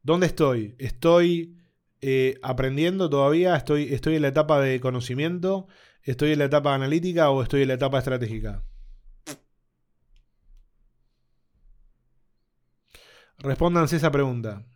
¿Dónde 0.03 0.27
estoy? 0.27 0.77
¿Estoy 0.79 1.59
eh, 2.01 2.39
aprendiendo 2.43 3.11
todavía? 3.11 3.57
¿Estoy, 3.57 3.93
¿Estoy 3.93 4.17
en 4.17 4.23
la 4.23 4.29
etapa 4.29 4.61
de 4.61 4.81
conocimiento? 4.81 5.67
¿Estoy 6.03 6.33
en 6.33 6.39
la 6.39 6.47
etapa 6.47 6.75
analítica 6.75 7.31
o 7.31 7.43
estoy 7.43 7.63
en 7.63 7.69
la 7.69 7.75
etapa 7.75 7.99
estratégica? 7.99 8.65
Respóndanse 13.39 13.97
esa 13.97 14.11
pregunta. 14.11 14.67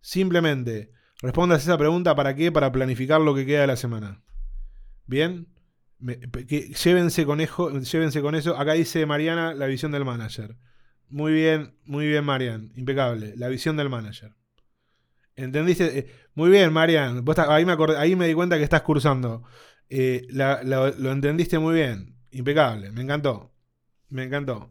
Simplemente, 0.00 0.92
respóndanse 1.20 1.64
esa 1.64 1.78
pregunta 1.78 2.14
para 2.14 2.34
qué? 2.34 2.50
Para 2.52 2.72
planificar 2.72 3.20
lo 3.20 3.34
que 3.34 3.46
queda 3.46 3.62
de 3.62 3.66
la 3.68 3.76
semana. 3.76 4.22
¿Bien? 5.06 5.53
Me- 6.04 6.18
llévense, 6.84 7.24
con 7.24 7.40
ejo- 7.40 7.70
llévense 7.80 8.20
con 8.20 8.34
eso. 8.34 8.58
Acá 8.58 8.74
dice 8.74 9.06
Mariana 9.06 9.54
la 9.54 9.64
visión 9.66 9.90
del 9.90 10.04
manager. 10.04 10.54
Muy 11.08 11.32
bien, 11.32 11.76
muy 11.86 12.06
bien, 12.06 12.24
Marian. 12.24 12.72
Impecable. 12.76 13.32
La 13.36 13.48
visión 13.48 13.76
del 13.78 13.88
manager. 13.88 14.32
¿Entendiste? 15.34 15.98
Eh, 15.98 16.06
muy 16.34 16.50
bien, 16.50 16.72
Marian. 16.74 17.24
Ahí, 17.96 18.16
me 18.16 18.26
di 18.28 18.34
cuenta 18.34 18.58
que 18.58 18.64
estás 18.64 18.82
cursando. 18.82 19.44
Eh, 19.88 20.26
lo 20.30 21.10
entendiste 21.10 21.58
muy 21.58 21.74
bien. 21.74 22.16
Impecable. 22.32 22.90
Me 22.90 23.00
encantó. 23.00 23.54
Me 24.10 24.24
encantó. 24.24 24.70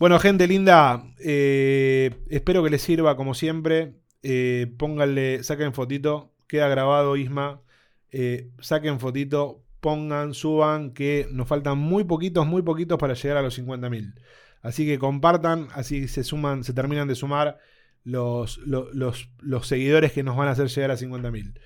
Bueno, 0.00 0.18
gente 0.18 0.48
linda. 0.48 1.04
eh, 1.20 2.10
espero 2.28 2.64
que 2.64 2.70
les 2.70 2.82
sirva 2.82 3.16
como 3.16 3.34
siempre. 3.34 3.94
Eh, 4.22 4.74
pónganle, 4.78 5.44
saquen 5.44 5.74
fotito. 5.74 6.34
Queda 6.48 6.66
grabado, 6.68 7.16
Isma. 7.16 7.62
Eh, 8.10 8.50
saquen 8.60 9.00
fotito. 9.00 9.64
Pongan, 9.80 10.34
suban, 10.34 10.92
que 10.92 11.28
nos 11.30 11.46
faltan 11.46 11.78
muy 11.78 12.02
poquitos, 12.04 12.44
muy 12.46 12.62
poquitos 12.62 12.98
para 12.98 13.14
llegar 13.14 13.36
a 13.38 13.42
los 13.42 13.54
50.000. 13.54 14.14
Así 14.60 14.84
que 14.86 14.98
compartan, 14.98 15.68
así 15.72 16.08
se 16.08 16.24
suman, 16.24 16.64
se 16.64 16.72
terminan 16.72 17.06
de 17.06 17.14
sumar 17.14 17.58
los, 18.02 18.58
lo- 18.58 18.92
los, 18.92 19.30
los 19.38 19.68
seguidores 19.68 20.12
que 20.12 20.24
nos 20.24 20.36
van 20.36 20.48
a 20.48 20.52
hacer 20.52 20.66
llegar 20.68 20.90
a 20.90 20.96
50.000. 20.96 21.60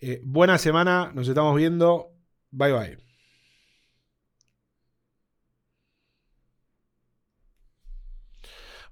Eh, 0.00 0.20
buena 0.24 0.56
semana, 0.58 1.10
nos 1.14 1.26
estamos 1.28 1.56
viendo. 1.56 2.12
Bye 2.52 2.72
bye. 2.72 2.98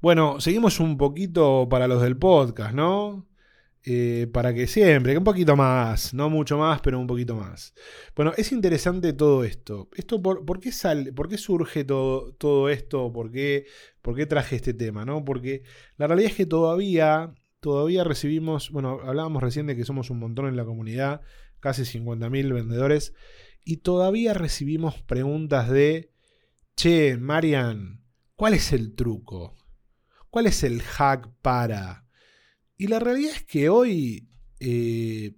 Bueno, 0.00 0.40
seguimos 0.40 0.80
un 0.80 0.96
poquito 0.98 1.68
para 1.68 1.88
los 1.88 2.02
del 2.02 2.16
podcast, 2.18 2.74
¿no? 2.74 3.26
Eh, 3.88 4.26
para 4.32 4.52
que 4.52 4.66
siempre, 4.66 5.12
que 5.12 5.18
un 5.18 5.22
poquito 5.22 5.54
más, 5.54 6.12
no 6.12 6.28
mucho 6.28 6.58
más, 6.58 6.80
pero 6.80 6.98
un 6.98 7.06
poquito 7.06 7.36
más. 7.36 7.72
Bueno, 8.16 8.32
es 8.36 8.50
interesante 8.50 9.12
todo 9.12 9.44
esto. 9.44 9.88
esto 9.94 10.20
por, 10.20 10.44
por 10.44 10.58
qué 10.58 10.72
sale, 10.72 11.12
¿Por 11.12 11.28
qué 11.28 11.38
surge 11.38 11.84
todo, 11.84 12.32
todo 12.32 12.68
esto? 12.68 13.12
¿Por 13.12 13.30
qué, 13.30 13.66
¿Por 14.02 14.16
qué 14.16 14.26
traje 14.26 14.56
este 14.56 14.74
tema? 14.74 15.04
¿no? 15.04 15.24
Porque 15.24 15.62
la 15.98 16.08
realidad 16.08 16.32
es 16.32 16.36
que 16.36 16.46
todavía, 16.46 17.32
todavía 17.60 18.02
recibimos, 18.02 18.72
bueno, 18.72 18.98
hablábamos 19.04 19.40
recién 19.40 19.68
de 19.68 19.76
que 19.76 19.84
somos 19.84 20.10
un 20.10 20.18
montón 20.18 20.48
en 20.48 20.56
la 20.56 20.64
comunidad, 20.64 21.20
casi 21.60 21.82
50.000 21.82 22.52
vendedores, 22.52 23.14
y 23.64 23.78
todavía 23.78 24.34
recibimos 24.34 25.00
preguntas 25.02 25.70
de, 25.70 26.10
che, 26.74 27.18
Marian, 27.18 28.02
¿cuál 28.34 28.54
es 28.54 28.72
el 28.72 28.96
truco? 28.96 29.54
¿Cuál 30.28 30.46
es 30.46 30.64
el 30.64 30.82
hack 30.82 31.30
para? 31.40 32.05
Y 32.76 32.88
la 32.88 32.98
realidad 32.98 33.32
es 33.34 33.44
que 33.44 33.68
hoy 33.68 34.28
eh, 34.60 35.34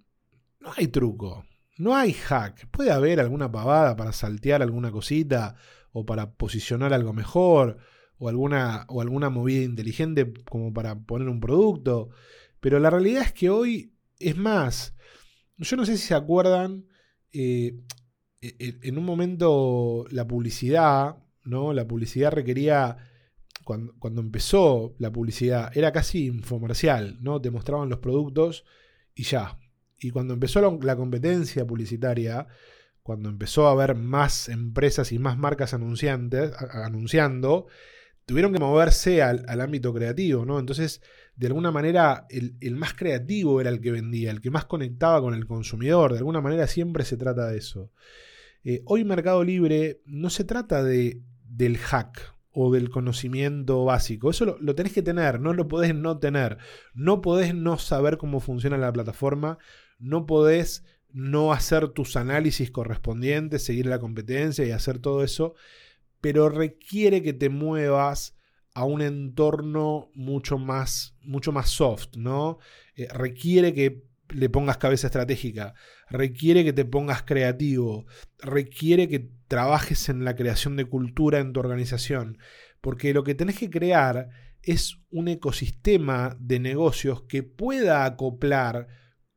no 0.59 0.71
hay 0.75 0.87
truco, 0.87 1.45
no 1.77 1.95
hay 1.95 2.13
hack. 2.13 2.67
Puede 2.69 2.91
haber 2.91 3.19
alguna 3.19 3.51
pavada 3.51 3.95
para 3.95 4.11
saltear 4.11 4.61
alguna 4.61 4.91
cosita 4.91 5.55
o 5.91 6.05
para 6.05 6.33
posicionar 6.33 6.93
algo 6.93 7.13
mejor 7.13 7.77
o 8.17 8.27
alguna, 8.27 8.85
o 8.89 9.01
alguna 9.01 9.29
movida 9.29 9.63
inteligente 9.63 10.31
como 10.49 10.73
para 10.73 10.99
poner 10.99 11.29
un 11.29 11.39
producto. 11.39 12.09
Pero 12.59 12.79
la 12.79 12.89
realidad 12.89 13.23
es 13.23 13.31
que 13.33 13.49
hoy 13.49 13.93
es 14.19 14.35
más. 14.35 14.95
Yo 15.57 15.77
no 15.77 15.85
sé 15.85 15.97
si 15.97 16.07
se 16.07 16.15
acuerdan, 16.15 16.85
eh, 17.31 17.79
e- 18.41 18.79
en 18.83 18.97
un 18.97 19.05
momento 19.05 20.05
la 20.11 20.27
publicidad, 20.27 21.15
¿no? 21.43 21.73
La 21.73 21.87
publicidad 21.87 22.31
requería 22.31 22.97
cuando, 23.69 24.21
empezó 24.21 24.95
la 24.97 25.11
publicidad, 25.11 25.71
era 25.77 25.91
casi 25.91 26.25
infomercial, 26.25 27.19
¿no? 27.21 27.39
Te 27.39 27.51
mostraban 27.51 27.87
los 27.87 27.99
productos 27.99 28.65
y 29.13 29.23
ya. 29.23 29.59
Y 29.99 30.09
cuando 30.09 30.33
empezó 30.33 30.79
la, 30.81 30.95
competencia 30.95 31.67
publicitaria, 31.67 32.47
cuando 33.03 33.29
empezó 33.29 33.67
a 33.67 33.71
haber 33.71 33.93
más 33.93 34.49
empresas 34.49 35.11
y 35.11 35.19
más 35.19 35.37
marcas 35.37 35.75
anunciantes, 35.75 36.51
anunciando, 36.71 37.67
tuvieron 38.25 38.53
que 38.53 38.59
moverse 38.59 39.21
al, 39.21 39.61
ámbito 39.61 39.93
creativo, 39.93 40.45
¿no? 40.45 40.57
Entonces, 40.57 41.03
de 41.35 41.45
alguna 41.45 41.69
manera, 41.69 42.25
el, 42.29 42.57
el 42.61 42.75
más 42.75 42.95
creativo 42.95 43.61
era 43.61 43.69
el 43.69 43.81
que 43.81 43.91
vendía, 43.91 44.31
el 44.31 44.41
que 44.41 44.49
más 44.49 44.65
conectaba 44.65 45.21
con 45.21 45.35
el 45.35 45.45
consumidor. 45.45 46.13
De 46.13 46.17
alguna 46.17 46.41
manera, 46.41 46.65
siempre 46.65 47.05
se 47.05 47.17
trata 47.17 47.47
de 47.47 47.59
eso. 47.59 47.91
Eh, 48.63 48.81
hoy 48.85 49.03
Mercado 49.03 49.43
Libre 49.43 50.01
no 50.05 50.31
se 50.31 50.43
trata 50.43 50.83
de, 50.83 51.21
del 51.43 51.77
hack 51.77 52.38
o 52.51 52.71
del 52.71 52.89
conocimiento 52.89 53.85
básico. 53.85 54.29
Eso 54.29 54.45
lo, 54.45 54.57
lo 54.59 54.75
tenés 54.75 54.93
que 54.93 55.01
tener, 55.01 55.39
no 55.39 55.53
lo 55.53 55.67
podés 55.67 55.95
no 55.95 56.19
tener. 56.19 56.57
No 56.93 57.21
podés 57.21 57.53
no 57.55 57.77
saber 57.77 58.17
cómo 58.17 58.39
funciona 58.39 58.77
la 58.77 58.91
plataforma, 58.91 59.57
no 59.99 60.25
podés 60.25 60.83
no 61.11 61.53
hacer 61.53 61.89
tus 61.89 62.15
análisis 62.15 62.71
correspondientes, 62.71 63.63
seguir 63.63 63.85
la 63.85 63.99
competencia 63.99 64.65
y 64.65 64.71
hacer 64.71 64.99
todo 64.99 65.23
eso, 65.23 65.55
pero 66.21 66.49
requiere 66.49 67.23
que 67.23 67.33
te 67.33 67.49
muevas 67.49 68.35
a 68.73 68.83
un 68.83 69.01
entorno 69.01 70.11
mucho 70.13 70.57
más, 70.57 71.15
mucho 71.21 71.51
más 71.51 71.69
soft, 71.69 72.15
¿no? 72.15 72.59
Eh, 72.95 73.07
requiere 73.11 73.73
que 73.73 74.03
le 74.29 74.49
pongas 74.49 74.77
cabeza 74.77 75.07
estratégica, 75.07 75.73
requiere 76.09 76.63
que 76.63 76.73
te 76.73 76.85
pongas 76.85 77.23
creativo, 77.23 78.05
requiere 78.39 79.07
que 79.07 79.31
trabajes 79.47 80.09
en 80.09 80.23
la 80.23 80.35
creación 80.35 80.75
de 80.75 80.85
cultura 80.85 81.39
en 81.39 81.53
tu 81.53 81.59
organización, 81.59 82.37
porque 82.81 83.13
lo 83.13 83.23
que 83.23 83.35
tenés 83.35 83.57
que 83.57 83.69
crear 83.69 84.29
es 84.61 84.99
un 85.09 85.27
ecosistema 85.27 86.37
de 86.39 86.59
negocios 86.59 87.23
que 87.23 87.43
pueda 87.43 88.05
acoplar 88.05 88.87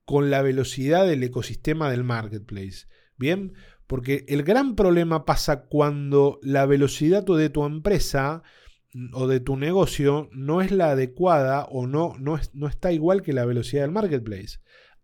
con 0.04 0.30
la 0.30 0.42
velocidad 0.42 1.06
del 1.06 1.22
ecosistema 1.22 1.90
del 1.90 2.04
marketplace. 2.04 2.86
Bien, 3.16 3.54
porque 3.86 4.24
el 4.28 4.42
gran 4.42 4.74
problema 4.74 5.24
pasa 5.24 5.64
cuando 5.66 6.40
la 6.42 6.66
velocidad 6.66 7.24
de 7.24 7.50
tu 7.50 7.64
empresa 7.64 8.42
o 9.12 9.26
de 9.26 9.40
tu 9.40 9.56
negocio 9.56 10.28
no 10.32 10.60
es 10.60 10.70
la 10.70 10.90
adecuada 10.90 11.64
o 11.64 11.86
no, 11.86 12.14
no, 12.18 12.36
es, 12.36 12.54
no 12.54 12.68
está 12.68 12.92
igual 12.92 13.22
que 13.22 13.32
la 13.32 13.44
velocidad 13.44 13.82
del 13.82 13.92
marketplace. 13.92 14.58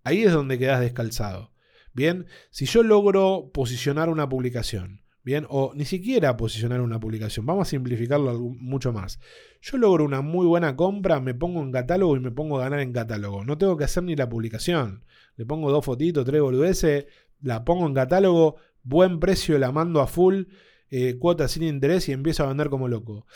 Ahí 0.05 0.23
es 0.23 0.33
donde 0.33 0.59
quedas 0.59 0.81
descalzado. 0.81 1.53
Bien, 1.99 2.27
si 2.51 2.65
yo 2.65 2.85
logro 2.85 3.51
posicionar 3.53 4.09
una 4.09 4.29
publicación, 4.29 5.03
bien, 5.25 5.47
o 5.51 5.73
ni 5.75 5.85
siquiera 5.85 6.37
posicionar 6.37 6.81
una 6.81 7.01
publicación, 7.01 7.45
vamos 7.45 7.67
a 7.67 7.71
simplificarlo 7.71 8.39
mucho 8.39 8.93
más. 8.93 9.19
Yo 9.61 9.79
logro 9.79 10.05
una 10.05 10.21
muy 10.21 10.47
buena 10.47 10.77
compra, 10.77 11.19
me 11.19 11.35
pongo 11.35 11.61
en 11.61 11.73
catálogo 11.73 12.17
y 12.17 12.21
me 12.21 12.31
pongo 12.31 12.61
a 12.61 12.63
ganar 12.63 12.79
en 12.79 12.93
catálogo. 12.93 13.45
No 13.45 13.59
tengo 13.59 13.77
que 13.77 13.83
hacer 13.83 14.05
ni 14.05 14.15
la 14.15 14.29
publicación. 14.29 15.05
Le 15.35 15.45
pongo 15.45 15.73
dos 15.73 15.85
fotitos, 15.85 16.25
tres 16.25 16.41
boludeces, 16.41 17.07
la 17.41 17.65
pongo 17.65 17.85
en 17.89 17.95
catálogo, 17.95 18.59
buen 18.85 19.19
precio, 19.19 19.59
la 19.59 19.73
mando 19.73 20.01
a 20.01 20.07
full, 20.07 20.45
eh, 20.91 21.17
cuota 21.19 21.49
sin 21.49 21.65
interés 21.65 22.09
y 22.09 22.13
empiezo 22.13 22.45
a 22.45 22.47
vender 22.47 22.69
como 22.71 22.87
loco. 22.87 23.27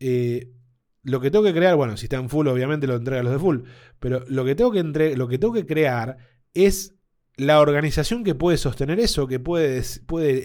Eh, 0.00 0.52
lo 1.02 1.20
que 1.20 1.30
tengo 1.30 1.44
que 1.44 1.52
crear, 1.52 1.76
bueno, 1.76 1.98
si 1.98 2.06
está 2.06 2.16
en 2.16 2.30
full, 2.30 2.46
obviamente 2.46 2.86
lo 2.86 2.96
entrega 2.96 3.22
los 3.22 3.32
de 3.34 3.38
full, 3.38 3.58
pero 4.00 4.24
lo 4.26 4.42
que 4.46 4.54
tengo 4.54 4.72
que, 4.72 4.82
lo 5.16 5.28
que, 5.28 5.36
tengo 5.36 5.52
que 5.52 5.66
crear 5.66 6.16
es 6.54 6.96
la 7.36 7.60
organización 7.60 8.24
que 8.24 8.34
puede 8.34 8.56
sostener 8.56 8.98
eso, 8.98 9.26
que 9.26 9.38
puede, 9.38 9.82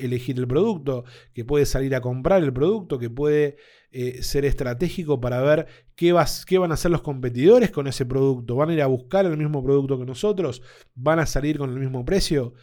elegir 0.06 0.38
el 0.38 0.48
producto, 0.48 1.06
que 1.34 1.46
puede 1.46 1.66
salir 1.66 1.96
a 1.96 2.02
comprar 2.02 2.44
el 2.44 2.52
producto, 2.52 3.00
que 3.00 3.10
puede 3.10 3.56
eh, 3.92 4.22
ser 4.24 4.44
estratégico 4.44 5.22
para 5.22 5.42
ver 5.42 5.68
qué, 5.96 6.14
qué 6.46 6.58
van 6.58 6.72
a 6.72 6.74
hacer 6.74 6.92
los 6.92 7.02
competidores 7.02 7.72
con 7.72 7.88
ese 7.88 8.06
producto. 8.06 8.56
¿Van 8.58 8.70
a 8.70 8.74
ir 8.74 8.82
a 8.82 8.88
buscar 8.88 9.26
el 9.26 9.38
mismo 9.38 9.64
producto 9.64 9.98
que 9.98 10.06
nosotros? 10.06 10.62
¿Van 10.94 11.20
a 11.20 11.26
salir 11.26 11.58
con 11.58 11.70
el 11.70 11.80
mismo 11.80 12.04
precio? 12.04 12.54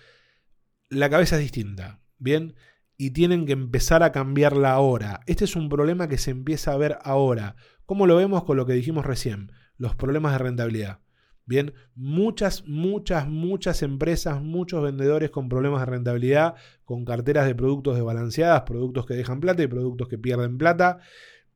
La 0.90 1.08
cabeza 1.08 1.36
es 1.36 1.42
distinta, 1.42 2.02
¿bien? 2.18 2.54
Y 2.98 3.12
tienen 3.12 3.46
que 3.46 3.52
empezar 3.52 4.02
a 4.02 4.12
cambiarla 4.12 4.72
ahora. 4.72 5.20
Este 5.26 5.44
es 5.44 5.56
un 5.56 5.70
problema 5.70 6.08
que 6.08 6.18
se 6.18 6.32
empieza 6.32 6.72
a 6.72 6.76
ver 6.76 6.98
ahora. 7.02 7.56
¿Cómo 7.86 8.06
lo 8.06 8.16
vemos 8.16 8.44
con 8.44 8.58
lo 8.58 8.66
que 8.66 8.74
dijimos 8.74 9.06
recién? 9.06 9.52
Los 9.78 9.94
problemas 9.94 10.32
de 10.32 10.38
rentabilidad. 10.38 11.00
Bien, 11.48 11.72
muchas, 11.94 12.68
muchas, 12.68 13.26
muchas 13.26 13.82
empresas, 13.82 14.42
muchos 14.42 14.82
vendedores 14.82 15.30
con 15.30 15.48
problemas 15.48 15.80
de 15.80 15.86
rentabilidad, 15.86 16.56
con 16.84 17.06
carteras 17.06 17.46
de 17.46 17.54
productos 17.54 17.94
desbalanceadas, 17.94 18.64
productos 18.64 19.06
que 19.06 19.14
dejan 19.14 19.40
plata 19.40 19.62
y 19.62 19.66
productos 19.66 20.08
que 20.08 20.18
pierden 20.18 20.58
plata, 20.58 20.98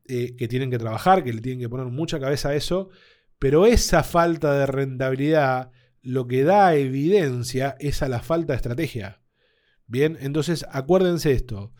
eh, 0.07 0.35
que 0.35 0.47
tienen 0.47 0.71
que 0.71 0.79
trabajar, 0.79 1.23
que 1.23 1.31
le 1.31 1.41
tienen 1.41 1.59
que 1.59 1.69
poner 1.69 1.85
mucha 1.85 2.19
cabeza 2.19 2.49
a 2.49 2.55
eso, 2.55 2.89
pero 3.37 3.67
esa 3.67 4.01
falta 4.01 4.57
de 4.57 4.65
rentabilidad 4.65 5.69
lo 6.01 6.25
que 6.25 6.43
da 6.43 6.73
evidencia 6.73 7.75
es 7.79 8.01
a 8.01 8.09
la 8.09 8.23
falta 8.23 8.53
de 8.53 8.57
estrategia. 8.57 9.21
Bien, 9.85 10.17
entonces 10.21 10.65
acuérdense 10.71 11.33
esto, 11.33 11.71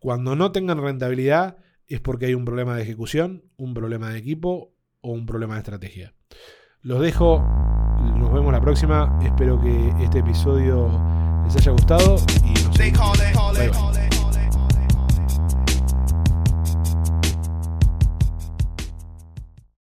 cuando 0.00 0.34
no 0.34 0.50
tengan 0.50 0.82
rentabilidad 0.82 1.58
es 1.86 2.00
porque 2.00 2.26
hay 2.26 2.34
un 2.34 2.44
problema 2.44 2.74
de 2.74 2.82
ejecución, 2.82 3.44
un 3.56 3.72
problema 3.72 4.10
de 4.10 4.18
equipo 4.18 4.74
o 5.00 5.12
un 5.12 5.26
problema 5.26 5.54
de 5.54 5.60
estrategia. 5.60 6.16
Los 6.84 7.00
dejo, 7.00 7.38
nos 8.16 8.32
vemos 8.32 8.52
la 8.52 8.60
próxima. 8.60 9.16
Espero 9.22 9.60
que 9.60 9.94
este 10.00 10.18
episodio 10.18 10.88
les 11.44 11.54
haya 11.54 11.70
gustado 11.70 12.16
y 12.44 12.54
nos 12.54 12.76
vemos. 13.56 14.01